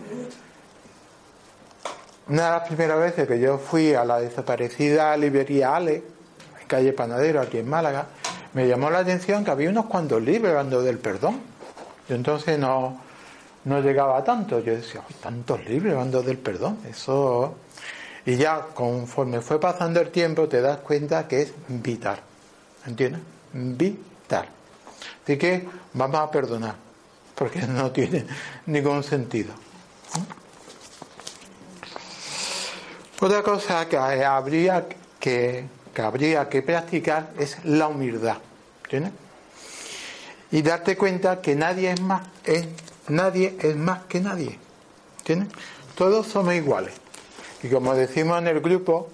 una 2.27 2.45
de 2.45 2.51
las 2.51 2.67
primeras 2.67 2.99
veces 2.99 3.27
que 3.27 3.39
yo 3.39 3.57
fui 3.57 3.93
a 3.93 4.03
la 4.03 4.19
desaparecida 4.19 5.15
librería 5.15 5.75
Ale, 5.75 6.03
en 6.61 6.67
calle 6.67 6.91
Panadero, 6.91 7.39
aquí 7.39 7.59
en 7.59 7.69
Málaga, 7.69 8.07
me 8.53 8.67
llamó 8.67 8.89
la 8.89 8.99
atención 8.99 9.45
que 9.45 9.51
había 9.51 9.69
unos 9.69 9.85
cuantos 9.85 10.21
libros 10.21 10.49
hablando 10.49 10.81
del 10.81 10.97
perdón. 10.97 11.39
Yo 12.09 12.15
entonces 12.15 12.59
no, 12.59 12.99
no 13.67 13.81
llegaba 13.81 14.17
a 14.17 14.23
tanto. 14.23 14.59
Yo 14.59 14.73
decía, 14.73 15.01
tantos 15.21 15.63
libros 15.65 15.93
hablando 15.93 16.23
del 16.23 16.37
perdón. 16.37 16.79
Eso. 16.89 17.55
Y 18.25 18.35
ya 18.37 18.61
conforme 18.73 19.41
fue 19.41 19.59
pasando 19.59 20.01
el 20.01 20.09
tiempo 20.09 20.47
te 20.47 20.61
das 20.61 20.79
cuenta 20.79 21.27
que 21.27 21.43
es 21.43 21.53
vital. 21.67 22.19
¿Entiendes? 22.85 23.21
Vital. 23.53 24.47
Así 25.23 25.37
que 25.37 25.67
vamos 25.93 26.19
a 26.19 26.31
perdonar, 26.31 26.75
porque 27.35 27.61
no 27.61 27.91
tiene 27.91 28.25
ningún 28.65 29.03
sentido. 29.03 29.53
Otra 33.19 33.41
cosa 33.43 33.87
que 33.87 33.97
habría 33.97 34.85
que, 35.19 35.65
habría 35.97 36.47
que 36.47 36.61
practicar 36.61 37.31
es 37.37 37.57
la 37.65 37.87
humildad. 37.87 38.37
Y 40.51 40.61
darte 40.61 40.95
cuenta 40.95 41.41
que 41.41 41.55
nadie 41.55 41.91
es 41.91 42.01
más, 42.01 42.21
es, 42.45 42.67
nadie 43.07 43.57
es 43.61 43.75
más 43.75 44.03
que 44.05 44.19
nadie. 44.19 44.57
Todos 45.95 46.27
somos 46.27 46.53
iguales. 46.53 46.93
Y 47.63 47.69
como 47.69 47.93
decimos 47.95 48.39
en 48.39 48.47
el 48.47 48.61
grupo, 48.61 49.09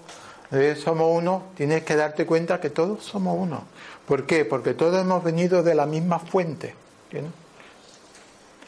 somos 0.82 1.08
uno, 1.10 1.44
tienes 1.56 1.82
que 1.82 1.96
darte 1.96 2.26
cuenta 2.26 2.60
que 2.60 2.70
todos 2.70 3.04
somos 3.04 3.36
uno. 3.38 3.64
¿Por 4.06 4.26
qué? 4.26 4.44
Porque 4.44 4.74
todos 4.74 5.00
hemos 5.00 5.24
venido 5.24 5.62
de 5.62 5.74
la 5.74 5.86
misma 5.86 6.18
fuente. 6.18 6.74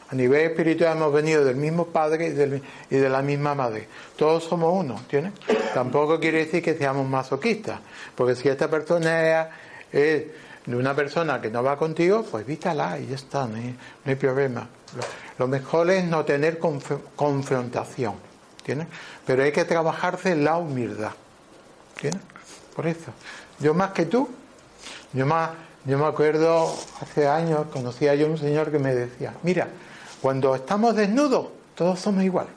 A 0.09 0.15
nivel 0.15 0.51
espiritual 0.51 0.95
hemos 0.95 1.13
venido 1.13 1.43
del 1.43 1.57
mismo 1.57 1.87
padre 1.87 2.27
y, 2.27 2.95
de 2.95 3.09
la 3.09 3.21
misma 3.21 3.55
madre. 3.55 3.87
Todos 4.15 4.45
somos 4.45 4.73
uno, 4.73 5.01
¿tienes? 5.09 5.33
Tampoco 5.73 6.19
quiere 6.19 6.39
decir 6.39 6.63
que 6.63 6.75
seamos 6.75 7.07
masoquistas, 7.07 7.79
porque 8.15 8.35
si 8.35 8.47
esta 8.47 8.69
persona 8.69 9.49
es, 9.91 10.23
de 10.67 10.75
una 10.75 10.93
persona 10.93 11.41
que 11.41 11.49
no 11.49 11.63
va 11.63 11.77
contigo, 11.77 12.23
pues 12.29 12.45
vítala 12.45 12.99
y 12.99 13.07
ya 13.07 13.15
está, 13.15 13.47
no 13.47 13.55
hay, 14.05 14.15
problema. 14.15 14.67
Lo, 15.39 15.47
mejor 15.47 15.89
es 15.89 16.03
no 16.03 16.25
tener 16.25 16.59
confrontación, 17.15 18.15
¿tienes? 18.63 18.87
Pero 19.25 19.43
hay 19.43 19.53
que 19.53 19.63
trabajarse 19.63 20.35
la 20.35 20.57
humildad, 20.57 21.13
¿tienes? 21.99 22.21
Por 22.75 22.85
eso. 22.85 23.11
Yo 23.59 23.73
más 23.73 23.91
que 23.91 24.05
tú, 24.05 24.29
yo 25.13 25.25
más, 25.25 25.51
yo 25.85 25.97
me 25.97 26.05
acuerdo 26.05 26.75
hace 27.01 27.29
años, 27.29 27.67
conocía 27.71 28.13
yo 28.15 28.27
un 28.27 28.37
señor 28.37 28.69
que 28.69 28.77
me 28.77 28.93
decía, 28.93 29.33
mira, 29.43 29.69
cuando 30.21 30.53
estamos 30.53 30.97
desnudos, 30.97 31.47
todos 31.75 31.97
somos 31.97 32.25
iguales. 32.25 32.51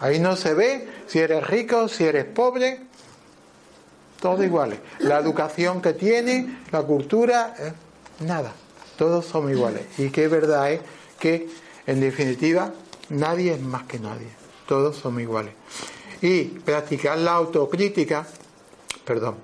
Ahí 0.00 0.18
no 0.18 0.34
se 0.34 0.52
ve 0.52 0.88
si 1.06 1.20
eres 1.20 1.46
rico, 1.46 1.86
si 1.86 2.04
eres 2.04 2.24
pobre, 2.24 2.80
todos 4.20 4.44
iguales. 4.44 4.78
La 4.98 5.18
educación 5.18 5.80
que 5.80 5.92
tiene, 5.92 6.58
la 6.72 6.82
cultura, 6.82 7.54
eh, 7.58 7.72
nada, 8.20 8.52
todos 8.96 9.26
somos 9.26 9.50
iguales. 9.50 9.82
Y 9.98 10.10
qué 10.10 10.28
verdad 10.28 10.72
es 10.72 10.80
que, 11.18 11.48
en 11.86 12.00
definitiva, 12.00 12.72
nadie 13.08 13.54
es 13.54 13.60
más 13.60 13.84
que 13.84 13.98
nadie, 13.98 14.28
todos 14.66 14.96
somos 14.96 15.22
iguales. 15.22 15.54
Y 16.22 16.44
practicar 16.44 17.18
la 17.18 17.32
autocrítica, 17.34 18.26
perdón, 19.04 19.36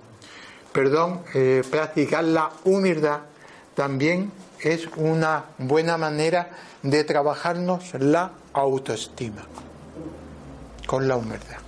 perdón, 0.73 1.21
eh, 1.35 1.63
practicar 1.71 2.25
la 2.25 2.51
humildad 2.65 3.21
también 3.75 4.33
es 4.61 4.89
una 4.97 5.45
buena 5.59 5.97
manera 5.97 6.51
de 6.83 7.05
trabajarnos 7.05 7.95
la 7.95 8.33
autoestima 8.53 9.43
con 10.87 11.09
la 11.09 11.17
humildad. 11.17 11.62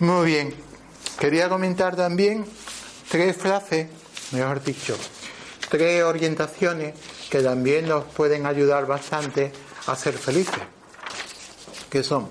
Muy 0.00 0.26
bien, 0.26 0.54
quería 1.18 1.48
comentar 1.48 1.96
también 1.96 2.44
tres 3.08 3.36
frases, 3.36 3.88
mejor 4.32 4.62
dicho, 4.62 4.96
tres 5.68 6.04
orientaciones 6.04 6.94
que 7.30 7.42
también 7.42 7.88
nos 7.88 8.04
pueden 8.04 8.46
ayudar 8.46 8.86
bastante 8.86 9.52
a 9.86 9.96
ser 9.96 10.14
felices. 10.14 10.62
Que 11.90 12.02
son, 12.02 12.28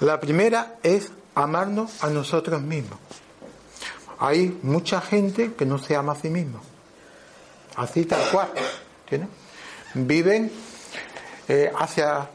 la 0.00 0.20
primera 0.20 0.76
es 0.82 1.10
amarnos 1.34 2.04
a 2.04 2.10
nosotros 2.10 2.62
mismos 2.62 2.98
hay 4.18 4.58
mucha 4.62 5.00
gente 5.00 5.54
que 5.54 5.66
no 5.66 5.78
se 5.78 5.96
ama 5.96 6.12
a 6.12 6.16
sí 6.16 6.30
mismo. 6.30 6.60
Así 7.76 8.04
tal 8.04 8.22
cual. 8.30 8.48
Viven 9.94 10.50
eh, 11.48 11.70
hacia 11.78 12.28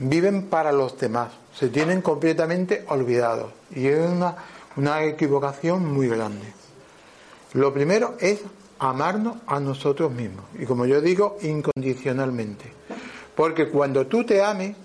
viven 0.00 0.48
para 0.48 0.72
los 0.72 0.98
demás. 0.98 1.28
Se 1.58 1.68
tienen 1.68 2.02
completamente 2.02 2.84
olvidados. 2.88 3.52
Y 3.70 3.86
es 3.86 3.98
una, 3.98 4.36
una 4.76 5.02
equivocación 5.04 5.92
muy 5.92 6.08
grande. 6.08 6.52
Lo 7.54 7.72
primero 7.72 8.16
es 8.20 8.40
amarnos 8.78 9.38
a 9.46 9.58
nosotros 9.60 10.12
mismos. 10.12 10.44
Y 10.58 10.66
como 10.66 10.86
yo 10.86 11.00
digo, 11.00 11.38
incondicionalmente. 11.42 12.72
Porque 13.34 13.68
cuando 13.68 14.06
tú 14.06 14.24
te 14.24 14.42
ames, 14.42 14.76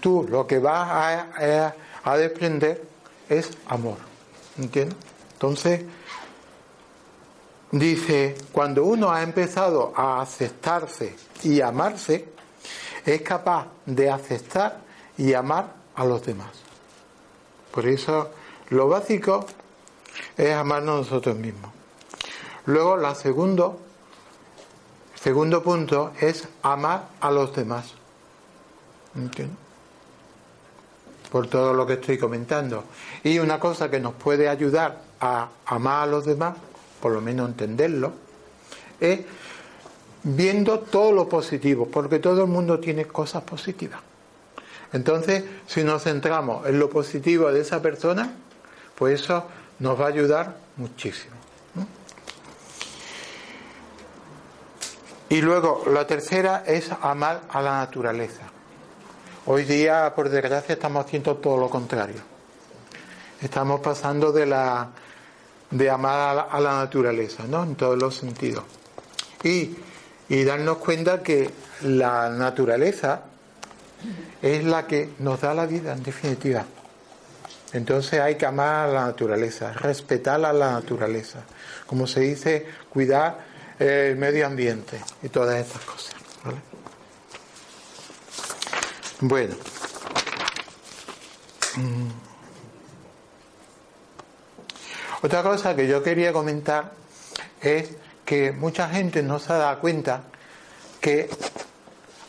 tú 0.00 0.26
lo 0.28 0.46
que 0.46 0.58
vas 0.58 0.88
a, 0.88 1.74
a 2.04 2.16
desprender 2.16 2.82
es 3.28 3.50
amor. 3.66 3.96
¿Entiendes? 4.58 4.96
Entonces, 5.32 5.82
dice, 7.72 8.36
cuando 8.52 8.84
uno 8.84 9.10
ha 9.10 9.22
empezado 9.22 9.92
a 9.96 10.20
aceptarse 10.20 11.16
y 11.42 11.60
amarse, 11.60 12.28
es 13.04 13.22
capaz 13.22 13.66
de 13.86 14.10
aceptar 14.10 14.91
y 15.22 15.34
amar 15.34 15.72
a 15.94 16.04
los 16.04 16.26
demás. 16.26 16.50
Por 17.70 17.86
eso, 17.86 18.30
lo 18.70 18.88
básico 18.88 19.46
es 20.36 20.52
amarnos 20.52 21.06
nosotros 21.06 21.36
mismos. 21.36 21.70
Luego, 22.66 22.96
la 22.96 23.14
segundo, 23.14 23.78
segundo 25.14 25.62
punto 25.62 26.10
es 26.20 26.48
amar 26.62 27.06
a 27.20 27.30
los 27.30 27.54
demás. 27.54 27.94
¿Entiendes? 29.14 29.58
por 31.30 31.46
todo 31.46 31.72
lo 31.72 31.86
que 31.86 31.94
estoy 31.94 32.18
comentando. 32.18 32.84
Y 33.24 33.38
una 33.38 33.58
cosa 33.58 33.90
que 33.90 33.98
nos 33.98 34.12
puede 34.12 34.50
ayudar 34.50 35.00
a 35.18 35.48
amar 35.64 36.02
a 36.02 36.06
los 36.06 36.26
demás, 36.26 36.56
por 37.00 37.10
lo 37.10 37.22
menos 37.22 37.48
entenderlo, 37.48 38.12
es 39.00 39.20
viendo 40.24 40.80
todo 40.80 41.10
lo 41.12 41.30
positivo, 41.30 41.88
porque 41.90 42.18
todo 42.18 42.42
el 42.42 42.50
mundo 42.50 42.78
tiene 42.80 43.06
cosas 43.06 43.44
positivas. 43.44 44.11
Entonces, 44.92 45.44
si 45.66 45.84
nos 45.84 46.02
centramos 46.02 46.66
en 46.66 46.78
lo 46.78 46.90
positivo 46.90 47.50
de 47.50 47.60
esa 47.60 47.80
persona, 47.80 48.34
pues 48.94 49.22
eso 49.22 49.46
nos 49.78 50.00
va 50.00 50.06
a 50.06 50.08
ayudar 50.08 50.56
muchísimo. 50.76 51.34
Y 55.28 55.40
luego, 55.40 55.84
la 55.90 56.06
tercera 56.06 56.62
es 56.66 56.90
amar 57.00 57.40
a 57.48 57.62
la 57.62 57.78
naturaleza. 57.78 58.42
Hoy 59.46 59.64
día, 59.64 60.12
por 60.14 60.28
desgracia, 60.28 60.74
estamos 60.74 61.06
haciendo 61.06 61.36
todo 61.36 61.56
lo 61.56 61.70
contrario. 61.70 62.20
Estamos 63.40 63.80
pasando 63.80 64.30
de 64.30 64.46
la 64.46 64.90
de 65.70 65.88
amar 65.88 66.46
a 66.50 66.60
la, 66.60 66.74
naturaleza, 66.74 67.44
¿no? 67.48 67.64
En 67.64 67.76
todos 67.76 67.98
los 67.98 68.16
sentidos. 68.16 68.64
Y, 69.42 69.74
y 70.28 70.44
darnos 70.44 70.76
cuenta 70.76 71.22
que 71.22 71.50
la 71.80 72.28
naturaleza 72.28 73.22
es 74.40 74.64
la 74.64 74.86
que 74.86 75.10
nos 75.18 75.40
da 75.40 75.54
la 75.54 75.66
vida, 75.66 75.92
en 75.92 76.02
definitiva. 76.02 76.64
Entonces 77.72 78.20
hay 78.20 78.34
que 78.34 78.46
amar 78.46 78.88
a 78.88 78.92
la 78.92 79.06
naturaleza, 79.06 79.72
respetar 79.72 80.44
a 80.44 80.52
la 80.52 80.72
naturaleza. 80.72 81.40
Como 81.86 82.06
se 82.06 82.20
dice, 82.20 82.66
cuidar 82.90 83.38
el 83.78 84.16
medio 84.16 84.46
ambiente 84.46 85.00
y 85.22 85.28
todas 85.28 85.58
estas 85.58 85.82
cosas. 85.82 86.14
¿vale? 86.44 86.58
Bueno. 89.20 89.54
Mm. 91.76 92.08
Otra 95.22 95.42
cosa 95.42 95.76
que 95.76 95.86
yo 95.86 96.02
quería 96.02 96.32
comentar 96.32 96.92
es 97.60 97.90
que 98.24 98.52
mucha 98.52 98.88
gente 98.88 99.22
no 99.22 99.38
se 99.38 99.52
da 99.52 99.76
cuenta 99.76 100.24
que 101.00 101.30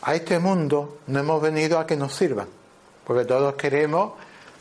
a 0.04 0.14
este 0.14 0.38
mundo 0.38 0.98
no 1.06 1.18
hemos 1.18 1.40
venido 1.40 1.78
a 1.78 1.86
que 1.86 1.96
nos 1.96 2.14
sirvan, 2.14 2.46
porque 3.06 3.24
todos 3.24 3.54
queremos 3.54 4.12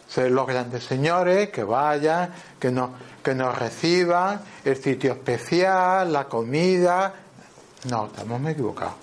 ser 0.07 0.31
los 0.31 0.47
grandes 0.47 0.85
señores, 0.85 1.49
que 1.49 1.63
vayan, 1.63 2.33
que 2.59 2.71
nos, 2.71 2.91
que 3.21 3.35
nos 3.35 3.57
reciban, 3.57 4.41
el 4.63 4.77
sitio 4.81 5.13
especial, 5.13 6.13
la 6.13 6.25
comida. 6.25 7.13
No, 7.89 8.05
estamos 8.07 8.49
equivocados. 8.49 8.93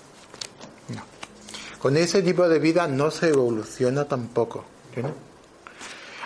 Con 1.79 1.97
ese 1.97 2.21
tipo 2.21 2.47
de 2.47 2.59
vida 2.59 2.87
no 2.87 3.09
se 3.09 3.29
evoluciona 3.29 4.05
tampoco. 4.05 4.63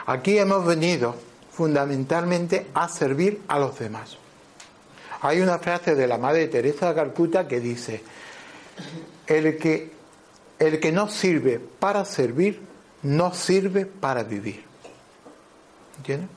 Aquí 0.05 0.37
hemos 0.37 0.65
venido 0.65 1.15
fundamentalmente 1.51 2.67
a 2.73 2.89
servir 2.89 3.41
a 3.47 3.57
los 3.57 3.79
demás. 3.79 4.17
Hay 5.21 5.41
una 5.41 5.57
frase 5.57 5.95
de 5.95 6.07
la 6.07 6.17
Madre 6.17 6.47
Teresa 6.47 6.89
de 6.89 6.95
Calcuta 6.95 7.47
que 7.47 7.61
dice, 7.61 8.03
el 9.27 9.57
que, 9.57 9.94
el 10.59 10.79
que 10.79 10.91
no 10.91 11.09
sirve 11.09 11.59
para 11.59 12.05
servir, 12.05 12.61
no 13.03 13.33
sirve 13.33 13.85
para 13.85 14.23
vivir. 14.23 14.63
¿Entiendes? 15.97 16.29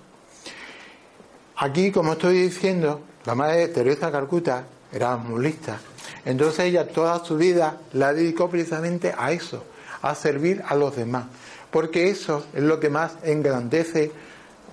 Aquí, 1.56 1.90
como 1.90 2.12
estoy 2.12 2.42
diciendo, 2.42 3.00
la 3.24 3.34
Madre 3.34 3.68
Teresa 3.68 4.12
Calcuta 4.12 4.64
era 4.92 5.18
lista. 5.38 5.80
Entonces 6.24 6.66
ella 6.66 6.86
toda 6.86 7.24
su 7.24 7.36
vida 7.36 7.80
la 7.92 8.12
dedicó 8.12 8.48
precisamente 8.48 9.14
a 9.16 9.32
eso, 9.32 9.64
a 10.02 10.14
servir 10.14 10.62
a 10.66 10.74
los 10.74 10.94
demás, 10.96 11.26
porque 11.70 12.10
eso 12.10 12.46
es 12.54 12.62
lo 12.62 12.78
que 12.78 12.90
más 12.90 13.14
engrandece 13.22 14.12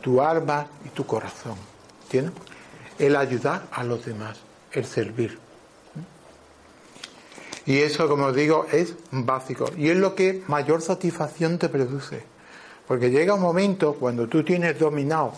tu 0.02 0.22
alma 0.22 0.68
y 0.86 0.89
tu 0.89 1.06
corazón. 1.06 1.56
¿Entiendes? 2.04 2.34
El 3.00 3.16
ayudar 3.16 3.64
a 3.72 3.84
los 3.84 4.06
demás, 4.06 4.38
el 4.72 4.86
servir. 4.86 5.45
Y 7.66 7.80
eso, 7.80 8.07
como 8.07 8.32
digo, 8.32 8.68
es 8.72 8.95
básico. 9.11 9.66
Y 9.78 9.89
es 9.89 9.97
lo 9.97 10.13
que 10.13 10.43
mayor 10.47 10.82
satisfacción 10.82 11.57
te 11.57 11.70
produce. 11.70 12.24
Porque 12.88 13.09
llega 13.09 13.34
un 13.34 13.41
momento 13.41 13.93
cuando 13.93 14.28
tú 14.28 14.43
tienes 14.43 14.78
dominado 14.78 15.34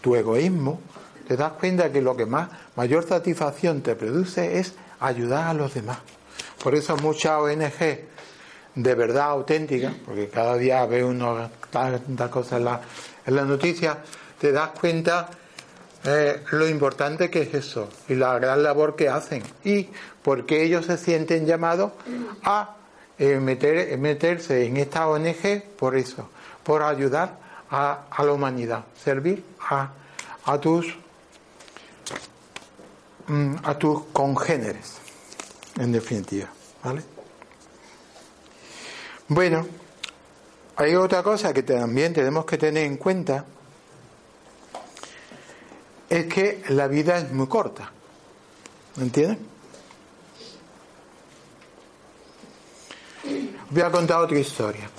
tu 0.00 0.14
egoísmo, 0.14 0.80
te 1.26 1.36
das 1.36 1.52
cuenta 1.52 1.90
que 1.90 2.00
lo 2.00 2.16
que 2.16 2.26
más 2.26 2.48
mayor 2.76 3.06
satisfacción 3.06 3.82
te 3.82 3.96
produce 3.96 4.58
es 4.58 4.74
ayudar 5.00 5.48
a 5.48 5.54
los 5.54 5.74
demás. 5.74 5.98
Por 6.62 6.74
eso 6.74 6.96
muchas 6.96 7.40
ONG 7.40 8.12
de 8.74 8.94
verdad 8.94 9.30
auténtica, 9.30 9.92
porque 10.04 10.28
cada 10.28 10.56
día 10.56 10.86
ve 10.86 11.04
uno 11.04 11.50
tantas 11.70 12.30
cosas 12.30 12.60
en 12.60 12.68
en 13.24 13.36
la 13.36 13.44
noticia, 13.44 13.98
te 14.40 14.50
das 14.52 14.70
cuenta 14.70 15.30
eh, 16.04 16.42
lo 16.50 16.68
importante 16.68 17.30
que 17.30 17.42
es 17.42 17.54
eso 17.54 17.88
y 18.08 18.14
la 18.14 18.38
gran 18.38 18.62
labor 18.62 18.96
que 18.96 19.08
hacen 19.08 19.42
y 19.64 19.88
porque 20.22 20.62
ellos 20.62 20.86
se 20.86 20.96
sienten 20.96 21.46
llamados 21.46 21.92
a 22.44 22.76
eh, 23.18 23.38
meter, 23.38 23.96
meterse 23.98 24.66
en 24.66 24.76
esta 24.76 25.08
ONG 25.08 25.62
por 25.78 25.96
eso, 25.96 26.28
por 26.64 26.82
ayudar 26.82 27.38
a, 27.70 28.06
a 28.10 28.24
la 28.24 28.32
humanidad, 28.32 28.84
servir 29.02 29.44
a, 29.60 29.90
a 30.44 30.58
tus 30.58 30.96
Mm, 33.28 33.54
a 33.62 33.78
tus 33.78 34.04
congéneres, 34.12 34.98
en 35.78 35.92
definitiva. 35.92 36.48
¿Vale? 36.82 37.02
Bueno, 39.28 39.66
hay 40.76 40.94
otra 40.96 41.22
cosa 41.22 41.54
que 41.54 41.62
también 41.62 42.12
tenemos 42.12 42.44
que 42.44 42.58
tener 42.58 42.84
en 42.84 42.96
cuenta, 42.96 43.44
es 46.16 46.26
que 46.26 46.62
la 46.68 46.88
vida 46.88 47.18
es 47.18 47.32
muy 47.32 47.46
corta. 47.46 47.90
¿Me 48.96 49.04
entienden? 49.04 49.38
Voy 53.70 53.82
a 53.82 53.90
contar 53.90 54.18
otra 54.18 54.38
historia. 54.38 54.90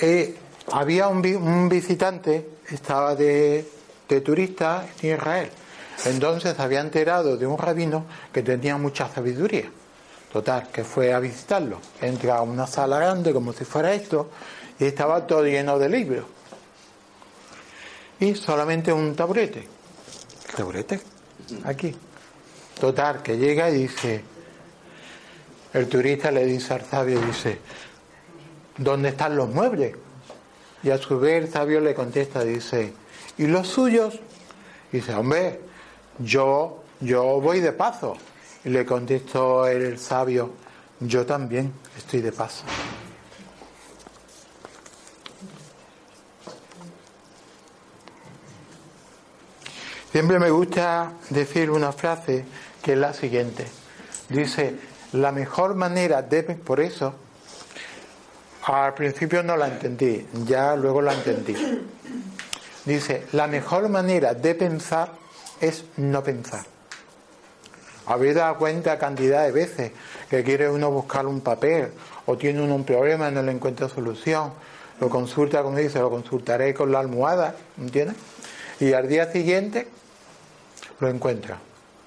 Eh, 0.00 0.36
había 0.72 1.08
un, 1.08 1.24
un, 1.36 1.68
visitante, 1.68 2.48
estaba 2.68 3.14
de, 3.14 3.68
de 4.08 4.20
turista 4.20 4.86
en 5.02 5.14
Israel 5.14 5.50
entonces 6.04 6.58
había 6.58 6.80
enterado 6.80 7.36
de 7.36 7.46
un 7.46 7.58
rabino 7.58 8.04
que 8.32 8.42
tenía 8.42 8.76
mucha 8.76 9.08
sabiduría. 9.08 9.70
Total, 10.32 10.68
que 10.72 10.82
fue 10.82 11.12
a 11.12 11.20
visitarlo. 11.20 11.78
Entra 12.00 12.38
a 12.38 12.42
una 12.42 12.66
sala 12.66 12.98
grande 12.98 13.32
como 13.32 13.52
si 13.52 13.64
fuera 13.64 13.92
esto 13.92 14.30
y 14.78 14.86
estaba 14.86 15.26
todo 15.26 15.44
lleno 15.44 15.78
de 15.78 15.88
libros. 15.88 16.24
Y 18.18 18.34
solamente 18.34 18.92
un 18.92 19.14
taburete. 19.14 19.68
Taburete? 20.56 21.00
Aquí. 21.64 21.94
Total, 22.78 23.22
que 23.22 23.36
llega 23.36 23.70
y 23.70 23.82
dice, 23.82 24.24
el 25.72 25.88
turista 25.88 26.30
le 26.30 26.44
dice 26.44 26.74
al 26.74 26.84
sabio, 26.84 27.20
dice, 27.20 27.58
¿dónde 28.76 29.10
están 29.10 29.36
los 29.36 29.48
muebles? 29.48 29.94
Y 30.82 30.90
a 30.90 30.98
su 30.98 31.18
vez 31.20 31.44
el 31.44 31.50
sabio 31.50 31.80
le 31.80 31.94
contesta, 31.94 32.42
dice, 32.42 32.92
¿y 33.38 33.46
los 33.46 33.68
suyos? 33.68 34.18
Y 34.92 34.96
dice, 34.96 35.14
hombre, 35.14 35.60
yo, 36.18 36.82
yo 37.00 37.40
voy 37.40 37.60
de 37.60 37.72
paso. 37.72 38.16
Y 38.64 38.70
le 38.70 38.84
contestó 38.84 39.66
el 39.66 39.98
sabio, 39.98 40.50
yo 41.00 41.24
también 41.26 41.72
estoy 41.96 42.20
de 42.20 42.32
paso. 42.32 42.64
Siempre 50.12 50.38
me 50.38 50.50
gusta 50.50 51.12
decir 51.30 51.70
una 51.70 51.90
frase 51.90 52.44
que 52.82 52.92
es 52.92 52.98
la 52.98 53.14
siguiente. 53.14 53.66
Dice, 54.28 54.74
la 55.12 55.32
mejor 55.32 55.74
manera 55.74 56.20
de... 56.20 56.42
Por 56.42 56.80
eso, 56.80 57.14
al 58.64 58.92
principio 58.92 59.42
no 59.42 59.56
la 59.56 59.68
entendí, 59.68 60.26
ya 60.44 60.76
luego 60.76 61.00
la 61.00 61.14
entendí. 61.14 61.56
Dice, 62.84 63.26
la 63.32 63.46
mejor 63.46 63.88
manera 63.88 64.34
de 64.34 64.54
pensar 64.54 65.12
es 65.62 65.86
no 65.96 66.22
pensar. 66.22 66.66
Habéis 68.04 68.34
dado 68.34 68.58
cuenta 68.58 68.98
cantidad 68.98 69.44
de 69.44 69.52
veces 69.52 69.92
que 70.28 70.44
quiere 70.44 70.68
uno 70.68 70.90
buscar 70.90 71.26
un 71.26 71.40
papel 71.40 71.90
o 72.26 72.36
tiene 72.36 72.60
uno 72.60 72.74
un 72.74 72.84
problema 72.84 73.30
y 73.30 73.32
no 73.32 73.42
le 73.42 73.52
encuentra 73.52 73.88
solución. 73.88 74.52
Lo 75.00 75.08
consulta, 75.08 75.62
como 75.62 75.78
dice, 75.78 76.00
lo 76.00 76.10
consultaré 76.10 76.74
con 76.74 76.92
la 76.92 76.98
almohada, 76.98 77.56
¿entiendes? 77.80 78.16
Y 78.78 78.92
al 78.92 79.08
día 79.08 79.32
siguiente 79.32 79.88
lo 81.02 81.08
encuentra. 81.08 81.58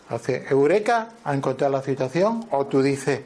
Hace 0.10 0.46
eureka 0.50 1.10
a 1.24 1.34
encontrar 1.36 1.70
la 1.70 1.82
situación 1.82 2.48
o 2.52 2.66
tú 2.66 2.82
dices, 2.82 3.22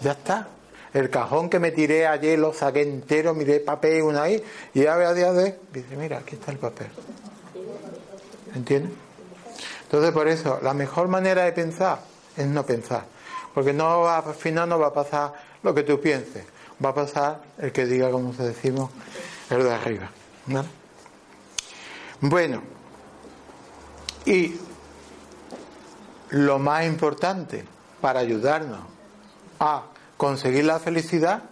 ya 0.00 0.12
está. 0.12 0.48
El 0.94 1.10
cajón 1.10 1.50
que 1.50 1.58
me 1.58 1.72
tiré 1.72 2.06
ayer 2.06 2.38
lo 2.38 2.54
saqué 2.54 2.82
entero, 2.82 3.34
miré 3.34 3.60
papel 3.60 4.02
uno 4.02 4.22
ahí 4.22 4.42
y 4.72 4.82
ya 4.82 4.94
a 4.94 5.14
día 5.14 5.32
de 5.32 5.58
dice, 5.72 5.96
mira, 5.96 6.18
aquí 6.18 6.36
está 6.36 6.52
el 6.52 6.58
papel. 6.58 6.86
¿Entiendes? 8.54 8.92
Entonces, 9.82 10.12
por 10.12 10.28
eso, 10.28 10.60
la 10.62 10.72
mejor 10.72 11.08
manera 11.08 11.44
de 11.44 11.52
pensar 11.52 11.98
es 12.36 12.46
no 12.46 12.64
pensar. 12.64 13.04
Porque 13.52 13.72
no 13.72 14.08
al 14.08 14.34
final 14.34 14.68
no 14.68 14.78
va 14.78 14.88
a 14.88 14.92
pasar 14.94 15.32
lo 15.62 15.74
que 15.74 15.82
tú 15.82 16.00
pienses. 16.00 16.44
Va 16.82 16.90
a 16.90 16.94
pasar 16.94 17.42
el 17.58 17.72
que 17.72 17.86
diga, 17.86 18.10
como 18.10 18.32
se 18.32 18.44
decimos, 18.44 18.90
el 19.50 19.64
de 19.64 19.72
arriba. 19.72 20.10
Bueno, 22.20 22.62
y 24.24 24.67
lo 26.30 26.58
más 26.58 26.86
importante 26.86 27.64
para 28.00 28.20
ayudarnos 28.20 28.80
a 29.60 29.84
conseguir 30.16 30.64
la 30.64 30.78
felicidad, 30.78 31.42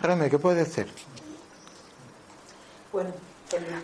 Reme, 0.00 0.30
¿qué 0.30 0.38
puede 0.38 0.64
ser? 0.64 0.88
Bueno, 2.92 3.10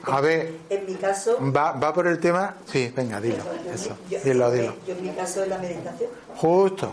a 0.04 0.20
ver, 0.20 0.54
en 0.70 0.86
mi 0.86 0.94
caso. 0.94 1.38
Va, 1.54 1.72
va 1.72 1.92
por 1.92 2.06
el 2.06 2.18
tema. 2.18 2.54
Sí, 2.66 2.92
venga, 2.94 3.20
dilo. 3.20 3.44
Eso, 3.72 3.96
dilo, 4.24 4.50
dilo. 4.50 4.76
Yo 4.86 4.94
en 4.94 5.02
mi 5.02 5.10
caso 5.10 5.42
es 5.42 5.48
la 5.48 5.58
meditación. 5.58 6.10
Justo, 6.36 6.92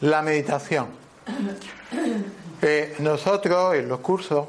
la 0.00 0.22
meditación. 0.22 0.88
Eh, 2.62 2.96
nosotros 2.98 3.74
en 3.74 3.88
los 3.88 4.00
cursos 4.00 4.46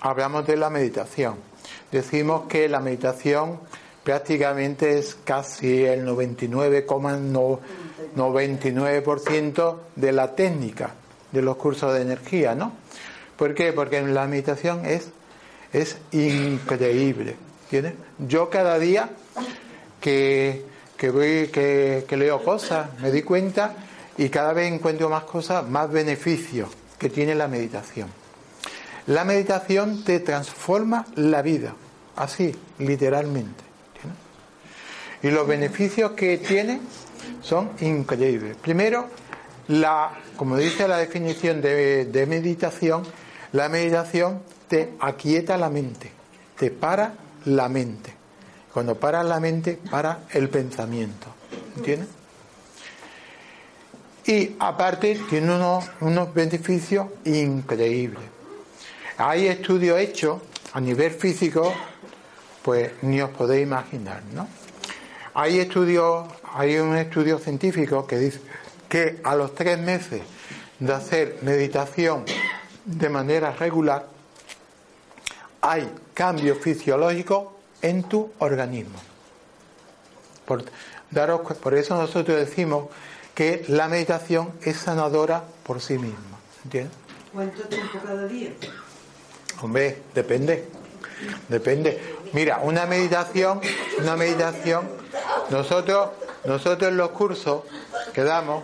hablamos 0.00 0.46
de 0.46 0.56
la 0.56 0.70
meditación. 0.70 1.36
Decimos 1.92 2.46
que 2.48 2.68
la 2.68 2.80
meditación 2.80 3.60
prácticamente 4.02 4.98
es 4.98 5.16
casi 5.24 5.84
el 5.84 6.04
99,99% 8.16 9.76
de 9.96 10.12
la 10.12 10.34
técnica 10.34 10.94
de 11.32 11.42
los 11.42 11.56
cursos 11.56 11.94
de 11.94 12.02
energía, 12.02 12.54
¿no? 12.54 12.72
¿Por 13.36 13.54
qué? 13.54 13.72
Porque 13.72 14.02
la 14.02 14.26
meditación 14.26 14.84
es 14.84 15.10
es 15.72 15.96
increíble. 16.12 17.36
Yo 18.18 18.50
cada 18.50 18.78
día 18.78 19.10
que, 20.00 20.64
que, 20.96 21.10
voy, 21.10 21.48
que, 21.48 22.16
leo 22.16 22.42
cosas, 22.42 22.98
me 23.00 23.12
di 23.12 23.22
cuenta 23.22 23.74
y 24.18 24.28
cada 24.28 24.52
vez 24.52 24.72
encuentro 24.72 25.08
más 25.08 25.24
cosas, 25.24 25.66
más 25.68 25.90
beneficios 25.90 26.68
que 26.98 27.08
tiene 27.08 27.34
la 27.34 27.46
meditación. 27.46 28.08
La 29.06 29.24
meditación 29.24 30.04
te 30.04 30.20
transforma 30.20 31.06
la 31.14 31.42
vida, 31.42 31.74
así, 32.16 32.54
literalmente. 32.78 33.64
Y 35.22 35.30
los 35.30 35.46
beneficios 35.46 36.12
que 36.12 36.38
tiene 36.38 36.80
son 37.42 37.70
increíbles. 37.80 38.56
Primero, 38.56 39.06
la, 39.68 40.12
como 40.36 40.56
dice 40.56 40.88
la 40.88 40.98
definición 40.98 41.60
de, 41.60 42.04
de 42.06 42.26
meditación, 42.26 43.02
la 43.52 43.68
meditación 43.68 44.42
te 44.68 44.94
aquieta 45.00 45.56
la 45.56 45.70
mente, 45.70 46.10
te 46.58 46.70
para 46.70 47.14
la 47.44 47.68
mente. 47.68 48.14
Cuando 48.72 48.94
para 48.94 49.22
la 49.24 49.40
mente, 49.40 49.78
para 49.90 50.20
el 50.30 50.48
pensamiento. 50.48 51.26
¿Entiendes? 51.76 52.08
Y 54.26 54.54
aparte 54.60 55.18
tiene 55.28 55.54
unos, 55.54 55.84
unos 56.00 56.32
beneficios 56.32 57.08
increíbles. 57.24 58.22
Hay 59.18 59.48
estudios 59.48 59.98
hechos 59.98 60.40
a 60.72 60.80
nivel 60.80 61.10
físico, 61.10 61.72
pues 62.62 62.92
ni 63.02 63.20
os 63.20 63.30
podéis 63.30 63.64
imaginar, 63.64 64.22
¿no? 64.32 64.46
Hay 65.34 65.58
estudios, 65.58 66.28
hay 66.54 66.78
un 66.78 66.96
estudio 66.96 67.38
científico 67.38 68.06
que 68.06 68.18
dice 68.18 68.40
que 68.88 69.20
a 69.24 69.34
los 69.34 69.54
tres 69.54 69.78
meses 69.78 70.22
de 70.78 70.92
hacer 70.92 71.38
meditación 71.42 72.24
de 72.84 73.08
manera 73.08 73.52
regular, 73.52 74.06
hay 75.60 75.92
cambios 76.14 76.58
fisiológicos 76.58 77.48
en 77.82 78.02
tu 78.04 78.32
organismo. 78.38 78.98
Por, 80.46 80.64
daros, 81.10 81.40
por 81.58 81.74
eso 81.74 81.96
nosotros 81.96 82.36
decimos 82.36 82.86
que 83.34 83.64
la 83.68 83.88
meditación 83.88 84.52
es 84.62 84.78
sanadora 84.78 85.44
por 85.64 85.80
sí 85.80 85.98
misma. 85.98 86.38
¿Entiendes? 86.64 86.96
¿Cuánto 87.32 87.62
tiempo 87.68 87.98
cada 88.04 88.26
día? 88.26 88.50
Hombre, 89.62 90.02
depende. 90.14 90.68
Depende. 91.48 92.16
Mira, 92.32 92.60
una 92.62 92.86
meditación, 92.86 93.60
una 93.98 94.16
meditación, 94.16 94.88
nosotros, 95.50 96.10
nosotros 96.44 96.90
en 96.90 96.96
los 96.96 97.10
cursos 97.10 97.62
que 98.12 98.22
damos, 98.22 98.62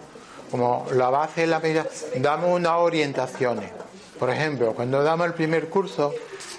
como 0.50 0.86
la 0.92 1.10
base 1.10 1.42
de 1.42 1.46
la 1.48 1.60
meditación, 1.60 2.22
damos 2.22 2.50
unas 2.54 2.72
orientaciones. 2.76 3.70
Por 4.18 4.30
ejemplo, 4.30 4.72
cuando 4.74 5.02
damos 5.02 5.26
el 5.26 5.34
primer 5.34 5.68
curso, 5.68 6.14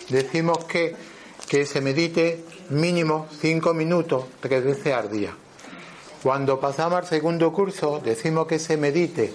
decimos 0.10 0.66
que, 0.66 0.96
que 1.48 1.66
se 1.66 1.82
medite 1.82 2.44
mínimo 2.70 3.28
cinco 3.40 3.74
minutos 3.74 4.26
tres 4.40 4.64
veces 4.64 4.94
al 4.94 5.12
día. 5.12 5.34
Cuando 6.22 6.60
pasamos 6.60 7.00
al 7.00 7.06
segundo 7.06 7.52
curso, 7.54 8.02
decimos 8.04 8.48
que 8.48 8.60
se 8.60 8.78
medite 8.78 9.34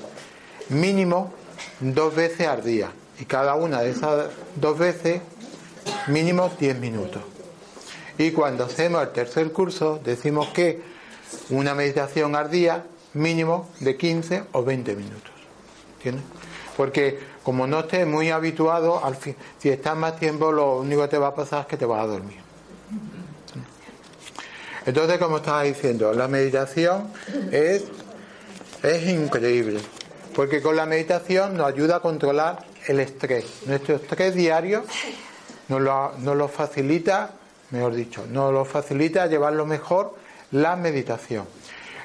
mínimo 0.68 1.32
dos 1.80 2.14
veces 2.14 2.46
al 2.46 2.62
día. 2.62 2.92
Y 3.18 3.24
cada 3.24 3.54
una 3.54 3.82
de 3.82 3.90
esas 3.90 4.30
dos 4.56 4.78
veces, 4.78 5.20
mínimo 6.08 6.50
10 6.58 6.78
minutos. 6.78 7.22
Y 8.18 8.32
cuando 8.32 8.64
hacemos 8.64 9.02
el 9.02 9.12
tercer 9.12 9.52
curso, 9.52 10.00
decimos 10.02 10.48
que 10.48 10.91
una 11.50 11.74
meditación 11.74 12.34
al 12.36 12.50
día, 12.50 12.84
mínimo 13.14 13.68
de 13.80 13.96
15 13.96 14.44
o 14.52 14.64
20 14.64 14.96
minutos. 14.96 15.30
¿Entiendes? 15.96 16.24
Porque 16.76 17.18
como 17.42 17.66
no 17.66 17.80
estés 17.80 18.06
muy 18.06 18.30
habituado, 18.30 19.04
al 19.04 19.16
fin, 19.16 19.36
si 19.58 19.68
estás 19.68 19.96
más 19.96 20.18
tiempo, 20.18 20.52
lo 20.52 20.78
único 20.78 21.02
que 21.02 21.08
te 21.08 21.18
va 21.18 21.28
a 21.28 21.34
pasar 21.34 21.62
es 21.62 21.66
que 21.66 21.76
te 21.76 21.84
vas 21.84 22.02
a 22.02 22.06
dormir. 22.06 22.38
Entonces, 24.86 25.18
como 25.18 25.36
estaba 25.36 25.62
diciendo, 25.62 26.12
la 26.12 26.26
meditación 26.28 27.12
es, 27.52 27.84
es 28.82 29.08
increíble, 29.08 29.80
porque 30.34 30.60
con 30.60 30.76
la 30.76 30.86
meditación 30.86 31.56
nos 31.56 31.68
ayuda 31.68 31.96
a 31.96 32.00
controlar 32.00 32.64
el 32.86 33.00
estrés. 33.00 33.44
Nuestro 33.66 33.96
estrés 33.96 34.34
diario 34.34 34.84
nos 35.68 35.80
lo, 35.80 36.12
nos 36.18 36.36
lo 36.36 36.48
facilita, 36.48 37.30
mejor 37.70 37.94
dicho, 37.94 38.26
nos 38.28 38.52
lo 38.52 38.64
facilita 38.64 39.26
llevarlo 39.26 39.66
mejor 39.66 40.16
la 40.52 40.76
meditación. 40.76 41.46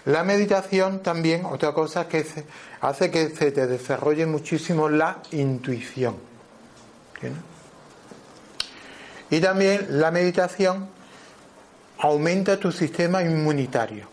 La 0.05 0.23
meditación 0.23 1.03
también, 1.03 1.45
otra 1.45 1.73
cosa 1.73 2.07
que 2.07 2.25
hace 2.81 3.11
que 3.11 3.29
se 3.29 3.51
te 3.51 3.67
desarrolle 3.67 4.25
muchísimo 4.25 4.89
la 4.89 5.21
intuición. 5.31 6.15
Y 9.29 9.41
también 9.41 9.99
la 9.99 10.11
meditación 10.11 10.87
aumenta 11.99 12.57
tu 12.57 12.71
sistema 12.71 13.21
inmunitario. 13.21 14.07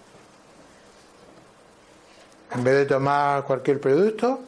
En 2.53 2.65
vez 2.65 2.75
de 2.75 2.87
tomar 2.87 3.45
cualquier 3.45 3.81
producto, 3.81 4.41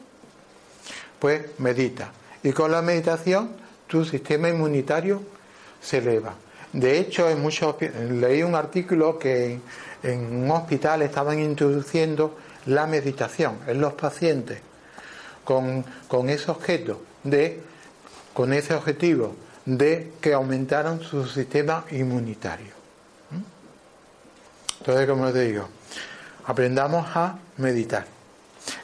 pues 1.18 1.58
medita. 1.58 2.12
Y 2.42 2.52
con 2.52 2.72
la 2.72 2.82
meditación 2.82 3.50
tu 3.86 4.04
sistema 4.04 4.48
inmunitario 4.48 5.22
se 5.80 5.98
eleva. 5.98 6.34
De 6.76 6.98
hecho, 6.98 7.30
en 7.30 7.40
muchos 7.40 7.76
leí 7.80 8.42
un 8.42 8.54
artículo 8.54 9.18
que 9.18 9.58
en 10.02 10.44
un 10.44 10.50
hospital 10.50 11.00
estaban 11.00 11.40
introduciendo 11.40 12.36
la 12.66 12.86
meditación 12.86 13.60
en 13.66 13.80
los 13.80 13.94
pacientes 13.94 14.58
con, 15.42 15.82
con 16.06 16.28
ese 16.28 16.50
objeto 16.50 17.00
de 17.24 17.62
con 18.34 18.52
ese 18.52 18.74
objetivo 18.74 19.34
de 19.64 20.12
que 20.20 20.34
aumentaran 20.34 21.00
su 21.00 21.26
sistema 21.26 21.86
inmunitario. 21.92 22.74
Entonces, 24.80 25.08
como 25.08 25.32
te 25.32 25.46
digo, 25.46 25.66
aprendamos 26.44 27.06
a 27.16 27.38
meditar. 27.56 28.04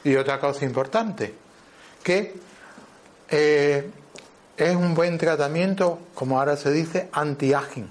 Y 0.03 0.15
otra 0.15 0.39
cosa 0.39 0.65
importante, 0.65 1.35
que 2.01 2.33
eh, 3.29 3.91
es 4.57 4.75
un 4.75 4.93
buen 4.93 5.17
tratamiento, 5.17 5.99
como 6.13 6.39
ahora 6.39 6.57
se 6.57 6.71
dice, 6.71 7.09
anti-aging. 7.11 7.89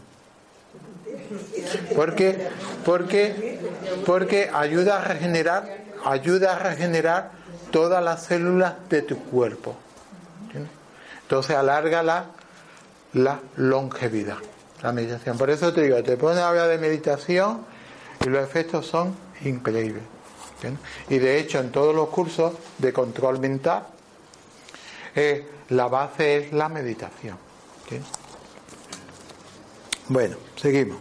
Porque, 1.95 2.49
porque, 2.85 3.59
porque 4.07 4.51
ayuda 4.53 5.01
a 5.01 5.05
regenerar, 5.05 5.79
ayuda 6.05 6.57
a 6.57 6.59
regenerar 6.59 7.31
todas 7.71 8.03
las 8.03 8.25
células 8.25 8.75
de 8.89 9.03
tu 9.03 9.19
cuerpo. 9.19 9.77
Entonces 11.23 11.57
alarga 11.57 12.03
la, 12.03 12.27
la 13.15 13.41
longevidad, 13.57 14.37
la 14.83 14.93
meditación. 14.93 15.39
Por 15.39 15.49
eso 15.49 15.73
te 15.73 15.83
digo, 15.83 16.03
te 16.03 16.17
pones 16.17 16.39
a 16.39 16.49
hablar 16.49 16.69
de 16.69 16.79
meditación 16.79 17.65
y 18.25 18.29
los 18.29 18.45
efectos 18.45 18.87
son 18.87 19.17
increíbles. 19.45 20.03
Y 21.09 21.19
de 21.19 21.39
hecho 21.39 21.59
en 21.59 21.73
todos 21.73 21.95
los 21.95 22.09
cursos 22.11 22.53
de 22.79 22.93
control 22.93 23.41
mental 23.41 23.85
eh, 25.15 25.47
la 25.73 25.89
base 25.89 26.37
es 26.37 26.53
la 26.53 26.69
meditación. 26.69 27.37
Bueno, 30.09 30.37
seguimos. 30.57 30.99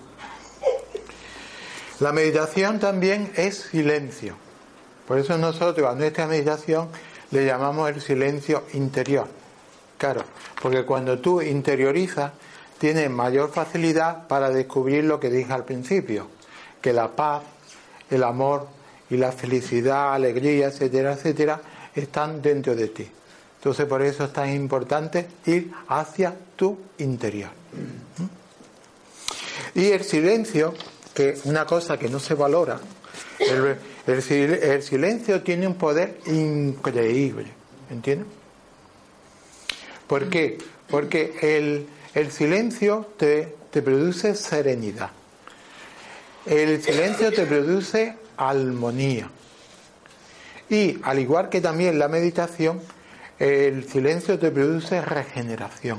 La 1.99 2.11
meditación 2.11 2.79
también 2.79 3.31
es 3.35 3.57
silencio. 3.57 4.35
Por 5.07 5.19
eso 5.19 5.37
nosotros 5.37 5.87
a 5.89 5.95
nuestra 5.95 6.25
meditación 6.25 6.87
le 7.31 7.45
llamamos 7.45 7.89
el 7.89 8.01
silencio 8.01 8.63
interior. 8.73 9.27
Claro, 9.97 10.23
porque 10.61 10.85
cuando 10.85 11.19
tú 11.19 11.41
interiorizas, 11.41 12.31
tienes 12.79 13.09
mayor 13.09 13.51
facilidad 13.51 14.27
para 14.27 14.49
descubrir 14.49 15.03
lo 15.03 15.19
que 15.19 15.29
dije 15.29 15.51
al 15.53 15.65
principio, 15.65 16.27
que 16.81 16.93
la 16.93 17.09
paz, 17.09 17.43
el 18.09 18.23
amor 18.23 18.67
y 19.09 19.17
la 19.17 19.31
felicidad, 19.31 20.13
alegría, 20.13 20.67
etcétera, 20.67 21.13
etcétera, 21.13 21.61
están 21.93 22.41
dentro 22.41 22.75
de 22.75 22.87
ti. 22.87 23.11
Entonces 23.61 23.85
por 23.85 24.01
eso 24.01 24.23
es 24.23 24.33
tan 24.33 24.51
importante 24.51 25.27
ir 25.45 25.71
hacia 25.87 26.33
tu 26.55 26.79
interior. 26.97 27.51
Y 29.75 29.91
el 29.91 30.03
silencio, 30.03 30.73
que 31.13 31.29
es 31.29 31.45
una 31.45 31.67
cosa 31.67 31.99
que 31.99 32.09
no 32.09 32.19
se 32.19 32.33
valora, 32.33 32.79
el, 33.37 34.81
silencio 34.81 35.43
tiene 35.43 35.67
un 35.67 35.75
poder 35.75 36.17
increíble, 36.25 37.49
¿entiendes? 37.91 38.27
¿Por 40.07 40.27
qué? 40.27 40.57
Porque 40.89 41.37
el, 41.43 41.85
el 42.15 42.31
silencio 42.31 43.11
te, 43.15 43.55
te 43.69 43.83
produce 43.83 44.33
serenidad. 44.33 45.11
El 46.47 46.81
silencio 46.81 47.31
te 47.31 47.45
produce 47.45 48.15
armonía. 48.37 49.29
Y 50.67 50.97
al 51.03 51.19
igual 51.19 51.49
que 51.49 51.61
también 51.61 51.99
la 51.99 52.07
meditación, 52.07 52.81
el 53.41 53.89
silencio 53.89 54.37
te 54.37 54.51
produce 54.51 55.01
regeneración, 55.01 55.97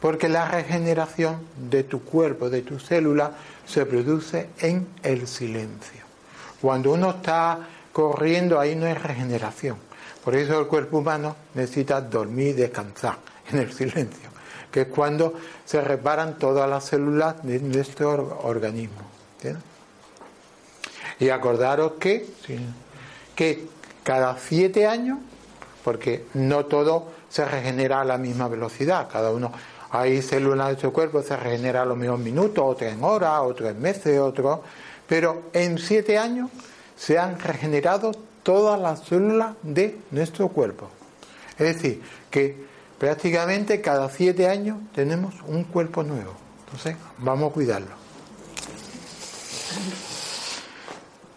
porque 0.00 0.28
la 0.28 0.46
regeneración 0.46 1.40
de 1.56 1.82
tu 1.82 2.04
cuerpo, 2.04 2.50
de 2.50 2.60
tu 2.60 2.78
célula, 2.78 3.32
se 3.64 3.86
produce 3.86 4.48
en 4.58 4.86
el 5.02 5.26
silencio. 5.26 6.02
Cuando 6.60 6.92
uno 6.92 7.12
está 7.12 7.58
corriendo, 7.90 8.60
ahí 8.60 8.76
no 8.76 8.84
hay 8.84 8.92
regeneración. 8.92 9.78
Por 10.22 10.34
eso 10.34 10.60
el 10.60 10.66
cuerpo 10.66 10.98
humano 10.98 11.34
necesita 11.54 12.02
dormir 12.02 12.54
descansar 12.54 13.16
en 13.50 13.60
el 13.60 13.72
silencio, 13.72 14.28
que 14.70 14.82
es 14.82 14.88
cuando 14.88 15.32
se 15.64 15.80
reparan 15.80 16.38
todas 16.38 16.68
las 16.68 16.84
células 16.84 17.42
de 17.42 17.60
nuestro 17.60 18.40
organismo. 18.42 19.00
Y 21.18 21.30
acordaros 21.30 21.92
que, 21.92 22.26
que 23.34 23.68
cada 24.02 24.36
siete 24.38 24.86
años 24.86 25.18
porque 25.84 26.24
no 26.34 26.64
todo 26.64 27.12
se 27.28 27.44
regenera 27.44 28.00
a 28.00 28.04
la 28.04 28.18
misma 28.18 28.48
velocidad, 28.48 29.08
cada 29.12 29.30
uno 29.30 29.52
hay 29.94 30.22
células 30.22 30.74
de 30.74 30.80
su 30.80 30.92
cuerpo 30.92 31.22
se 31.22 31.36
regenera 31.36 31.82
a 31.82 31.84
los 31.84 31.96
mismos 31.96 32.18
minutos, 32.18 32.64
otras 32.66 32.92
en 32.92 33.04
horas, 33.04 33.42
otros 33.44 33.70
en 33.70 33.80
meses, 33.80 34.18
otros, 34.18 34.58
pero 35.06 35.42
en 35.52 35.78
siete 35.78 36.18
años 36.18 36.50
se 36.96 37.16
han 37.16 37.38
regenerado 37.38 38.10
todas 38.42 38.80
las 38.80 39.04
células 39.04 39.54
de 39.62 39.98
nuestro 40.10 40.48
cuerpo. 40.48 40.88
Es 41.56 41.76
decir, 41.76 42.02
que 42.28 42.56
prácticamente 42.98 43.80
cada 43.80 44.10
siete 44.10 44.48
años 44.48 44.78
tenemos 44.92 45.34
un 45.46 45.62
cuerpo 45.62 46.02
nuevo. 46.02 46.32
Entonces, 46.64 46.96
vamos 47.18 47.52
a 47.52 47.54
cuidarlo. 47.54 47.94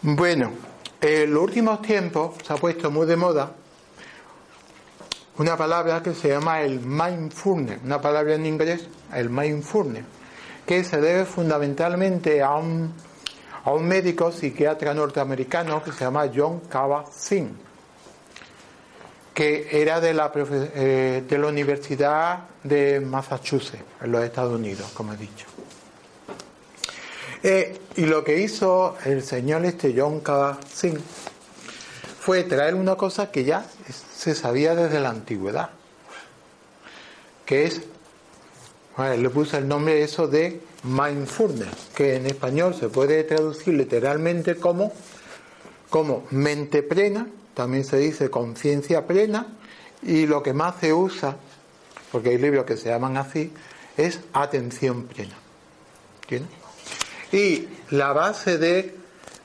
Bueno, 0.02 0.52
en 1.00 1.32
los 1.32 1.44
últimos 1.44 1.84
tiempos 1.84 2.36
se 2.44 2.54
ha 2.54 2.56
puesto 2.56 2.90
muy 2.90 3.06
de 3.06 3.18
moda 3.18 3.52
una 5.38 5.56
palabra 5.56 6.02
que 6.02 6.14
se 6.14 6.30
llama 6.30 6.62
el 6.62 6.80
mindfulness, 6.80 7.80
una 7.84 8.02
palabra 8.02 8.36
en 8.36 8.46
inglés 8.46 8.88
el 9.14 9.30
mindfulness, 9.30 10.04
que 10.66 10.84
se 10.84 11.00
debe 11.00 11.26
fundamentalmente 11.26 12.42
a 12.42 12.56
un, 12.56 12.94
a 13.64 13.72
un 13.72 13.88
médico 13.88 14.32
psiquiatra 14.32 14.94
norteamericano 14.94 15.84
que 15.84 15.92
se 15.92 16.06
llama 16.06 16.30
John 16.34 16.62
Kabat-Zinn, 16.70 17.56
que 19.34 19.68
era 19.72 20.02
de 20.02 20.14
la, 20.14 20.32
eh, 20.36 21.24
de 21.28 21.38
la 21.38 21.48
Universidad 21.48 22.40
de 22.64 23.00
Massachusetts, 23.00 23.84
en 24.02 24.12
los 24.12 24.24
Estados 24.24 24.54
Unidos, 24.54 24.90
como 24.94 25.14
he 25.14 25.18
dicho. 25.18 25.46
Eh, 27.44 27.80
y 27.96 28.06
lo 28.08 28.24
que 28.24 28.40
hizo 28.40 28.98
el 29.06 29.22
señor 29.22 29.64
este 29.64 29.94
John 29.96 30.22
Kabat-Zinn 30.22 31.00
fue 32.20 32.44
traer 32.44 32.74
una 32.74 32.96
cosa 32.96 33.32
que 33.32 33.44
ya 33.44 33.64
se 34.28 34.36
sabía 34.36 34.76
desde 34.76 35.00
la 35.00 35.10
antigüedad, 35.10 35.70
que 37.46 37.64
es, 37.64 37.82
le 38.98 39.30
puse 39.30 39.58
el 39.58 39.70
nombre 39.70 40.04
eso 40.04 40.28
de 40.28 40.60
mindfulness, 40.84 41.92
que 41.96 42.18
en 42.18 42.26
español 42.26 42.76
se 42.76 42.90
puede 42.90 43.24
traducir 43.24 43.76
literalmente 43.76 44.58
como, 44.58 44.92
como 45.90 46.26
mente 46.32 46.84
plena, 46.84 47.28
también 47.54 47.86
se 47.86 48.00
dice 48.00 48.30
conciencia 48.30 49.08
plena, 49.08 49.48
y 50.02 50.26
lo 50.26 50.44
que 50.44 50.52
más 50.52 50.76
se 50.82 50.94
usa, 50.94 51.38
porque 52.12 52.32
hay 52.32 52.38
libros 52.38 52.66
que 52.66 52.76
se 52.76 52.90
llaman 52.90 53.16
así, 53.16 53.54
es 53.96 54.20
atención 54.34 55.04
plena. 55.04 55.38
Y 57.32 57.66
la 57.92 58.12
base 58.12 58.58
de, 58.58 58.94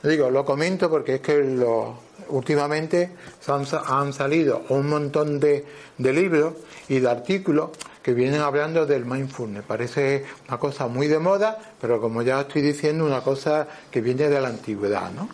digo, 0.03 0.29
lo 0.29 0.45
comento 0.45 0.91
porque 0.91 1.15
es 1.15 1.21
que 1.21 1.39
lo, 1.39 2.01
últimamente 2.29 3.11
han, 3.47 4.13
salido 4.13 4.63
un 4.69 4.89
montón 4.89 5.41
de, 5.41 5.65
de 5.99 6.13
libros 6.13 6.55
y 6.89 7.01
de 7.01 7.11
artículos 7.11 7.71
que 8.03 8.15
vienen 8.15 8.41
hablando 8.41 8.85
del 8.87 9.05
mindfulness. 9.05 9.65
Parece 9.65 10.25
una 10.49 10.59
cosa 10.59 10.89
muy 10.89 11.07
de 11.07 11.19
moda, 11.19 11.59
pero 11.81 12.01
como 12.01 12.23
ya 12.23 12.41
estoy 12.41 12.63
diciendo, 12.63 13.07
una 13.07 13.21
cosa 13.21 13.69
que 13.91 14.01
viene 14.01 14.29
de 14.29 14.41
la 14.41 14.49
antigüedad, 14.49 15.11
¿no? 15.13 15.29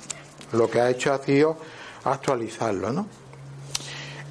Lo 0.52 0.70
que 0.70 0.80
ha 0.80 0.90
hecho 0.90 1.12
ha 1.12 1.18
sido 1.18 1.56
actualizarlo, 2.04 2.92
¿no? 2.92 3.06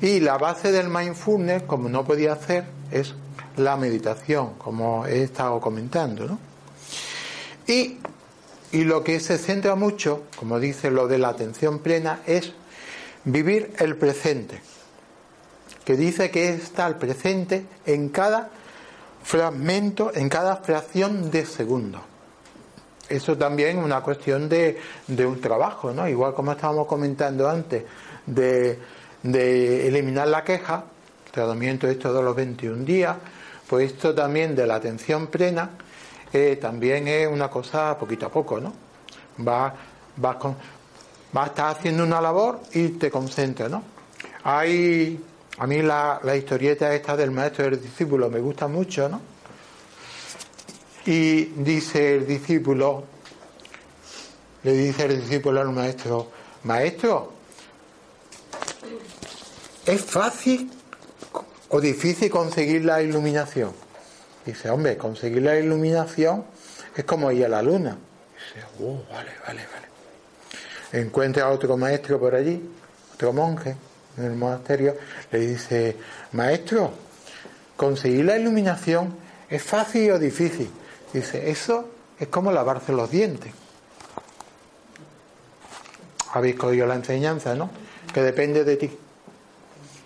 Y 0.02 0.20
la 0.20 0.38
base 0.38 0.72
del 0.72 0.90
mindfulness, 0.90 1.64
como 1.64 1.90
no 1.90 2.06
podía 2.06 2.34
hacer, 2.34 2.66
es 2.92 3.16
la 3.56 3.76
meditación, 3.76 4.54
como 4.60 5.06
he 5.08 5.24
estado 5.24 5.60
comentando, 5.60 6.28
¿no? 6.28 6.40
Y, 7.68 7.98
y 8.72 8.84
lo 8.84 9.04
que 9.04 9.20
se 9.20 9.38
centra 9.38 9.76
mucho, 9.76 10.24
como 10.36 10.60
dice 10.60 10.92
lo 10.92 11.08
de 11.08 11.18
la 11.18 11.30
atención 11.30 11.80
plena, 11.80 12.22
es 12.26 12.54
vivir 13.24 13.74
el 13.80 13.96
presente, 13.96 14.62
que 15.86 15.96
dice 15.96 16.32
que 16.32 16.50
está 16.50 16.88
el 16.88 16.96
presente 16.96 17.66
en 17.86 18.10
cada 18.10 18.50
fragmento, 19.24 20.12
en 20.14 20.30
cada 20.30 20.58
fracción 20.58 21.32
de 21.32 21.46
segundo. 21.46 22.02
Eso 23.10 23.38
también 23.38 23.78
es 23.80 23.86
una 23.86 24.02
cuestión 24.02 24.50
de, 24.50 24.78
de, 25.08 25.26
un 25.26 25.40
trabajo, 25.40 25.94
¿no? 25.94 26.08
Igual 26.08 26.34
como 26.34 26.52
estábamos 26.52 26.88
comentando 26.88 27.50
antes, 27.50 27.84
de, 28.26 28.80
de 29.24 29.88
eliminar 29.88 30.28
la 30.28 30.44
queja, 30.44 30.84
tratamiento 31.32 31.88
esto 31.88 32.14
de 32.14 32.22
los 32.22 32.36
21 32.36 32.84
días, 32.84 33.16
pues 33.70 33.94
esto 33.94 34.14
también 34.14 34.56
de 34.56 34.68
la 34.68 34.76
atención 34.76 35.28
plena, 35.28 35.70
eh, 36.34 36.58
también 36.60 37.08
es 37.08 37.28
una 37.28 37.50
cosa 37.50 37.98
poquito 37.98 38.26
a 38.26 38.30
poco, 38.30 38.60
¿no? 38.60 38.74
Va, 39.48 39.74
va, 40.24 40.38
con, 40.38 40.56
va 41.36 41.44
a 41.44 41.48
estar 41.48 41.76
haciendo 41.76 42.04
una 42.04 42.20
labor 42.20 42.62
y 42.74 42.90
te 42.90 43.10
concentras, 43.10 43.70
¿no? 43.70 43.84
Hay, 44.44 45.24
a 45.58 45.68
mí 45.68 45.82
la, 45.82 46.20
la 46.24 46.36
historieta 46.36 46.94
esta 46.94 47.16
del 47.16 47.32
maestro 47.32 47.66
y 47.66 47.70
del 47.72 47.82
discípulo 47.82 48.30
me 48.30 48.40
gusta 48.40 48.68
mucho, 48.68 49.08
¿no? 49.08 49.22
Y 51.06 51.46
dice 51.46 52.16
el 52.16 52.28
discípulo, 52.28 53.06
le 54.64 54.74
dice 54.74 55.06
el 55.06 55.22
discípulo 55.22 55.62
al 55.62 55.72
maestro, 55.72 56.30
maestro, 56.64 57.32
¿es 59.86 60.02
fácil 60.02 60.70
o 61.70 61.80
difícil 61.80 62.30
conseguir 62.30 62.84
la 62.84 63.02
iluminación? 63.02 63.87
Dice, 64.48 64.70
hombre, 64.70 64.96
conseguir 64.96 65.42
la 65.44 65.60
iluminación 65.60 66.46
es 66.96 67.04
como 67.04 67.30
ir 67.34 67.44
a 67.44 67.50
la 67.50 67.62
luna. 67.62 67.98
Dice, 68.34 68.66
oh, 68.80 69.04
vale, 69.12 69.32
vale, 69.46 69.62
vale. 69.74 71.04
Encuentra 71.04 71.44
a 71.44 71.50
otro 71.50 71.76
maestro 71.76 72.18
por 72.18 72.34
allí, 72.34 72.64
otro 73.14 73.34
monje 73.34 73.76
en 74.18 74.24
el 74.24 74.36
monasterio, 74.38 74.96
le 75.34 75.40
dice, 75.40 75.98
maestro, 76.32 76.94
conseguir 77.76 78.24
la 78.24 78.38
iluminación 78.38 79.18
es 79.50 79.62
fácil 79.62 80.12
o 80.12 80.20
difícil. 80.20 80.70
Dice, 81.12 81.50
eso 81.50 81.90
es 82.18 82.30
como 82.30 82.50
lavarse 82.50 82.94
los 82.94 83.12
dientes. 83.12 83.52
Habéis 86.32 86.56
cogido 86.56 86.88
la 86.88 86.96
enseñanza, 86.96 87.54
¿no? 87.54 87.70
Que 88.14 88.22
depende 88.22 88.64
de 88.64 88.78
ti. 88.78 88.98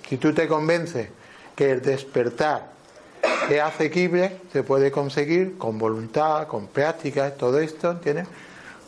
Si 0.10 0.18
tú 0.18 0.34
te 0.34 0.48
convences 0.48 1.10
que 1.56 1.70
el 1.74 1.82
despertar 1.84 2.71
es 3.50 3.62
asequible, 3.62 4.38
se 4.52 4.64
puede 4.64 4.92
conseguir 4.92 5.58
con 5.58 5.78
voluntad, 5.78 6.48
con 6.48 6.68
práctica, 6.68 7.32
todo 7.32 7.60
esto, 7.60 7.92
¿entiendes? 7.92 8.28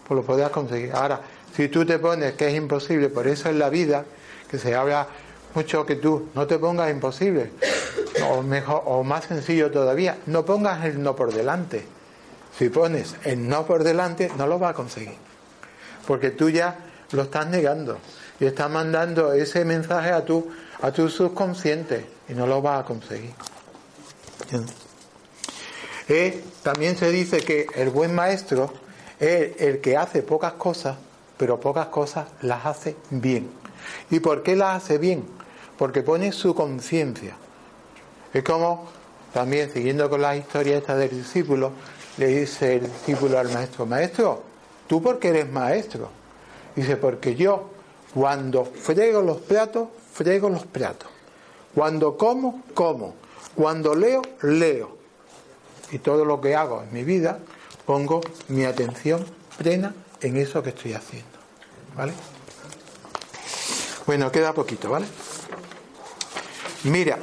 Pues 0.08 0.16
lo 0.16 0.24
podrás 0.24 0.50
conseguir. 0.52 0.92
Ahora, 0.94 1.22
si 1.56 1.68
tú 1.68 1.86
te 1.86 2.00
pones 2.00 2.34
que 2.34 2.48
es 2.48 2.56
imposible, 2.56 3.10
por 3.10 3.28
eso 3.28 3.50
en 3.50 3.60
la 3.60 3.70
vida, 3.70 4.06
que 4.50 4.58
se 4.58 4.76
habla 4.76 5.08
mucho 5.54 5.86
que 5.86 5.96
tú 5.96 6.30
no 6.34 6.48
te 6.48 6.58
pongas 6.58 6.90
imposible, 6.92 7.52
o 8.30 8.42
mejor, 8.42 8.84
o 8.86 9.04
más 9.04 9.26
sencillo 9.26 9.72
todavía, 9.72 10.18
no 10.26 10.46
pongas 10.46 10.86
el 10.86 11.02
no 11.02 11.16
por 11.16 11.34
delante. 11.34 11.86
Si 12.58 12.70
pones 12.70 13.16
el 13.24 13.48
no 13.48 13.66
por 13.66 13.84
delante, 13.84 14.32
no 14.38 14.48
lo 14.48 14.60
vas 14.60 14.72
a 14.72 14.74
conseguir. 14.74 15.16
Porque 16.08 16.32
tú 16.32 16.50
ya 16.50 16.78
lo 17.12 17.24
estás 17.24 17.48
negando 17.48 17.98
y 18.40 18.46
estás 18.46 18.70
mandando 18.70 19.34
ese 19.34 19.66
mensaje 19.66 20.12
a 20.12 20.26
tu, 20.26 20.52
a 20.82 20.92
tu 20.92 21.10
subconsciente 21.10 22.06
y 22.30 22.34
no 22.34 22.48
lo 22.48 22.62
vas 22.62 22.82
a 22.82 22.86
conseguir. 22.86 23.34
Eh, 26.10 26.44
también 26.64 26.98
se 26.98 27.12
dice 27.12 27.40
que 27.40 27.68
el 27.76 27.90
buen 27.90 28.14
maestro 28.14 28.74
es 29.20 29.60
el 29.62 29.80
que 29.80 29.98
hace 29.98 30.22
pocas 30.22 30.54
cosas, 30.54 30.98
pero 31.38 31.60
pocas 31.60 31.88
cosas 31.88 32.28
las 32.42 32.66
hace 32.66 32.96
bien. 33.10 33.50
¿Y 34.10 34.20
por 34.20 34.44
qué 34.44 34.56
las 34.56 34.84
hace 34.84 34.98
bien? 34.98 35.26
Porque 35.78 36.02
pone 36.02 36.32
su 36.32 36.54
conciencia. 36.56 37.36
Es 38.34 38.44
como, 38.44 38.90
también 39.34 39.72
siguiendo 39.72 40.10
con 40.10 40.22
la 40.22 40.36
historia 40.36 40.78
esta 40.78 40.96
del 40.96 41.10
discípulo, 41.10 41.72
le 42.18 42.28
dice 42.28 42.76
el 42.76 42.84
discípulo 42.84 43.40
al 43.40 43.52
maestro, 43.52 43.86
maestro, 43.86 44.44
¿tú 44.88 45.02
por 45.02 45.20
qué 45.20 45.30
eres 45.30 45.50
maestro? 45.50 46.10
Dice, 46.76 46.98
porque 46.98 47.36
yo 47.36 47.70
cuando 48.14 48.66
frego 48.66 49.22
los 49.22 49.38
platos, 49.38 49.90
frego 50.12 50.50
los 50.50 50.66
platos. 50.66 51.10
Cuando 51.74 52.18
como, 52.18 52.62
como. 52.74 53.16
Cuando 53.56 53.96
leo, 53.96 54.22
leo. 54.42 54.98
Y 55.92 56.00
todo 56.00 56.26
lo 56.26 56.42
que 56.42 56.56
hago 56.56 56.82
en 56.82 56.94
mi 56.94 57.04
vida, 57.04 57.40
pongo 57.86 58.22
mi 58.48 58.66
atención 58.66 59.26
plena 59.58 59.94
en 60.22 60.38
eso 60.38 60.64
que 60.64 60.70
estoy 60.70 60.94
haciendo. 60.94 61.30
¿Vale? 61.96 62.14
Bueno, 64.06 64.32
queda 64.32 64.54
poquito, 64.54 64.90
¿vale? 64.90 65.06
Mira, 66.84 67.18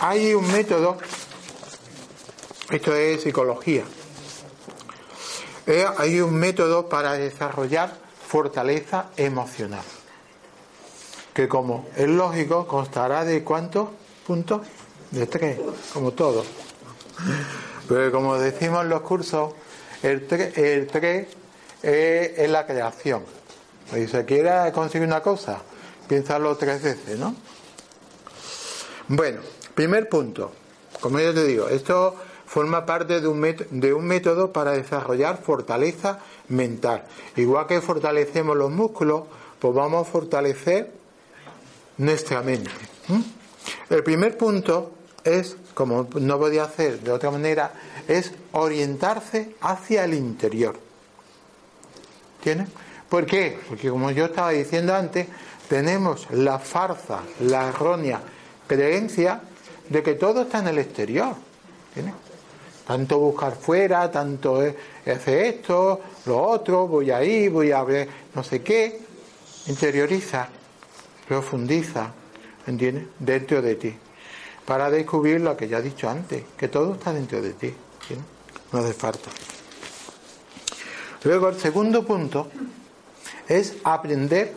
hay 0.00 0.34
un 0.34 0.50
método, 0.50 0.98
esto 2.70 2.94
es 2.94 3.22
psicología, 3.22 3.84
eh, 5.66 5.86
hay 5.96 6.20
un 6.20 6.34
método 6.34 6.88
para 6.88 7.12
desarrollar 7.12 7.96
fortaleza 8.26 9.10
emocional, 9.16 9.84
que 11.32 11.46
como 11.46 11.86
es 11.96 12.08
lógico 12.08 12.66
constará 12.66 13.24
de 13.24 13.44
cuántos 13.44 13.90
puntos, 14.26 14.62
de 15.10 15.26
tres, 15.26 15.58
como 15.92 16.12
todo. 16.12 16.44
Pero 17.88 18.12
como 18.12 18.36
decimos 18.38 18.82
en 18.82 18.88
los 18.88 19.02
cursos, 19.02 19.52
el 20.02 20.26
tres, 20.26 20.56
el 20.58 20.86
tres 20.86 21.28
es, 21.82 22.48
la 22.48 22.66
creación. 22.66 23.22
Si 23.92 24.08
se 24.08 24.24
quiere 24.24 24.72
conseguir 24.72 25.06
una 25.06 25.20
cosa, 25.20 25.60
piénsalo 26.08 26.56
tres 26.56 26.82
veces, 26.82 27.18
¿no? 27.18 27.34
Bueno, 29.08 29.42
primer 29.74 30.08
punto, 30.08 30.52
como 31.00 31.20
yo 31.20 31.34
te 31.34 31.44
digo, 31.44 31.68
esto 31.68 32.16
forma 32.46 32.86
parte 32.86 33.20
de 33.20 33.28
un, 33.28 33.56
de 33.70 33.92
un 33.92 34.04
método 34.06 34.52
para 34.52 34.72
desarrollar 34.72 35.42
fortaleza 35.42 36.20
mental. 36.48 37.04
Igual 37.36 37.66
que 37.66 37.80
fortalecemos 37.80 38.56
los 38.56 38.70
músculos, 38.70 39.24
pues 39.58 39.74
vamos 39.74 40.06
a 40.06 40.10
fortalecer 40.10 40.92
nuestra 41.98 42.42
mente. 42.42 42.70
El 43.90 44.02
primer 44.02 44.36
punto 44.36 44.92
es, 45.24 45.56
como 45.74 46.08
no 46.20 46.38
podía 46.38 46.64
hacer 46.64 47.00
de 47.00 47.12
otra 47.12 47.30
manera, 47.30 47.72
es 48.08 48.32
orientarse 48.52 49.54
hacia 49.60 50.04
el 50.04 50.14
interior. 50.14 50.76
¿Tienes? 52.42 52.68
¿Por 53.08 53.26
qué? 53.26 53.58
Porque 53.68 53.90
como 53.90 54.10
yo 54.10 54.26
estaba 54.26 54.50
diciendo 54.50 54.94
antes, 54.94 55.26
tenemos 55.68 56.26
la 56.30 56.58
farsa, 56.58 57.20
la 57.40 57.68
errónea 57.68 58.20
creencia 58.66 59.40
de 59.88 60.02
que 60.02 60.14
todo 60.14 60.42
está 60.42 60.58
en 60.58 60.68
el 60.68 60.78
exterior. 60.78 61.34
¿Tienes? 61.94 62.14
tanto 62.86 63.18
buscar 63.18 63.54
fuera, 63.54 64.10
tanto 64.10 64.60
hacer 65.06 65.38
esto, 65.44 66.00
lo 66.26 66.42
otro, 66.42 66.86
voy 66.86 67.10
ahí, 67.10 67.48
voy 67.48 67.72
a 67.72 67.82
ver 67.82 68.08
no 68.34 68.44
sé 68.44 68.62
qué, 68.62 69.00
interioriza, 69.66 70.48
profundiza, 71.26 72.12
¿entiendes? 72.66 73.06
Dentro 73.18 73.62
de 73.62 73.74
ti, 73.74 73.96
para 74.64 74.90
descubrir 74.90 75.40
lo 75.40 75.56
que 75.56 75.68
ya 75.68 75.78
he 75.78 75.82
dicho 75.82 76.08
antes, 76.08 76.44
que 76.56 76.68
todo 76.68 76.94
está 76.94 77.12
dentro 77.12 77.40
de 77.42 77.52
ti, 77.52 77.74
no 78.72 78.78
hace 78.78 78.92
falta. 78.92 79.30
Luego 81.24 81.48
el 81.48 81.58
segundo 81.58 82.04
punto 82.04 82.50
es 83.48 83.76
aprender, 83.84 84.54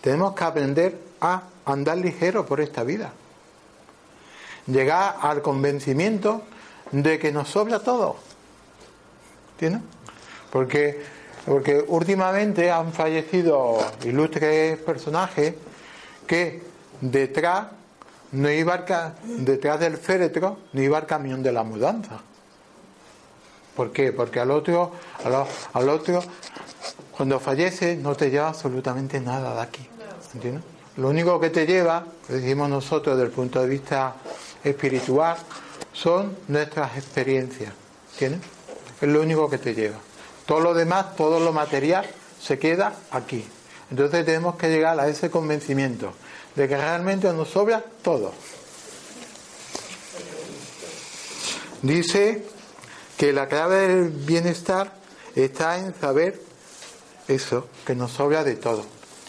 tenemos 0.00 0.34
que 0.34 0.44
aprender 0.44 0.98
a 1.20 1.42
andar 1.64 1.98
ligero 1.98 2.46
por 2.46 2.60
esta 2.60 2.82
vida. 2.82 3.12
Llegar 4.66 5.16
al 5.20 5.42
convencimiento 5.42 6.42
de 6.92 7.18
que 7.18 7.32
nos 7.32 7.48
sobra 7.48 7.80
todo. 7.80 8.16
¿Entiendes? 9.52 9.82
Porque, 10.50 11.02
porque 11.44 11.84
últimamente 11.86 12.70
han 12.70 12.92
fallecido 12.92 13.78
ilustres 14.04 14.78
personajes 14.78 15.54
que 16.26 16.67
detrás 17.00 17.68
no 18.32 18.50
iba 18.50 18.84
detrás 19.24 19.80
del 19.80 19.96
féretro 19.96 20.58
no 20.72 20.82
iba 20.82 20.98
el 20.98 21.06
camión 21.06 21.42
de 21.42 21.52
la 21.52 21.62
mudanza. 21.62 22.20
¿Por 23.74 23.92
qué? 23.92 24.12
Porque 24.12 24.40
al 24.40 24.50
otro, 24.50 24.92
al, 25.72 25.88
otro, 25.88 26.20
cuando 27.16 27.38
fallece, 27.38 27.96
no 27.96 28.16
te 28.16 28.28
lleva 28.28 28.48
absolutamente 28.48 29.20
nada 29.20 29.54
de 29.54 29.60
aquí. 29.60 29.88
¿Entiendes? 30.34 30.64
Lo 30.96 31.08
único 31.08 31.38
que 31.38 31.50
te 31.50 31.64
lleva, 31.64 32.04
decimos 32.26 32.68
nosotros 32.68 33.16
desde 33.16 33.28
el 33.28 33.32
punto 33.32 33.60
de 33.60 33.68
vista 33.68 34.14
espiritual, 34.64 35.36
son 35.92 36.36
nuestras 36.48 36.96
experiencias. 36.96 37.72
¿Entiendes? 38.14 38.40
Es 39.00 39.08
lo 39.08 39.22
único 39.22 39.48
que 39.48 39.58
te 39.58 39.74
lleva. 39.74 39.98
Todo 40.44 40.58
lo 40.58 40.74
demás, 40.74 41.14
todo 41.14 41.38
lo 41.38 41.52
material, 41.52 42.04
se 42.40 42.58
queda 42.58 42.94
aquí. 43.12 43.46
Entonces 43.92 44.24
tenemos 44.24 44.56
que 44.56 44.70
llegar 44.70 44.98
a 44.98 45.06
ese 45.06 45.30
convencimiento 45.30 46.14
de 46.58 46.66
que 46.68 46.76
realmente 46.76 47.32
nos 47.32 47.48
sobra 47.48 47.84
todo. 48.02 48.32
Dice 51.82 52.44
que 53.16 53.32
la 53.32 53.46
clave 53.46 53.86
del 53.86 54.08
bienestar 54.10 54.92
está 55.36 55.78
en 55.78 55.94
saber 55.94 56.42
eso, 57.28 57.68
que 57.86 57.94
nos 57.94 58.10
sobra 58.10 58.42
de 58.42 58.56
todo. 58.56 58.84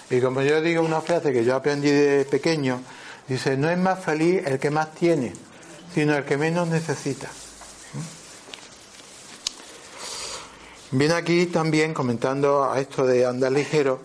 Y 0.09 0.19
como 0.21 0.41
yo 0.41 0.59
digo 0.59 0.81
una 0.81 1.01
frase 1.01 1.31
que 1.31 1.45
yo 1.45 1.55
aprendí 1.55 1.91
de 1.91 2.25
pequeño, 2.25 2.81
dice, 3.27 3.55
no 3.57 3.69
es 3.69 3.77
más 3.77 4.03
feliz 4.03 4.41
el 4.47 4.57
que 4.57 4.71
más 4.71 4.95
tiene, 4.95 5.33
sino 5.93 6.15
el 6.17 6.25
que 6.25 6.35
menos 6.35 6.67
necesita. 6.67 7.29
Viene 10.89 11.13
aquí 11.13 11.45
también 11.45 11.93
comentando 11.93 12.63
a 12.63 12.79
esto 12.79 13.05
de 13.05 13.27
andar 13.27 13.51
ligero, 13.51 14.01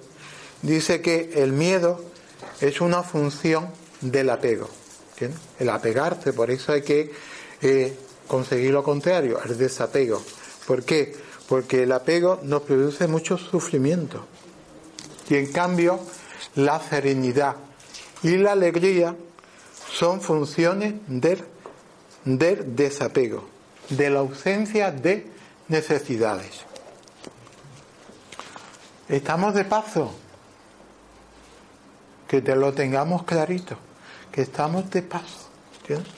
dice 0.61 1.01
que 1.01 1.33
el 1.37 1.53
miedo 1.53 2.13
es 2.61 2.81
una 2.81 3.03
función 3.03 3.69
del 4.01 4.31
apego. 4.31 4.69
El 5.59 5.71
apegarse, 5.71 6.33
por 6.33 6.51
eso 6.51 6.73
hay 6.73 6.83
que 6.83 7.13
eh, 7.63 7.97
conseguir 8.27 8.73
lo 8.73 8.83
contrario, 8.83 9.41
el 9.45 9.57
desapego. 9.57 10.23
¿Por 10.67 10.83
qué? 10.85 11.15
Porque 11.49 11.85
el 11.85 11.93
apego 11.93 12.41
nos 12.43 12.63
produce 12.63 13.07
mucho 13.07 13.39
sufrimiento. 13.39 14.27
Y 15.29 15.37
en 15.37 15.53
cambio, 15.53 16.01
la 16.57 16.81
serenidad 16.81 17.57
y 18.23 18.37
la 18.37 18.53
alegría 18.53 19.15
son 19.93 20.21
funciones 20.21 20.95
del, 21.07 21.45
del 22.25 22.75
desapego, 22.75 23.49
de 23.91 24.11
la 24.11 24.21
ausencia 24.21 24.91
de 24.91 25.27
necesidades. 25.69 26.65
Estamos 29.09 29.55
de 29.55 29.65
paso, 29.65 30.15
que 32.35 32.43
te 32.43 32.57
lo 32.57 32.73
tengamos 32.73 33.23
clarito, 33.23 33.77
que 34.33 34.43
estamos 34.43 34.91
de 34.91 35.03
paso. 35.03 35.49
¿entiendes? 35.79 36.13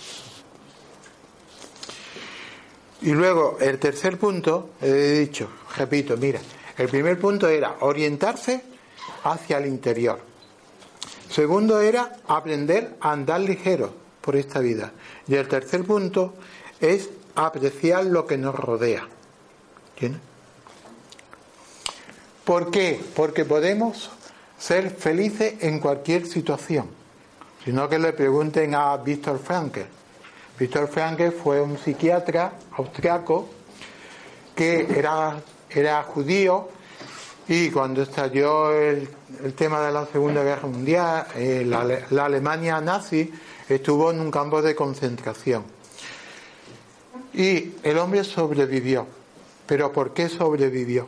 Y 3.03 3.11
luego, 3.11 3.59
el 3.61 3.79
tercer 3.79 4.19
punto, 4.19 4.71
he 4.81 5.19
dicho, 5.19 5.47
repito, 5.77 6.17
mira, 6.17 6.41
el 6.79 6.89
primer 6.89 7.21
punto 7.21 7.49
era 7.49 7.77
orientarse 7.81 8.63
hacia 9.25 9.59
el 9.59 9.67
interior. 9.67 10.19
Segundo 11.29 11.83
era 11.83 12.17
aprender 12.27 12.97
a 13.01 13.13
andar 13.13 13.41
ligero 13.41 13.93
por 14.23 14.37
esta 14.37 14.61
vida. 14.61 14.93
Y 15.29 15.35
el 15.35 15.47
tercer 15.47 15.85
punto 15.85 16.33
es 16.81 17.11
apreciar 17.35 18.07
lo 18.07 18.27
que 18.27 18.39
nos 18.39 18.55
rodea. 18.55 19.07
¿Entiendes? 19.93 20.23
¿Por 22.47 22.71
qué? 22.71 23.05
Porque 23.15 23.45
podemos 23.45 24.11
ser 24.59 24.91
felices 24.91 25.55
en 25.61 25.81
cualquier 25.81 26.27
situación. 26.27 26.89
Sino 27.65 27.89
que 27.89 27.99
le 27.99 28.13
pregunten 28.13 28.75
a 28.75 28.97
Víctor 28.97 29.39
Frankl. 29.39 29.81
Víctor 30.59 30.89
Frankl 30.89 31.31
fue 31.31 31.61
un 31.61 31.77
psiquiatra 31.77 32.53
austriaco 32.77 33.49
que 34.55 34.87
era, 34.99 35.37
era 35.69 36.03
judío 36.05 36.69
y 37.49 37.71
cuando 37.71 38.03
estalló 38.03 38.73
el, 38.73 39.09
tema 39.57 39.81
de 39.81 39.93
la 39.93 40.07
Segunda 40.07 40.43
Guerra 40.43 40.67
Mundial, 40.67 41.27
eh, 41.37 41.65
la, 41.65 42.25
Alemania 42.25 42.81
nazi 42.81 43.31
estuvo 43.69 44.11
en 44.11 44.21
un 44.21 44.31
campo 44.31 44.63
de 44.63 44.75
concentración. 44.75 45.63
Y 47.33 47.75
el 47.83 47.99
hombre 47.99 48.25
sobrevivió. 48.25 49.07
¿Pero 49.67 49.93
por 49.93 50.13
qué 50.13 50.29
sobrevivió? 50.29 51.07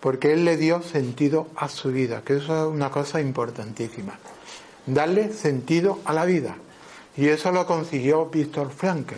Porque 0.00 0.32
él 0.32 0.44
le 0.44 0.56
dio 0.56 0.82
sentido 0.82 1.48
a 1.56 1.68
su 1.68 1.90
vida, 1.90 2.22
que 2.24 2.36
eso 2.36 2.68
es 2.68 2.74
una 2.74 2.90
cosa 2.90 3.20
importantísima. 3.20 4.18
Darle 4.86 5.32
sentido 5.32 6.00
a 6.04 6.12
la 6.12 6.24
vida. 6.24 6.56
Y 7.16 7.28
eso 7.28 7.50
lo 7.50 7.66
consiguió 7.66 8.26
Víctor 8.26 8.70
Frankl, 8.70 9.16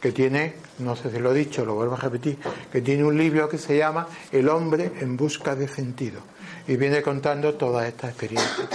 que 0.00 0.12
tiene, 0.12 0.54
no 0.78 0.94
sé 0.94 1.10
si 1.10 1.18
lo 1.18 1.32
he 1.32 1.38
dicho, 1.38 1.64
lo 1.64 1.74
vuelvo 1.74 1.94
a 1.94 1.98
repetir, 1.98 2.38
que 2.70 2.82
tiene 2.82 3.02
un 3.04 3.16
libro 3.16 3.48
que 3.48 3.56
se 3.56 3.78
llama 3.78 4.08
El 4.30 4.48
hombre 4.48 4.92
en 5.00 5.16
busca 5.16 5.56
de 5.56 5.68
sentido. 5.68 6.20
Y 6.68 6.76
viene 6.76 7.00
contando 7.02 7.54
todas 7.54 7.86
estas 7.88 8.10
experiencias. 8.10 8.68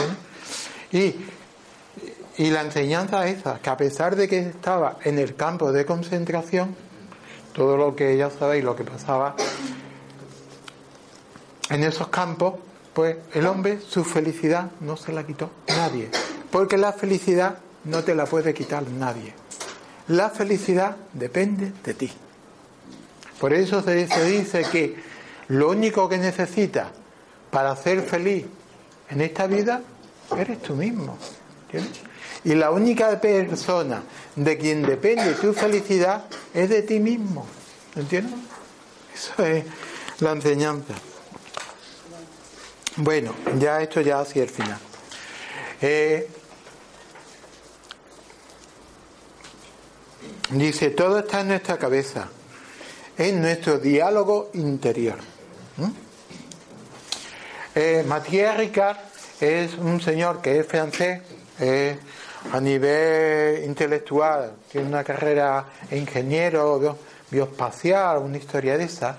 Y, 0.92 1.16
y 2.38 2.50
la 2.50 2.62
enseñanza 2.62 3.28
es 3.28 3.40
esa, 3.40 3.60
que 3.60 3.70
a 3.70 3.78
pesar 3.78 4.16
de 4.16 4.28
que 4.28 4.40
estaba 4.40 4.98
en 5.04 5.20
el 5.20 5.36
campo 5.36 5.72
de 5.72 5.86
concentración, 5.86 6.76
todo 7.54 7.78
lo 7.78 7.96
que 7.96 8.18
ya 8.18 8.32
sabéis, 8.32 8.64
lo 8.64 8.76
que 8.76 8.84
pasaba 8.84 9.36
en 11.70 11.84
esos 11.84 12.08
campos, 12.10 12.56
pues 12.94 13.18
el 13.34 13.46
hombre 13.48 13.80
su 13.82 14.04
felicidad 14.04 14.72
no 14.80 14.98
se 14.98 15.12
la 15.12 15.26
quitó 15.26 15.52
nadie. 15.68 16.10
Porque 16.52 16.78
la 16.78 16.94
felicidad 16.94 17.60
no 17.84 18.04
te 18.04 18.16
la 18.16 18.26
puede 18.26 18.54
quitar 18.54 18.88
nadie. 18.90 19.34
La 20.08 20.30
felicidad 20.30 20.96
depende 21.14 21.74
de 21.84 21.94
ti. 21.94 22.12
Por 23.40 23.54
eso 23.54 23.82
se, 23.82 23.96
dice 24.26 24.64
que 24.72 24.96
lo 25.50 25.70
único 25.70 26.08
que 26.08 26.18
necesitas 26.18 26.88
para 27.52 27.76
ser 27.76 28.02
feliz 28.02 28.46
en 29.10 29.22
esta 29.22 29.48
vida 29.48 29.82
eres 30.38 30.62
tú 30.62 30.76
mismo. 30.76 31.18
Y 32.44 32.54
la 32.56 32.72
única 32.72 33.20
persona 33.20 34.04
de 34.36 34.58
quien 34.58 34.84
depende 34.84 35.34
tu 35.34 35.54
felicidad 35.54 36.26
es 36.54 36.70
de 36.70 36.82
ti 36.84 37.00
mismo. 37.00 37.46
¿Entiendes? 37.96 38.40
Eso 39.14 39.44
es 39.46 39.66
la 40.20 40.32
enseñanza. 40.32 40.94
Bueno, 42.98 43.36
ya 43.60 43.82
esto 43.82 44.02
ya 44.02 44.20
hacia 44.20 44.44
el 44.44 44.50
final. 44.50 44.80
Eh, 45.82 46.30
Dice, 50.52 50.92
todo 50.92 51.20
está 51.20 51.42
en 51.42 51.48
nuestra 51.48 51.78
cabeza, 51.78 52.30
en 53.18 53.42
nuestro 53.42 53.80
diálogo 53.80 54.52
interior. 54.54 55.18
¿Mm? 55.78 55.90
Eh, 57.74 58.06
Mathieu 58.08 58.54
Ricard 58.56 58.98
es 59.42 59.74
un 59.74 60.00
señor 60.00 60.42
que 60.42 60.60
es 60.60 60.68
francés, 60.68 61.22
a 62.54 62.60
nivel 62.60 63.64
intelectual, 63.66 64.54
tiene 64.72 64.88
una 64.88 65.04
carrera 65.04 65.66
ingeniero 65.92 67.00
bioespacial, 67.32 68.20
una 68.20 68.38
historia 68.38 68.78
de 68.78 68.84
esa, 68.84 69.18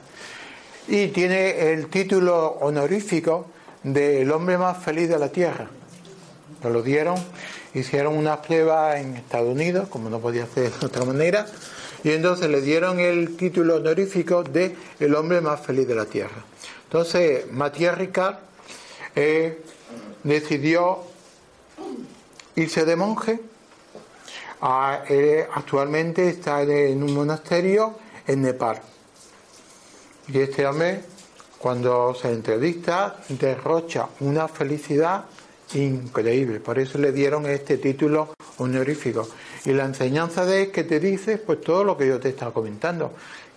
y 0.87 1.09
tiene 1.09 1.73
el 1.73 1.89
título 1.89 2.59
honorífico 2.61 3.47
de 3.87 4.23
el 4.23 4.33
hombre 4.33 4.59
más 4.59 4.79
feliz 4.83 5.09
de 5.09 5.19
la 5.19 5.29
Tierra. 5.29 5.69
lo 6.63 6.83
dieron 6.83 7.17
hicieron 7.73 8.17
una 8.17 8.41
prueba 8.41 8.99
en 8.99 9.17
Estados 9.17 9.53
Unidos, 9.53 9.89
como 9.89 10.09
no 10.09 10.19
podía 10.19 10.47
ser 10.47 10.73
de 10.73 10.87
otra 10.87 11.05
manera, 11.05 11.47
y 12.03 12.11
entonces 12.11 12.49
le 12.49 12.63
dieron 12.63 12.99
el 12.99 13.37
título 13.37 13.77
honorífico 13.77 14.43
de 14.43 14.75
el 14.99 15.15
hombre 15.15 15.41
más 15.41 15.61
feliz 15.61 15.87
de 15.87 15.95
la 15.95 16.07
Tierra. 16.07 16.43
Entonces, 16.85 17.51
Matías 17.53 17.99
Ricard 17.99 18.37
eh, 19.15 19.63
decidió 20.23 21.03
irse 22.55 22.85
de 22.85 22.97
monje. 22.97 23.41
Eh, 25.09 25.47
actualmente 25.53 26.29
está 26.29 26.63
en 26.63 27.03
un 27.03 27.15
monasterio 27.15 27.99
en 28.27 28.43
Nepal. 28.43 28.81
Y 30.29 30.41
este 30.41 30.67
hombre, 30.67 31.03
cuando 31.59 32.15
se 32.15 32.33
entrevista, 32.33 33.17
derrocha 33.29 34.09
una 34.21 34.49
felicidad 34.49 35.25
increíble. 35.75 36.61
Por 36.61 36.79
eso 36.79 36.99
le 36.99 37.13
dieron 37.13 37.47
este 37.47 37.79
título 37.79 38.35
honorífico. 38.59 39.29
Y 39.65 39.73
la 39.73 39.85
enseñanza 39.85 40.45
de 40.45 40.71
que 40.71 40.85
te 40.85 41.01
dice, 41.01 41.39
pues 41.39 41.61
todo 41.61 41.83
lo 41.83 41.97
que 41.97 42.07
yo 42.07 42.21
te 42.21 42.29
estaba 42.29 42.53
comentando. 42.53 43.13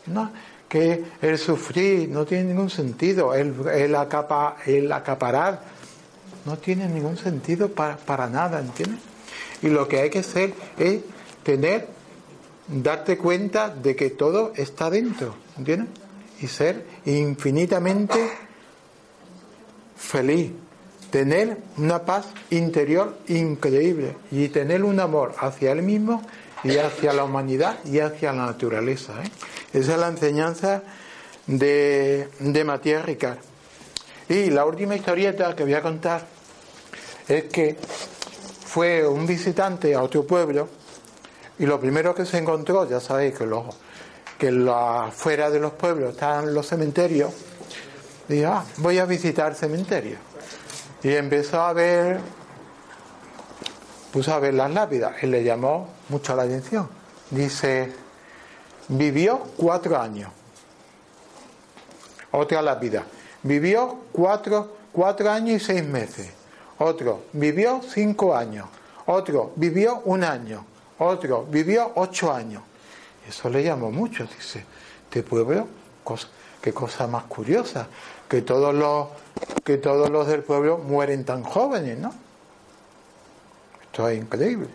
¿no? 0.07 0.31
Que 0.67 1.03
el 1.21 1.37
sufrir 1.37 2.09
no 2.09 2.25
tiene 2.25 2.45
ningún 2.45 2.69
sentido, 2.69 3.33
el 3.33 3.95
acaparar 3.95 5.61
no 6.45 6.57
tiene 6.57 6.87
ningún 6.87 7.17
sentido 7.17 7.69
para, 7.69 7.97
para 7.97 8.27
nada, 8.27 8.59
¿entiendes? 8.59 8.99
Y 9.61 9.67
lo 9.67 9.87
que 9.87 9.99
hay 9.99 10.09
que 10.09 10.19
hacer 10.19 10.53
es 10.77 11.01
tener, 11.43 11.87
darte 12.67 13.17
cuenta 13.17 13.69
de 13.69 13.95
que 13.95 14.09
todo 14.09 14.53
está 14.55 14.89
dentro, 14.89 15.35
¿entiendes? 15.57 15.89
Y 16.41 16.47
ser 16.47 16.85
infinitamente 17.05 18.29
feliz, 19.97 20.51
tener 21.11 21.57
una 21.77 22.05
paz 22.05 22.27
interior 22.49 23.17
increíble 23.27 24.15
y 24.31 24.47
tener 24.49 24.83
un 24.83 24.99
amor 24.99 25.35
hacia 25.39 25.71
él 25.71 25.81
mismo 25.81 26.21
y 26.63 26.77
hacia 26.77 27.13
la 27.13 27.23
humanidad 27.23 27.77
y 27.85 27.99
hacia 27.99 28.31
la 28.31 28.45
naturaleza. 28.45 29.13
¿eh? 29.23 29.29
Esa 29.73 29.93
es 29.93 29.99
la 29.99 30.07
enseñanza 30.07 30.83
de, 31.47 32.29
de 32.39 32.63
Matías 32.63 33.05
Ricard. 33.05 33.37
Y 34.29 34.49
la 34.49 34.65
última 34.65 34.95
historieta 34.95 35.55
que 35.55 35.63
voy 35.63 35.73
a 35.73 35.81
contar 35.81 36.25
es 37.27 37.45
que 37.45 37.75
fue 38.65 39.07
un 39.07 39.25
visitante 39.25 39.95
a 39.95 40.03
otro 40.03 40.25
pueblo 40.25 40.69
y 41.57 41.65
lo 41.65 41.79
primero 41.79 42.15
que 42.15 42.25
se 42.25 42.37
encontró, 42.37 42.87
ya 42.87 42.99
sabéis 42.99 43.37
que, 43.37 43.45
los, 43.45 43.65
que 44.39 44.51
fuera 45.11 45.51
de 45.51 45.59
los 45.59 45.73
pueblos 45.73 46.11
están 46.11 46.53
los 46.53 46.65
cementerios, 46.65 47.33
dijo, 48.27 48.49
ah, 48.49 48.65
voy 48.77 48.97
a 48.97 49.05
visitar 49.05 49.53
cementerios. 49.53 50.19
Y 51.03 51.13
empezó 51.13 51.61
a 51.61 51.73
ver, 51.73 52.21
puso 54.13 54.33
a 54.33 54.39
ver 54.39 54.53
las 54.53 54.71
lápidas 54.71 55.21
y 55.21 55.27
le 55.27 55.43
llamó 55.43 55.89
mucho 56.07 56.35
la 56.37 56.43
atención. 56.43 56.89
Dice, 57.29 57.93
vivió 58.87 59.39
cuatro 59.57 59.99
años. 59.99 60.31
Otra 62.31 62.61
lápida, 62.61 63.03
vivió 63.43 64.03
cuatro, 64.13 64.77
cuatro 64.93 65.29
años 65.29 65.61
y 65.61 65.65
seis 65.65 65.83
meses. 65.83 66.29
Otro 66.77 67.23
vivió 67.33 67.81
cinco 67.85 68.33
años. 68.33 68.67
Otro 69.05 69.51
vivió 69.57 70.01
un 70.05 70.23
año. 70.23 70.65
Otro 70.97 71.45
vivió 71.49 71.91
ocho 71.95 72.31
años. 72.31 72.63
Eso 73.29 73.49
le 73.49 73.63
llamó 73.63 73.91
mucho. 73.91 74.25
Dice, 74.25 74.65
este 75.05 75.23
pueblo, 75.23 75.67
qué 76.61 76.73
cosa 76.73 77.07
más 77.07 77.25
curiosa, 77.25 77.87
que 78.27 78.41
todos 78.41 78.73
los 78.73 79.07
que 79.63 79.77
todos 79.77 80.09
los 80.09 80.27
del 80.27 80.43
pueblo 80.43 80.79
mueren 80.79 81.23
tan 81.23 81.43
jóvenes, 81.43 81.97
¿no? 81.99 82.13
Esto 83.83 84.09
es 84.09 84.17
increíble. 84.17 84.67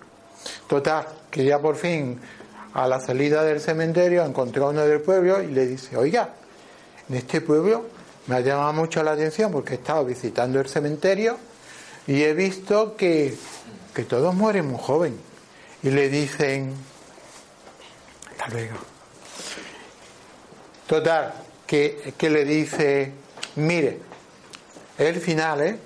Total, 0.68 1.06
que 1.30 1.44
ya 1.44 1.58
por 1.58 1.76
fin 1.76 2.20
a 2.74 2.86
la 2.86 3.00
salida 3.00 3.42
del 3.42 3.60
cementerio 3.60 4.24
encontró 4.24 4.66
a 4.66 4.70
uno 4.70 4.82
del 4.82 5.00
pueblo 5.00 5.42
y 5.42 5.48
le 5.48 5.66
dice, 5.66 5.96
oiga, 5.96 6.30
en 7.08 7.16
este 7.16 7.40
pueblo 7.40 7.86
me 8.26 8.36
ha 8.36 8.40
llamado 8.40 8.72
mucho 8.72 9.02
la 9.02 9.12
atención 9.12 9.52
porque 9.52 9.74
he 9.74 9.76
estado 9.76 10.04
visitando 10.04 10.60
el 10.60 10.68
cementerio 10.68 11.36
y 12.06 12.22
he 12.22 12.34
visto 12.34 12.96
que, 12.96 13.36
que 13.94 14.04
todos 14.04 14.34
mueren 14.34 14.68
muy 14.68 14.80
joven. 14.80 15.16
Y 15.82 15.90
le 15.90 16.08
dicen, 16.08 16.74
hasta 18.44 18.56
luego. 18.56 18.76
Total, 20.86 21.34
que, 21.66 22.14
que 22.16 22.30
le 22.30 22.44
dice, 22.44 23.12
mire, 23.56 24.00
el 24.98 25.20
final, 25.20 25.62
¿eh? 25.62 25.78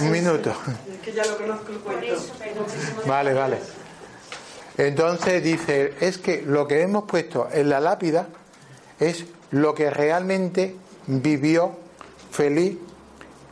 Un 0.00 0.10
minuto. 0.10 0.54
Es 0.90 1.00
que 1.00 1.12
ya 1.12 1.24
lo 1.24 1.36
conozco 1.36 1.72
el 1.72 1.78
cuento. 1.78 2.16
Vale, 3.06 3.34
vale. 3.34 3.58
Entonces 4.76 5.42
dice, 5.42 5.94
es 6.00 6.18
que 6.18 6.42
lo 6.42 6.66
que 6.66 6.82
hemos 6.82 7.04
puesto 7.04 7.48
en 7.52 7.68
la 7.68 7.80
lápida 7.80 8.28
es 8.98 9.24
lo 9.50 9.74
que 9.74 9.90
realmente 9.90 10.76
vivió 11.06 11.76
feliz 12.30 12.76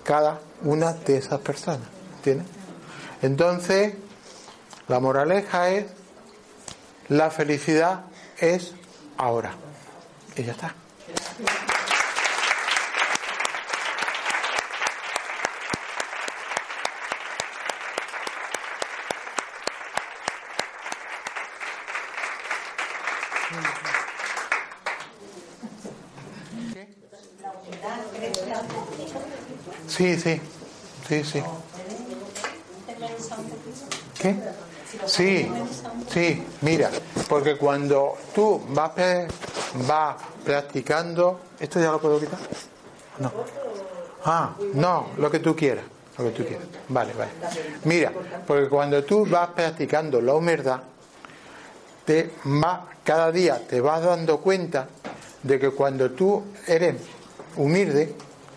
cada 0.03 0.41
una 0.63 0.93
de 0.93 1.17
esas 1.17 1.41
personas. 1.41 1.89
¿Entiendes? 2.17 2.47
Entonces, 3.23 3.95
la 4.89 5.01
moraleja 5.01 5.71
es, 5.71 5.87
la 7.09 7.31
felicidad 7.31 8.05
es 8.39 8.73
ahora. 9.17 9.53
Y 10.37 10.43
ya 10.43 10.53
está. 10.53 10.75
Sí, 29.87 30.19
sí, 30.19 30.41
sí, 31.09 31.25
sí. 31.25 31.43
¿Qué? 34.21 34.37
Sí, 35.07 35.49
sí, 36.15 36.47
mira, 36.61 36.91
porque 37.29 37.57
cuando 37.57 38.17
tú 38.33 38.63
vas, 38.69 38.93
vas 39.87 40.17
practicando, 40.45 41.41
¿esto 41.59 41.81
ya 41.81 41.91
lo 41.91 42.01
puedo 42.01 42.21
quitar? 42.21 42.39
No. 43.19 43.33
Ah, 44.25 44.55
no, 44.75 45.09
lo 45.19 45.31
que 45.31 45.41
tú 45.41 45.57
quieras, 45.57 45.85
lo 46.17 46.25
que 46.25 46.31
tú 46.31 46.47
quieras. 46.47 46.67
Vale, 46.89 47.13
vale. 47.15 47.33
Mira, 47.85 48.13
porque 48.47 48.69
cuando 48.69 49.03
tú 49.03 49.27
vas 49.27 49.49
practicando 49.51 50.21
la 50.21 50.35
humildad, 50.35 50.81
te 52.05 52.31
va, 52.47 52.87
cada 53.03 53.33
día 53.33 53.61
te 53.67 53.81
vas 53.81 54.03
dando 54.03 54.39
cuenta 54.39 54.89
de 55.43 55.59
que 55.59 55.71
cuando 55.71 56.13
tú 56.13 56.45
eres 56.67 56.95
humilde, 57.57 58.15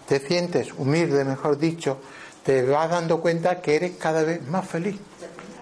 te 0.08 0.20
sientes 0.20 0.72
humilde, 0.78 1.26
mejor 1.26 1.58
dicho, 1.58 1.98
te 2.44 2.64
vas 2.64 2.90
dando 2.90 3.20
cuenta 3.20 3.62
que 3.62 3.76
eres 3.76 3.98
cada 3.98 4.24
vez 4.24 4.46
más 4.48 4.66
feliz. 4.68 4.96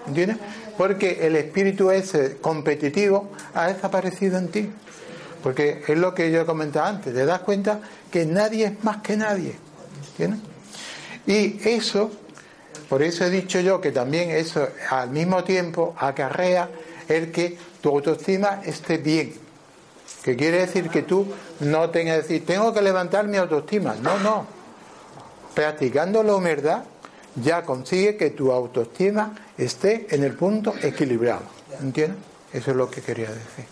¿Entiendes? 0.08 0.38
Porque 0.77 1.26
el 1.26 1.35
espíritu 1.35 1.91
ese 1.91 2.38
competitivo 2.38 3.31
ha 3.53 3.68
desaparecido 3.68 4.38
en 4.38 4.49
ti. 4.49 4.69
Porque 5.41 5.84
es 5.88 5.97
lo 5.97 6.14
que 6.15 6.31
yo 6.31 6.41
he 6.41 6.45
comentado 6.45 6.88
antes, 6.88 7.14
te 7.14 7.26
das 7.26 7.41
cuenta 7.41 7.80
que 8.11 8.26
nadie 8.26 8.65
es 8.65 8.84
más 8.84 8.97
que 8.97 9.15
nadie. 9.15 9.56
¿Entiendes? 10.10 10.39
Y 11.27 11.60
eso, 11.68 12.11
por 12.89 13.03
eso 13.03 13.26
he 13.26 13.30
dicho 13.30 13.60
yo 13.60 13.80
que 13.80 13.91
también 13.91 14.31
eso 14.31 14.68
al 14.89 15.11
mismo 15.11 15.43
tiempo 15.43 15.95
acarrea 15.97 16.69
el 17.07 17.31
que 17.31 17.57
tu 17.81 17.89
autoestima 17.89 18.61
esté 18.65 18.97
bien. 18.97 19.34
Que 20.23 20.35
quiere 20.35 20.61
decir 20.61 20.89
que 20.89 21.03
tú 21.03 21.27
no 21.60 21.89
tengas 21.91 22.15
que 22.15 22.22
decir, 22.23 22.45
tengo 22.45 22.73
que 22.73 22.81
levantar 22.81 23.27
mi 23.27 23.38
autoestima. 23.38 23.95
No, 24.02 24.18
no. 24.19 24.47
Practicando 25.53 26.23
la 26.23 26.35
humildad 26.35 26.84
ya 27.35 27.64
consigue 27.64 28.18
que 28.18 28.31
tu 28.31 28.52
autoestima 28.52 29.35
esté 29.57 30.07
en 30.14 30.23
el 30.23 30.34
punto 30.36 30.73
equilibrado. 30.82 31.44
¿Entiendes? 31.82 32.18
Eso 32.53 32.72
es 32.72 32.77
lo 32.77 32.90
que 32.90 33.02
quería 33.02 33.30
decir. 33.30 33.65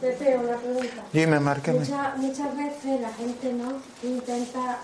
Pepe, 0.00 0.38
una 0.38 0.56
pregunta. 0.56 1.04
Dime, 1.12 1.40
márqueme. 1.40 1.80
Muchas, 1.80 2.16
muchas 2.16 2.56
veces 2.56 3.00
la 3.00 3.12
gente 3.12 3.52
no 3.52 3.80
intenta 4.02 4.78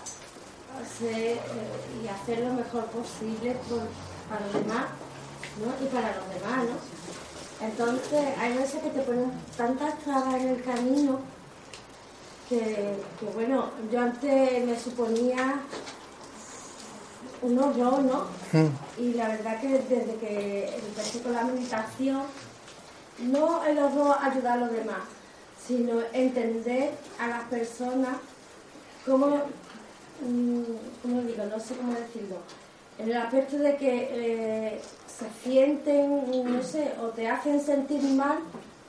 hacer 0.81 1.37
eh, 1.37 1.39
y 2.03 2.07
hacer 2.07 2.39
lo 2.39 2.53
mejor 2.53 2.85
posible 2.87 3.55
por, 3.69 3.81
para 4.29 4.45
los 4.45 4.53
demás 4.53 4.85
¿no? 5.59 5.85
y 5.85 5.89
para 5.89 6.15
los 6.17 6.27
demás, 6.33 6.65
¿no? 6.65 7.65
Entonces, 7.65 8.37
hay 8.37 8.57
veces 8.57 8.81
que 8.81 8.89
te 8.89 8.99
ponen 8.99 9.31
tantas 9.55 9.97
trabas 9.99 10.35
en 10.35 10.49
el 10.49 10.63
camino 10.63 11.19
que, 12.49 12.97
que, 13.19 13.25
bueno, 13.33 13.71
yo 13.91 14.01
antes 14.01 14.65
me 14.65 14.77
suponía 14.77 15.61
un 17.41 17.59
horror, 17.59 17.99
¿no? 17.99 18.25
Mm. 18.53 19.01
Y 19.01 19.13
la 19.13 19.27
verdad 19.29 19.59
que 19.61 19.67
desde 19.67 20.15
que 20.19 20.75
empecé 20.87 21.21
con 21.21 21.33
la 21.33 21.43
meditación, 21.43 22.23
no 23.19 23.63
el 23.65 23.77
horror 23.79 24.17
ayudar 24.21 24.53
a 24.53 24.61
los 24.61 24.71
demás, 24.71 24.99
sino 25.65 25.99
entender 26.13 26.91
a 27.19 27.27
las 27.27 27.43
personas 27.45 28.17
cómo, 29.05 29.27
mm, 30.21 30.61
¿cómo 31.01 31.21
digo? 31.21 31.43
No 31.45 31.59
sé 31.59 31.75
cómo 31.75 31.93
decirlo. 31.93 32.37
En 32.97 33.09
el 33.11 33.17
aspecto 33.17 33.57
de 33.57 33.75
que 33.75 34.09
eh, 34.11 34.81
se 35.07 35.25
sienten, 35.49 36.53
no 36.55 36.63
sé, 36.63 36.93
o 37.01 37.07
te 37.07 37.27
hacen 37.27 37.59
sentir 37.61 38.01
mal 38.03 38.39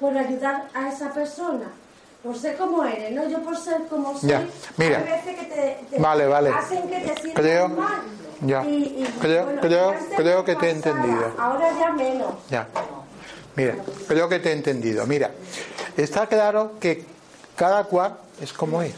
por 0.01 0.17
ayudar 0.17 0.69
a 0.75 0.89
esa 0.89 1.13
persona 1.13 1.71
por 2.23 2.37
ser 2.37 2.57
como 2.57 2.83
eres, 2.85 3.13
¿no? 3.13 3.29
Yo 3.29 3.39
por 3.41 3.57
ser 3.57 3.83
como 3.89 4.19
soy, 4.19 4.31
Ya, 4.31 4.45
mira. 4.77 4.99
hay 4.99 5.05
veces 5.05 5.37
que 5.39 5.45
te, 5.47 5.79
te 5.97 6.03
Vale, 6.03 6.27
vale. 6.27 6.51
hacen 6.51 6.83
que 6.89 6.99
te 6.99 7.15
sientas 7.21 7.35
Creo- 7.35 7.69
mal. 7.69 8.01
Ya. 8.41 8.65
Y- 8.65 9.03
y, 9.03 9.05
Creo- 9.21 9.45
bueno, 9.45 9.61
creo- 9.61 9.95
creo 10.17 10.45
que 10.45 10.55
te 10.57 10.67
he 10.69 10.71
entendido. 10.71 11.33
Ahora 11.39 11.71
ya 11.79 11.93
menos. 11.93 12.35
Ya. 12.51 12.69
Mira, 13.57 13.77
creo 14.07 14.29
que 14.29 14.39
te 14.39 14.51
he 14.51 14.53
entendido. 14.53 15.07
Mira, 15.07 15.31
está 15.97 16.27
claro 16.27 16.73
que 16.79 17.05
cada 17.57 17.85
cual 17.85 18.19
es 18.41 18.53
como 18.53 18.83
es. 18.83 18.95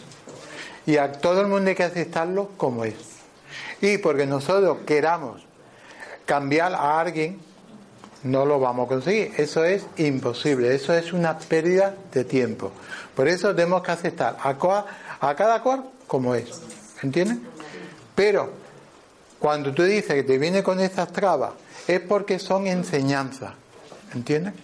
Y 0.86 0.96
a 0.96 1.12
todo 1.12 1.40
el 1.42 1.46
mundo 1.46 1.68
hay 1.70 1.76
que 1.76 1.84
aceptarlo 1.84 2.50
como 2.56 2.84
es. 2.84 2.94
Y 3.80 3.98
porque 3.98 4.26
nosotros 4.26 4.78
queramos 4.86 5.42
cambiar 6.24 6.74
a 6.74 6.98
alguien, 6.98 7.40
no 8.24 8.44
lo 8.44 8.58
vamos 8.58 8.86
a 8.86 8.88
conseguir. 8.88 9.32
Eso 9.36 9.64
es 9.64 9.86
imposible. 9.98 10.74
Eso 10.74 10.92
es 10.92 11.12
una 11.12 11.38
pérdida 11.38 11.94
de 12.12 12.24
tiempo. 12.24 12.72
Por 13.14 13.28
eso 13.28 13.54
tenemos 13.54 13.82
que 13.82 13.92
aceptar 13.92 14.36
a, 14.42 14.86
a 15.20 15.34
cada 15.36 15.62
cual 15.62 15.84
como 16.08 16.34
es. 16.34 16.48
¿Entiendes? 17.02 17.38
Pero 18.16 18.50
cuando 19.38 19.72
tú 19.72 19.84
dices 19.84 20.14
que 20.14 20.22
te 20.22 20.38
viene 20.38 20.62
con 20.62 20.80
estas 20.80 21.12
trabas, 21.12 21.52
es 21.86 22.00
porque 22.00 22.38
son 22.38 22.66
enseñanzas. 22.66 23.52
¿Entiendes? 24.14 24.54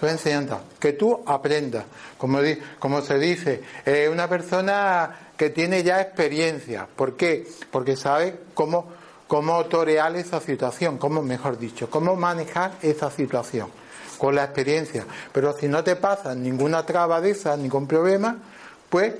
Son 0.00 0.08
enseñanzas. 0.08 0.60
Que 0.78 0.92
tú 0.92 1.22
aprendas. 1.26 1.84
Como, 2.18 2.38
como 2.78 3.02
se 3.02 3.18
dice, 3.18 3.62
eh, 3.84 4.08
una 4.10 4.28
persona 4.28 5.32
que 5.36 5.50
tiene 5.50 5.82
ya 5.82 6.00
experiencia. 6.00 6.86
¿Por 6.94 7.16
qué? 7.16 7.46
Porque 7.70 7.96
sabe 7.96 8.38
cómo, 8.54 8.86
cómo 9.28 9.64
torear 9.66 10.16
esa 10.16 10.40
situación, 10.40 10.98
cómo, 10.98 11.22
mejor 11.22 11.58
dicho, 11.58 11.88
cómo 11.90 12.16
manejar 12.16 12.72
esa 12.82 13.10
situación 13.10 13.68
con 14.18 14.34
la 14.34 14.44
experiencia. 14.44 15.04
Pero 15.32 15.52
si 15.52 15.68
no 15.68 15.84
te 15.84 15.96
pasa 15.96 16.34
ninguna 16.34 16.84
traba 16.84 17.20
de 17.20 17.30
esa, 17.30 17.56
ningún 17.56 17.86
problema, 17.86 18.36
pues 18.88 19.14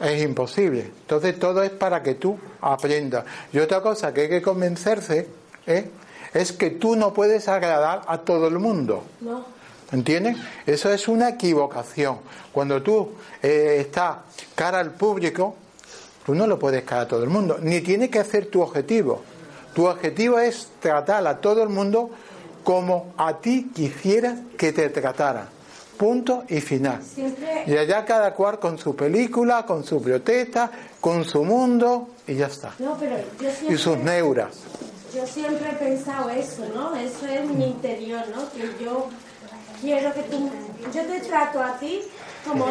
es 0.00 0.22
imposible. 0.22 0.90
Entonces 1.02 1.38
todo 1.38 1.62
es 1.62 1.70
para 1.70 2.02
que 2.02 2.14
tú 2.14 2.38
aprendas. 2.60 3.24
Y 3.52 3.58
otra 3.58 3.80
cosa 3.82 4.12
que 4.14 4.22
hay 4.22 4.28
que 4.28 4.42
convencerse 4.42 5.28
¿eh? 5.66 5.90
es 6.32 6.52
que 6.52 6.70
tú 6.70 6.96
no 6.96 7.12
puedes 7.12 7.48
agradar 7.48 8.02
a 8.06 8.18
todo 8.18 8.48
el 8.48 8.58
mundo. 8.58 9.04
No. 9.20 9.44
¿Entiendes? 9.92 10.36
Eso 10.66 10.92
es 10.92 11.08
una 11.08 11.30
equivocación. 11.30 12.18
Cuando 12.52 12.80
tú 12.80 13.12
eh, 13.42 13.78
estás 13.80 14.18
cara 14.54 14.78
al 14.78 14.92
público, 14.92 15.56
tú 16.24 16.34
no 16.34 16.46
lo 16.46 16.58
puedes 16.58 16.84
cara 16.84 17.02
a 17.02 17.08
todo 17.08 17.24
el 17.24 17.30
mundo, 17.30 17.58
ni 17.60 17.80
tiene 17.80 18.08
que 18.08 18.20
hacer 18.20 18.46
tu 18.46 18.62
objetivo. 18.62 19.22
Tu 19.74 19.86
objetivo 19.86 20.38
es 20.38 20.68
tratar 20.80 21.26
a 21.26 21.40
todo 21.40 21.62
el 21.62 21.68
mundo 21.68 22.10
como 22.62 23.14
a 23.16 23.38
ti 23.38 23.70
quisieras 23.74 24.38
que 24.56 24.72
te 24.72 24.88
tratara. 24.90 25.48
Punto 26.00 26.44
y 26.48 26.62
final. 26.62 26.98
Y 27.66 27.76
allá 27.76 28.06
cada 28.06 28.32
cual 28.32 28.58
con 28.58 28.78
su 28.78 28.96
película, 28.96 29.66
con 29.66 29.84
su 29.84 30.00
protesta, 30.00 30.70
con 30.98 31.26
su 31.26 31.44
mundo 31.44 32.08
y 32.26 32.36
ya 32.36 32.46
está. 32.46 32.72
y 33.68 33.76
sus 33.76 33.98
neuras. 33.98 34.62
Yo 35.14 35.26
siempre 35.26 35.68
he 35.68 35.74
pensado 35.74 36.30
eso, 36.30 36.64
¿no? 36.74 36.96
Eso 36.96 37.26
es 37.26 37.44
mi 37.44 37.66
interior, 37.66 38.22
¿no? 38.34 38.50
Que 38.50 38.82
yo 38.82 39.10
quiero 39.82 40.14
que 40.14 40.22
tú, 40.22 40.50
yo 40.94 41.02
te 41.02 41.20
trato 41.20 41.62
a 41.62 41.78
ti 41.78 42.00
como, 42.46 42.64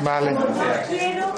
vale. 0.00 0.34
como 0.34 0.62
quiero 0.86 1.32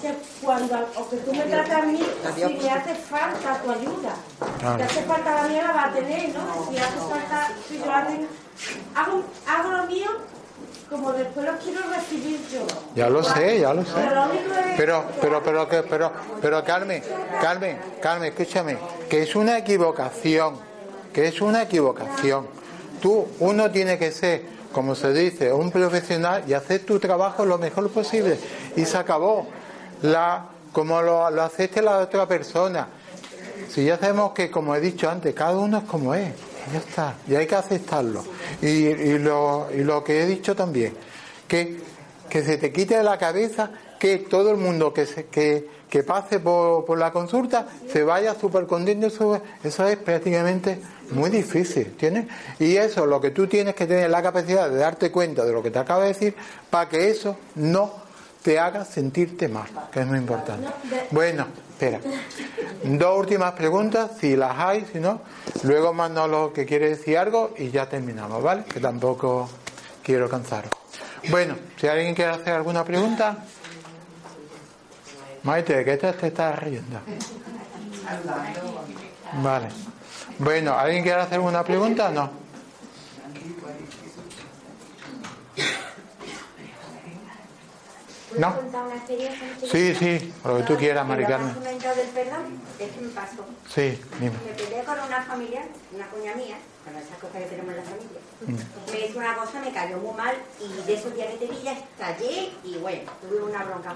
que 0.00 0.14
cuando 0.42 0.76
o 0.96 1.10
que 1.10 1.16
tú 1.18 1.34
me 1.34 1.44
tratas 1.44 1.82
a 1.82 1.86
mí 1.86 2.00
si 2.34 2.40
me 2.40 2.70
hace 2.70 2.94
falta 2.94 3.60
tu 3.62 3.70
ayuda 3.70 4.14
si 4.76 4.82
hace 4.82 5.02
falta 5.02 5.42
la 5.42 5.48
mía 5.48 5.62
la 5.62 5.72
va 5.72 5.84
a 5.86 5.92
tener 5.92 6.34
¿no? 6.34 6.70
si 6.70 6.78
hace 6.78 6.98
falta 7.10 7.50
si 7.68 7.78
yo 7.78 7.84
hago, 8.94 9.24
hago 9.46 9.70
lo 9.70 9.86
mío 9.86 10.10
como 10.90 11.12
después 11.12 11.44
lo 11.44 11.58
quiero 11.58 11.80
recibir 11.90 12.40
yo. 12.52 12.66
Ya 12.94 13.10
lo 13.10 13.22
sé, 13.22 13.60
ya 13.60 13.74
lo 13.74 13.84
sé. 13.84 13.90
Pero, 14.76 15.04
pero, 15.20 15.42
pero, 15.42 15.68
pero, 15.68 15.84
pero, 15.88 16.12
pero, 16.40 16.64
Carmen, 16.64 17.02
Carmen, 17.40 17.78
Carmen, 18.00 18.28
escúchame, 18.28 18.78
que 19.10 19.22
es 19.22 19.34
una 19.34 19.58
equivocación, 19.58 20.56
que 21.12 21.26
es 21.26 21.40
una 21.40 21.62
equivocación. 21.62 22.46
Tú, 23.00 23.26
uno 23.40 23.70
tiene 23.70 23.98
que 23.98 24.12
ser, 24.12 24.44
como 24.72 24.94
se 24.94 25.12
dice, 25.12 25.52
un 25.52 25.72
profesional 25.72 26.44
y 26.46 26.52
hacer 26.52 26.84
tu 26.84 27.00
trabajo 27.00 27.44
lo 27.44 27.58
mejor 27.58 27.90
posible. 27.90 28.38
Y 28.76 28.84
se 28.84 28.96
acabó. 28.96 29.48
La, 30.02 30.46
como 30.72 31.00
lo, 31.02 31.30
lo 31.30 31.42
acepte 31.42 31.82
la 31.82 31.98
otra 31.98 32.26
persona. 32.26 32.88
Si 33.70 33.84
ya 33.84 33.98
sabemos 33.98 34.32
que, 34.32 34.50
como 34.50 34.74
he 34.76 34.80
dicho 34.80 35.10
antes, 35.10 35.34
cada 35.34 35.56
uno 35.56 35.78
es 35.78 35.84
como 35.84 36.14
es. 36.14 36.32
Ya 36.72 36.78
está. 36.78 37.14
Y 37.28 37.34
hay 37.34 37.46
que 37.46 37.54
aceptarlo. 37.54 38.24
Y, 38.60 38.66
y, 38.66 39.18
lo, 39.18 39.68
y 39.72 39.84
lo 39.84 40.02
que 40.02 40.22
he 40.22 40.26
dicho 40.26 40.54
también, 40.54 40.94
que, 41.46 41.80
que 42.28 42.42
se 42.42 42.58
te 42.58 42.72
quite 42.72 42.96
de 42.96 43.04
la 43.04 43.18
cabeza 43.18 43.70
que 43.98 44.18
todo 44.18 44.50
el 44.50 44.56
mundo 44.56 44.92
que, 44.92 45.06
se, 45.06 45.26
que, 45.26 45.68
que 45.88 46.02
pase 46.02 46.40
por, 46.40 46.84
por, 46.84 46.98
la 46.98 47.10
consulta 47.10 47.66
se 47.90 48.02
vaya 48.02 48.34
súper 48.34 48.66
contento. 48.66 49.06
Eso 49.06 49.86
es 49.86 49.96
prácticamente 49.96 50.80
muy 51.12 51.30
difícil, 51.30 51.94
¿tienes? 51.96 52.26
Y 52.58 52.76
eso, 52.76 53.06
lo 53.06 53.20
que 53.20 53.30
tú 53.30 53.46
tienes 53.46 53.74
que 53.74 53.86
tener 53.86 54.10
la 54.10 54.22
capacidad 54.22 54.68
de 54.68 54.76
darte 54.76 55.10
cuenta 55.10 55.44
de 55.44 55.52
lo 55.52 55.62
que 55.62 55.70
te 55.70 55.78
acabo 55.78 56.02
de 56.02 56.08
decir 56.08 56.34
para 56.68 56.88
que 56.88 57.10
eso 57.10 57.36
no 57.54 58.05
te 58.46 58.60
haga 58.60 58.84
sentirte 58.84 59.48
mal, 59.48 59.66
que 59.90 59.98
es 59.98 60.06
muy 60.06 60.18
importante. 60.18 60.68
Bueno, 61.10 61.48
espera. 61.68 61.98
Dos 62.84 63.18
últimas 63.18 63.54
preguntas, 63.54 64.12
si 64.20 64.36
las 64.36 64.56
hay, 64.56 64.86
si 64.92 65.00
no, 65.00 65.20
luego 65.64 65.92
mando 65.92 66.28
lo 66.28 66.52
que 66.52 66.64
quiere 66.64 66.90
decir 66.90 67.18
algo 67.18 67.54
y 67.58 67.72
ya 67.72 67.88
terminamos, 67.88 68.40
¿vale? 68.40 68.62
Que 68.62 68.78
tampoco 68.78 69.48
quiero 70.00 70.28
cansaros. 70.28 70.70
Bueno, 71.28 71.56
si 71.76 71.88
alguien 71.88 72.14
quiere 72.14 72.30
hacer 72.30 72.52
alguna 72.52 72.84
pregunta. 72.84 73.36
Maite, 75.42 75.84
¿qué 75.84 75.96
te, 75.96 76.12
te 76.12 76.28
estás 76.28 76.56
riendo? 76.60 77.00
Vale. 79.42 79.68
Bueno, 80.38 80.78
¿alguien 80.78 81.02
quiere 81.02 81.20
hacer 81.20 81.34
alguna 81.34 81.64
pregunta? 81.64 82.10
No. 82.10 82.45
¿No? 88.38 88.54
Sí, 89.70 89.94
sí, 89.94 90.32
lo 90.44 90.58
que 90.58 90.62
tú 90.64 90.76
quieras, 90.76 91.06
Mari 91.06 91.24
Carmen. 91.24 91.54
Sí, 93.72 94.00
dime. 94.20 94.36
Me 94.44 94.52
peleé 94.52 94.84
con 94.84 94.98
una 95.00 95.22
familia, 95.22 95.62
una 95.94 96.06
cuña 96.08 96.34
mía, 96.34 96.56
con 96.84 96.94
esas 96.96 97.16
cosas 97.18 97.42
que 97.42 97.48
tenemos 97.48 97.70
en 97.72 97.76
la 97.78 97.82
familia. 97.82 98.20
Mm. 98.46 98.92
Me 98.92 99.06
hizo 99.06 99.18
una 99.18 99.34
cosa, 99.34 99.60
me 99.60 99.72
cayó 99.72 99.96
muy 99.98 100.14
mal 100.14 100.34
y 100.60 100.86
de 100.86 100.94
esos 100.94 101.14
días 101.14 101.28
que 101.28 101.46
te 101.46 101.46
vi 101.46 101.62
ya 101.62 101.72
estallé 101.72 102.52
y 102.64 102.76
bueno, 102.76 103.10
tuve 103.22 103.42
una 103.42 103.64
bronca 103.64 103.94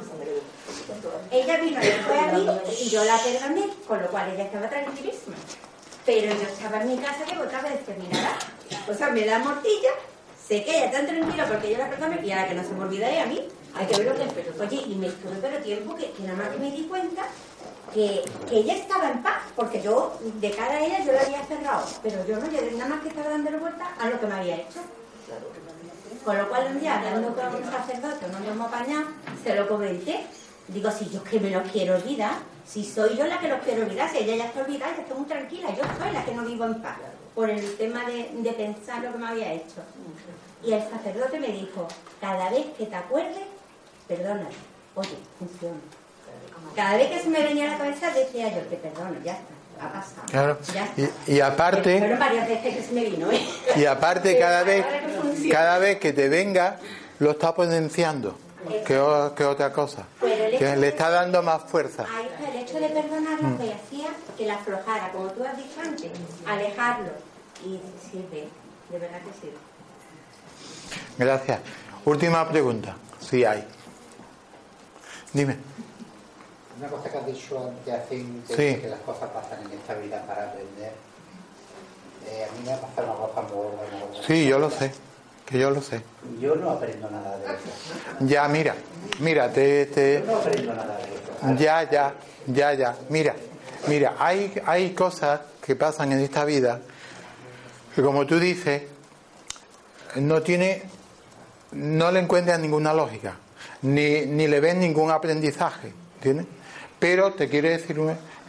Ella 1.31 1.57
vino 1.59 1.81
después 1.81 2.19
a 2.19 2.33
mí 2.33 2.47
y 2.81 2.89
yo 2.89 3.05
la 3.05 3.19
perdoné, 3.19 3.69
con 3.87 4.03
lo 4.03 4.09
cual 4.09 4.31
ella 4.31 4.45
estaba 4.45 4.69
tranquilísima. 4.69 5.37
Pero 6.07 6.35
yo 6.35 6.49
estaba 6.49 6.83
en 6.83 6.89
mi 6.89 6.97
casa 6.99 7.25
que 7.25 7.39
otra 7.39 7.61
vez 7.63 7.85
terminará. 7.85 8.33
O 8.89 8.95
sea, 8.95 9.11
me 9.11 9.27
da 9.27 9.39
mortilla, 9.39 9.91
sé 10.49 10.65
que 10.65 10.79
ella 10.79 10.91
tan 10.91 11.07
tranquila 11.07 11.47
porque 11.47 11.73
yo 11.73 11.79
la 11.79 11.91
perdoné 11.91 12.25
y 12.25 12.33
ahora 12.33 12.49
que 12.49 12.55
no 12.55 12.63
se 12.63 12.73
me 12.73 12.85
olvida 12.85 13.09
de 13.09 13.21
a 13.21 13.27
mí 13.27 13.49
hay 13.75 13.87
que 13.87 13.97
ver 13.99 14.07
lo 14.07 14.15
que 14.15 14.41
es 14.41 14.61
Oye, 14.61 14.83
y 14.87 14.95
me 14.97 15.07
estuve 15.07 15.37
pero 15.41 15.63
tiempo 15.63 15.97
que, 15.97 16.13
nada 16.23 16.37
más 16.37 16.49
que 16.49 16.59
me 16.59 16.71
di 16.71 16.85
cuenta 16.85 17.23
que, 17.93 18.25
que, 18.49 18.57
ella 18.59 18.75
estaba 18.75 19.11
en 19.11 19.23
paz, 19.23 19.39
porque 19.57 19.83
yo, 19.83 20.17
de 20.23 20.51
cara 20.51 20.75
a 20.75 20.81
ella, 20.85 21.05
yo 21.05 21.13
la 21.13 21.23
había 21.23 21.45
cerrado, 21.45 21.85
pero 22.03 22.27
yo 22.27 22.37
no, 22.39 22.51
yo 22.51 22.61
nada 22.77 22.91
más 22.91 23.03
que 23.03 23.09
estaba 23.09 23.31
dando 23.31 23.51
vuelta 23.59 23.91
a 23.99 24.09
lo 24.09 24.21
que 24.21 24.27
me 24.27 24.35
había 24.35 24.57
hecho. 24.57 24.81
Con 26.25 26.37
lo 26.37 26.49
cual, 26.49 26.69
un 26.73 26.81
día, 26.81 26.99
hablando 26.99 27.35
con 27.35 27.63
un 27.63 27.71
sacerdote, 27.71 28.27
no 28.31 28.41
me 28.41 28.49
hemos 28.49 28.69
apañado, 28.69 29.07
se 29.43 29.55
lo 29.55 29.67
comenté. 29.67 30.27
Digo, 30.69 30.91
si 30.91 31.09
yo 31.09 31.19
es 31.25 31.31
que 31.31 31.41
me 31.41 31.51
los 31.51 31.69
quiero 31.71 31.97
olvidar, 31.97 32.35
si 32.65 32.85
soy 32.85 33.17
yo 33.17 33.27
la 33.27 33.41
que 33.41 33.49
los 33.49 33.61
quiero 33.61 33.83
olvidar, 33.85 34.09
si 34.11 34.19
ella 34.19 34.37
ya 34.37 34.45
está 34.47 34.61
olvidada, 34.61 34.95
ya 34.95 35.03
estoy 35.03 35.19
muy 35.19 35.27
tranquila, 35.27 35.75
yo 35.75 35.83
soy 35.99 36.13
la 36.13 36.25
que 36.25 36.35
no 36.35 36.45
vivo 36.45 36.65
en 36.67 36.81
paz, 36.81 36.99
por 37.35 37.51
el 37.51 37.77
tema 37.77 38.05
de, 38.05 38.31
de 38.35 38.53
pensar 38.53 39.03
lo 39.03 39.13
que 39.13 39.19
me 39.19 39.29
había 39.29 39.55
hecho. 39.55 39.83
Y 40.63 40.73
el 40.73 40.83
sacerdote 40.83 41.41
me 41.41 41.49
dijo, 41.49 41.89
cada 42.21 42.51
vez 42.51 42.67
que 42.77 42.87
te 42.87 42.95
acuerdes, 42.95 43.43
perdona, 44.11 44.49
oye, 44.97 45.17
funciona. 45.39 45.79
Cada 46.75 46.97
vez 46.97 47.09
que 47.11 47.21
se 47.21 47.29
me 47.29 47.43
venía 47.43 47.69
a 47.69 47.73
la 47.73 47.79
cabeza 47.79 48.11
decía 48.11 48.49
yo, 48.53 48.61
te 48.63 48.77
perdono, 48.77 49.15
ya 49.25 49.33
está. 49.33 49.55
Ha 49.81 49.93
pasado. 49.93 50.27
Claro. 50.31 50.59
Y, 51.27 51.41
aparte. 51.41 52.17
Varias 52.19 52.49
veces 52.49 52.77
que 52.77 52.83
se 52.83 52.93
me 52.93 53.05
vino, 53.05 53.31
¿eh? 53.33 53.41
Y 53.77 53.87
aparte, 53.87 54.39
cada 54.39 54.63
vez, 54.63 54.85
cada 55.51 55.79
vez 55.79 55.99
que 55.99 56.13
te 56.13 56.29
venga, 56.29 56.77
lo 57.19 57.31
está 57.31 57.55
potenciando. 57.55 58.37
Que, 58.87 58.99
otra 58.99 59.73
cosa. 59.73 60.05
Que 60.21 60.77
le 60.77 60.89
está 60.89 61.09
dando 61.09 61.43
más 61.43 61.63
fuerza. 61.63 62.05
Ahí 62.15 62.27
está, 62.27 62.51
el 62.51 62.63
hecho 62.63 62.79
de 62.79 62.89
perdonar 62.91 63.41
lo 63.41 63.57
que 63.57 63.73
hacía 63.73 64.09
que 64.37 64.45
la 64.45 64.55
aflojara, 64.57 65.13
como 65.13 65.31
tú 65.31 65.45
has 65.45 65.57
dicho 65.57 65.81
antes, 65.83 66.11
alejarlo. 66.47 67.11
Y 67.65 67.81
sirve, 68.11 68.49
de 68.91 68.99
verdad 68.99 69.19
que 69.21 69.41
sirve. 69.41 69.59
Gracias. 71.17 71.61
Última 72.05 72.47
pregunta, 72.47 72.97
si 73.19 73.45
hay. 73.45 73.65
Dime. 75.33 75.57
Una 76.79 76.89
cosa 76.89 77.11
que 77.11 77.19
has 77.19 77.27
dicho 77.27 77.59
antes, 77.59 77.95
hace 77.95 78.81
que 78.81 78.89
las 78.89 79.01
cosas 79.01 79.31
pasan 79.31 79.65
en 79.67 79.79
esta 79.79 79.95
vida 79.95 80.25
para 80.27 80.45
aprender. 80.49 80.93
Eh, 82.27 82.47
a 82.49 82.53
mí 82.57 82.65
me 82.65 82.73
ha 82.73 82.81
pasado 82.81 83.09
una 83.09 83.27
cosa 83.27 83.43
muy 83.43 83.67
buena. 83.77 84.27
Sí, 84.27 84.47
yo 84.47 84.59
lo 84.59 84.71
sé, 84.71 84.93
que 85.47 85.59
yo 85.59 85.71
lo 85.71 85.83
sé. 85.83 86.03
Yo 86.41 86.55
no 86.57 86.71
aprendo 86.71 87.11
nada 87.11 87.37
de 87.39 87.45
eso. 87.47 87.55
Ya, 88.21 88.49
mira, 88.49 88.75
mira, 89.19 89.53
te... 89.53 89.87
te... 89.87 90.21
Yo 90.21 90.27
no 90.27 90.39
aprendo 90.39 90.75
nada 90.75 90.97
de 90.97 91.03
eso. 91.05 91.63
Ya, 91.63 91.91
ya, 91.91 92.15
ya, 92.47 92.75
ya. 92.75 92.97
Mira, 93.09 93.37
mira, 93.87 94.17
hay, 94.19 94.61
hay 94.65 94.95
cosas 94.95 95.41
que 95.65 95.77
pasan 95.77 96.13
en 96.13 96.21
esta 96.21 96.45
vida 96.45 96.81
que 97.95 98.03
como 98.03 98.27
tú 98.27 98.39
dices, 98.39 98.83
no 100.17 100.43
tiene 100.43 100.83
no 101.73 102.11
le 102.11 102.21
encuentran 102.21 102.61
ninguna 102.63 102.93
lógica, 102.93 103.37
ni, 103.83 104.27
ni 104.27 104.47
le 104.47 104.61
ven 104.61 104.81
ningún 104.81 105.11
aprendizaje, 105.11 105.93
¿entiendes? 106.17 106.47
Pero 106.99 107.33
te 107.33 107.49
quiero 107.49 107.69
decir, 107.69 107.99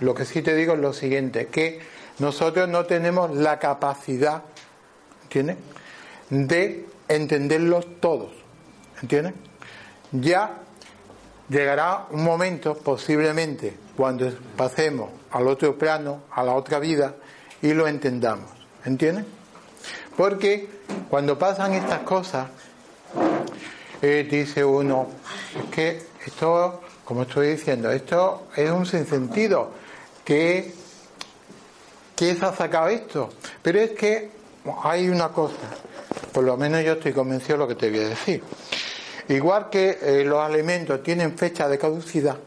lo 0.02 0.14
que 0.14 0.26
sí 0.26 0.42
te 0.42 0.56
digo 0.56 0.74
es 0.74 0.80
lo 0.80 0.94
siguiente, 0.94 1.48
que 1.48 1.80
nosotros 2.20 2.68
no 2.68 2.86
tenemos 2.86 3.36
la 3.36 3.60
capacidad. 3.60 4.44
De 6.30 6.86
entenderlos 7.08 8.02
todos, 8.02 8.32
¿entiendes? 9.02 9.34
Ya 10.12 10.58
llegará 11.48 12.08
un 12.12 12.26
momento, 12.26 12.76
posiblemente, 12.76 13.78
cuando 13.96 14.30
pasemos 14.58 15.10
al 15.32 15.48
otro 15.48 15.78
plano, 15.78 16.24
a 16.32 16.44
la 16.44 16.54
otra 16.54 16.80
vida, 16.80 17.16
y 17.62 17.74
lo 17.74 17.88
entendamos, 17.88 18.50
¿entiendes? 18.84 19.24
Porque 20.18 20.68
cuando 21.10 21.40
pasan 21.40 21.74
estas 21.74 22.00
cosas, 22.00 22.50
dice 24.02 24.66
uno, 24.66 25.08
es 25.58 25.70
que 25.74 26.02
esto, 26.26 26.82
como 27.06 27.24
estoy 27.24 27.50
diciendo, 27.50 27.92
esto 27.92 28.48
es 28.56 28.70
un 28.72 28.86
sinsentido. 28.86 29.72
¿Qué, 30.26 30.74
¿Qué 32.16 32.36
se 32.36 32.46
ha 32.46 32.54
sacado 32.54 32.88
esto? 32.88 33.30
Pero 33.62 33.80
es 33.80 33.92
que 33.92 34.32
hay 34.84 35.10
una 35.10 35.30
cosa, 35.30 35.56
por 36.32 36.44
lo 36.44 36.58
menos 36.58 36.84
yo 36.84 36.94
estoy 36.94 37.14
convencido 37.14 37.54
de 37.54 37.58
lo 37.60 37.68
que 37.68 37.76
te 37.76 37.90
voy 37.90 38.00
a 38.00 38.10
decir. 38.10 38.44
Igual 39.30 39.70
que 39.70 40.00
eh, 40.02 40.24
los 40.26 40.40
alimentos 40.40 41.02
tienen 41.04 41.38
fecha 41.38 41.68
de 41.68 41.78
caducidad, 41.78 42.38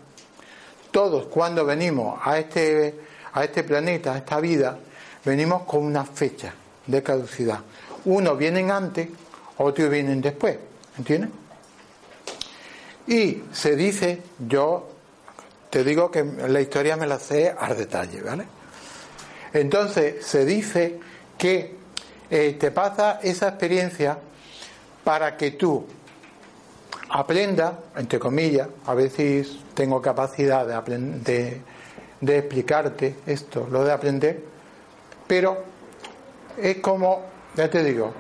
todos 0.91 1.27
cuando 1.27 1.65
venimos 1.65 2.21
a 2.23 2.39
este, 2.39 2.95
a 3.33 3.45
este 3.45 3.65
planeta, 3.65 4.13
a 4.13 4.19
esta 4.19 4.41
vida, 4.41 4.79
venimos 5.25 5.63
con 5.63 5.83
una 5.85 6.05
fecha 6.05 6.53
de 6.87 7.03
caducidad. 7.03 7.61
Unos 8.05 8.37
vienen 8.39 8.71
antes, 8.71 9.09
otros 9.57 9.89
vienen 9.91 10.21
después. 10.21 10.59
¿Entiendes? 10.97 11.31
Y 13.07 13.43
se 13.53 13.77
dice, 13.77 14.23
yo 14.39 14.89
te 15.71 15.85
digo 15.85 16.11
que 16.11 16.25
la 16.25 16.61
historia 16.61 16.97
me 16.97 17.07
la 17.07 17.19
sé 17.19 17.55
al 17.57 17.77
detalle, 17.77 18.23
¿vale? 18.23 18.45
Entonces 19.53 20.25
se 20.25 20.45
dice 20.45 20.99
que 21.37 21.77
eh, 22.31 22.57
te 22.59 22.71
pasa 22.71 23.21
esa 23.23 23.49
experiencia 23.49 24.19
para 25.03 25.37
que 25.37 25.53
tú 25.53 25.85
aprendas, 27.11 27.75
entre 27.97 28.19
comillas, 28.19 28.69
a 28.87 28.95
veces 28.95 29.59
tengo 29.75 30.01
capacidad 30.01 30.67
de, 30.67 31.61
de 32.21 32.39
explicarte 32.39 33.17
esto, 33.27 33.69
lo 33.71 33.85
de 33.85 33.93
aprender, 33.93 34.43
pero 35.27 35.63
es 36.61 36.79
como, 36.79 37.23
ya 37.55 37.69
te 37.69 37.85
digo, 37.85 38.13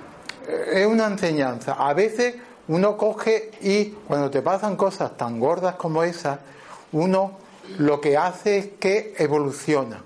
es 0.72 0.86
una 0.86 1.06
enseñanza. 1.06 1.74
A 1.74 1.94
veces 1.94 2.34
uno 2.68 2.96
coge 2.96 3.50
y 3.60 3.86
cuando 4.06 4.30
te 4.30 4.42
pasan 4.42 4.76
cosas 4.76 5.16
tan 5.16 5.38
gordas 5.38 5.76
como 5.76 6.02
esas, 6.02 6.38
uno 6.92 7.32
lo 7.78 8.00
que 8.00 8.16
hace 8.16 8.58
es 8.58 8.66
que 8.78 9.14
evoluciona. 9.18 10.02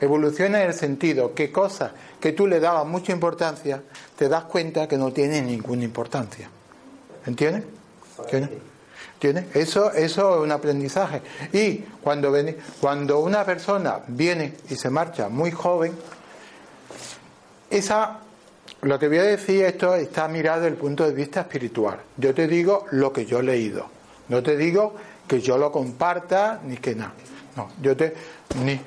Evoluciona 0.00 0.62
en 0.62 0.68
el 0.68 0.74
sentido 0.74 1.34
que 1.34 1.52
cosas 1.52 1.92
que 2.20 2.32
tú 2.32 2.46
le 2.46 2.60
dabas 2.60 2.86
mucha 2.86 3.12
importancia, 3.12 3.82
te 4.16 4.28
das 4.28 4.44
cuenta 4.44 4.88
que 4.88 4.96
no 4.96 5.12
tienen 5.12 5.46
ninguna 5.46 5.84
importancia. 5.84 6.48
¿Entiendes? 7.26 7.64
¿Entiendes? 9.14 9.54
Eso, 9.54 9.92
eso 9.92 10.36
es 10.36 10.42
un 10.42 10.52
aprendizaje. 10.52 11.20
Y 11.52 11.78
cuando, 12.02 12.34
cuando 12.80 13.20
una 13.20 13.44
persona 13.44 14.00
viene 14.08 14.54
y 14.70 14.76
se 14.76 14.88
marcha 14.88 15.28
muy 15.28 15.50
joven, 15.50 15.92
esa 17.70 18.20
lo 18.84 18.98
que 18.98 19.08
voy 19.08 19.18
a 19.18 19.22
decir, 19.24 19.64
esto 19.64 19.94
está 19.94 20.28
mirado 20.28 20.62
desde 20.62 20.74
el 20.74 20.80
punto 20.80 21.06
de 21.06 21.12
vista 21.12 21.40
espiritual. 21.40 21.98
Yo 22.16 22.34
te 22.34 22.46
digo 22.46 22.86
lo 22.90 23.12
que 23.12 23.24
yo 23.24 23.40
he 23.40 23.42
leído. 23.42 23.86
No 24.28 24.42
te 24.42 24.56
digo 24.56 24.94
que 25.26 25.40
yo 25.40 25.58
lo 25.58 25.72
comparta 25.72 26.60
ni 26.64 26.76
que 26.76 26.94
nada. 26.94 27.14
No, 27.56 27.70
yo 27.80 27.96
te. 27.96 28.14
Ni, 28.64 28.80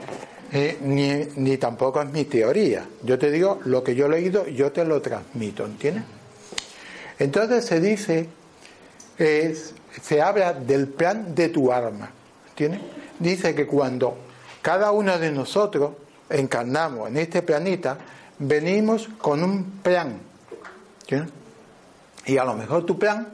eh, 0.51 0.77
ni, 0.81 1.41
ni, 1.41 1.57
tampoco 1.57 2.01
es 2.01 2.09
mi 2.09 2.25
teoría. 2.25 2.87
Yo 3.03 3.17
te 3.17 3.31
digo 3.31 3.59
lo 3.65 3.83
que 3.83 3.95
yo 3.95 4.05
he 4.05 4.09
leído, 4.09 4.47
yo 4.47 4.71
te 4.71 4.85
lo 4.85 5.01
transmito, 5.01 5.65
¿entiendes? 5.65 6.03
Entonces 7.19 7.65
se 7.65 7.81
dice, 7.81 8.29
se 9.17 10.21
habla 10.21 10.53
del 10.53 10.87
plan 10.87 11.33
de 11.33 11.49
tu 11.49 11.71
alma, 11.71 12.11
¿entiendes? 12.49 12.81
Dice 13.19 13.55
que 13.55 13.65
cuando 13.65 14.17
cada 14.61 14.91
uno 14.91 15.17
de 15.17 15.31
nosotros 15.31 15.93
encarnamos 16.29 17.09
en 17.09 17.17
este 17.17 17.41
planeta, 17.41 17.97
venimos 18.39 19.09
con 19.17 19.43
un 19.43 19.63
plan. 19.81 20.19
Y 22.25 22.37
a 22.37 22.43
lo 22.43 22.53
mejor 22.55 22.85
tu 22.85 22.99
plan 22.99 23.29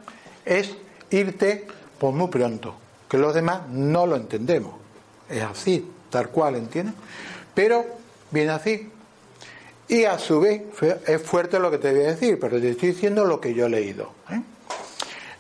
es 0.46 0.76
irte 1.10 1.68
por 1.98 2.14
muy 2.14 2.28
pronto, 2.28 2.76
que 3.10 3.18
los 3.18 3.34
demás 3.34 3.68
no 3.70 4.06
lo 4.06 4.16
entendemos. 4.16 4.76
Es 5.30 5.42
así, 5.44 5.90
tal 6.10 6.30
cual, 6.30 6.56
¿entiendes? 6.56 6.96
Pero 7.54 7.86
viene 8.32 8.52
así. 8.52 8.90
Y 9.88 10.06
a 10.06 10.18
su 10.18 10.40
vez, 10.40 10.62
es 11.08 11.22
fuerte 11.22 11.60
lo 11.60 11.70
que 11.70 11.78
te 11.78 11.92
voy 11.92 12.04
a 12.04 12.08
decir, 12.12 12.40
pero 12.40 12.60
te 12.60 12.70
estoy 12.70 12.90
diciendo 12.90 13.26
lo 13.26 13.40
que 13.42 13.54
yo 13.54 13.66
he 13.66 13.70
leído. 13.70 14.12
¿eh? 14.30 14.42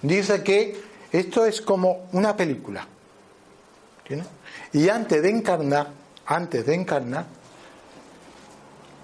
Dice 0.02 0.44
que 0.44 0.80
esto 1.12 1.46
es 1.46 1.62
como 1.62 2.08
una 2.12 2.36
película. 2.36 2.88
Y 4.74 4.90
antes 4.90 5.22
de 5.22 5.30
encarnar, 5.30 5.88
antes 6.26 6.66
de 6.66 6.76
encarnar, 6.76 7.26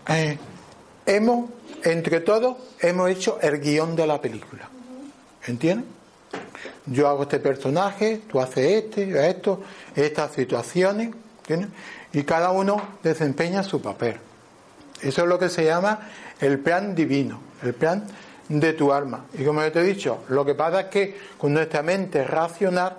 eh, 0.08 0.38
hemos, 1.06 1.50
entre 1.84 2.22
todos, 2.22 2.58
hemos 2.80 3.10
hecho 3.10 3.40
el 3.42 3.60
guion 3.60 3.96
de 3.96 4.08
la 4.08 4.22
película. 4.22 4.70
¿Entiendes? 5.46 5.88
Yo 6.86 7.08
hago 7.08 7.24
este 7.24 7.40
personaje, 7.40 8.22
tú 8.30 8.40
haces 8.40 8.84
este, 8.84 9.30
esto, 9.30 9.62
estas 9.96 10.34
situaciones, 10.34 11.12
¿entiendes? 11.40 11.70
Y 12.14 12.24
cada 12.24 12.52
uno 12.52 12.82
desempeña 13.04 13.64
su 13.64 13.82
papel. 13.82 14.18
Eso 15.02 15.22
es 15.22 15.28
lo 15.28 15.40
que 15.40 15.50
se 15.50 15.66
llama 15.66 16.10
el 16.42 16.60
plan 16.60 16.96
divino, 16.96 17.40
el 17.64 17.74
plan 17.74 18.06
de 18.48 18.74
tu 18.74 18.92
alma. 18.92 19.26
Y 19.38 19.44
como 19.44 19.62
yo 19.62 19.72
te 19.72 19.80
he 19.80 19.84
dicho, 19.84 20.24
lo 20.30 20.44
que 20.44 20.56
pasa 20.56 20.82
es 20.82 20.86
que 20.88 21.18
con 21.38 21.54
nuestra 21.54 21.84
mente 21.84 22.24
racional, 22.24 22.98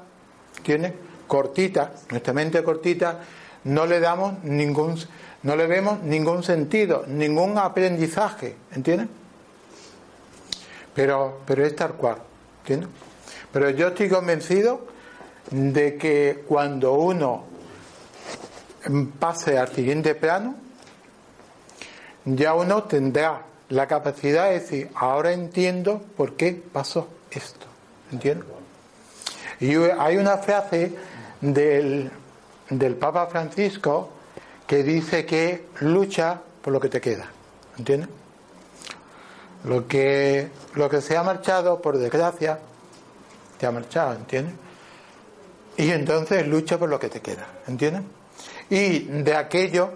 tiene 0.62 0.94
cortita, 1.26 1.92
nuestra 2.10 2.32
mente 2.32 2.62
cortita, 2.62 3.20
no 3.64 3.86
le 3.86 4.00
damos 4.00 4.42
ningún 4.44 4.96
no 5.42 5.56
le 5.56 5.66
vemos 5.66 6.02
ningún 6.02 6.42
sentido, 6.42 7.04
ningún 7.06 7.56
aprendizaje, 7.56 8.56
¿entiendes? 8.72 9.08
Pero, 10.94 11.40
pero 11.46 11.64
es 11.64 11.74
tal 11.74 11.94
cual, 11.94 12.16
¿entiendes? 12.60 12.90
Pero 13.52 13.70
yo 13.70 13.88
estoy 13.88 14.08
convencido 14.08 14.86
de 15.50 15.96
que 15.96 16.44
cuando 16.46 16.94
uno 16.94 17.44
pase 19.18 19.58
al 19.58 19.68
siguiente 19.68 20.14
plano, 20.14 20.54
ya 22.24 22.54
uno 22.54 22.84
tendrá 22.84 23.42
la 23.70 23.86
capacidad 23.86 24.46
de 24.46 24.60
decir, 24.60 24.90
ahora 24.94 25.32
entiendo 25.32 26.02
por 26.16 26.34
qué 26.34 26.62
pasó 26.72 27.08
esto, 27.30 27.66
¿entiendes? 28.12 28.46
Y 29.60 29.74
hay 29.76 30.16
una 30.16 30.38
frase 30.38 30.92
del, 31.40 32.10
del 32.68 32.96
Papa 32.96 33.26
Francisco 33.26 34.10
que 34.70 34.84
dice 34.84 35.26
que 35.26 35.66
lucha 35.80 36.40
por 36.62 36.72
lo 36.72 36.78
que 36.78 36.88
te 36.88 37.00
queda. 37.00 37.28
¿Entiendes? 37.76 38.08
Lo 39.64 39.88
que, 39.88 40.48
lo 40.74 40.88
que 40.88 41.00
se 41.00 41.16
ha 41.16 41.24
marchado, 41.24 41.82
por 41.82 41.98
desgracia, 41.98 42.60
te 43.58 43.66
ha 43.66 43.72
marchado, 43.72 44.14
¿entiendes? 44.14 44.54
Y 45.76 45.90
entonces 45.90 46.46
lucha 46.46 46.78
por 46.78 46.88
lo 46.88 47.00
que 47.00 47.08
te 47.08 47.20
queda, 47.20 47.48
¿entiendes? 47.66 48.02
Y 48.70 49.00
de 49.00 49.34
aquello, 49.34 49.90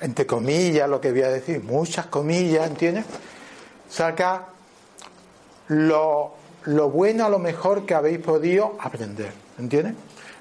entre 0.00 0.24
comillas, 0.24 0.88
lo 0.88 1.00
que 1.00 1.10
voy 1.10 1.22
a 1.22 1.28
decir, 1.30 1.64
muchas 1.64 2.06
comillas, 2.06 2.64
¿entiendes? 2.64 3.06
Saca 3.90 4.50
lo, 5.66 6.32
lo 6.66 6.90
bueno, 6.90 7.28
lo 7.28 7.40
mejor 7.40 7.84
que 7.84 7.94
habéis 7.94 8.20
podido 8.20 8.76
aprender, 8.78 9.32
¿entiendes? 9.58 9.94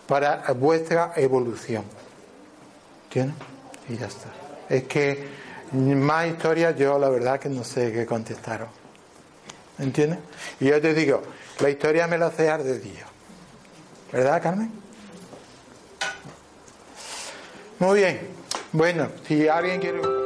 Para 0.05 0.43
vuestra 0.53 1.13
evolución. 1.15 1.83
¿Entiendes? 3.05 3.54
Y 3.89 3.97
ya 3.97 4.07
está. 4.07 4.29
Es 4.69 4.83
que 4.83 5.27
más 5.73 6.27
historias 6.27 6.75
yo 6.77 6.97
la 6.99 7.09
verdad 7.09 7.39
que 7.39 7.49
no 7.49 7.63
sé 7.63 7.91
qué 7.91 8.05
contestaron. 8.05 8.67
¿Entiendes? 9.77 10.19
Y 10.59 10.67
yo 10.67 10.81
te 10.81 10.93
digo, 10.93 11.21
la 11.59 11.69
historia 11.69 12.07
me 12.07 12.17
la 12.17 12.27
hace 12.27 12.43
de 12.43 12.79
Dios. 12.79 13.07
¿Verdad, 14.11 14.41
Carmen? 14.41 14.71
Muy 17.79 17.99
bien. 17.99 18.21
Bueno, 18.71 19.09
si 19.27 19.47
alguien 19.47 19.81
quiere... 19.81 20.24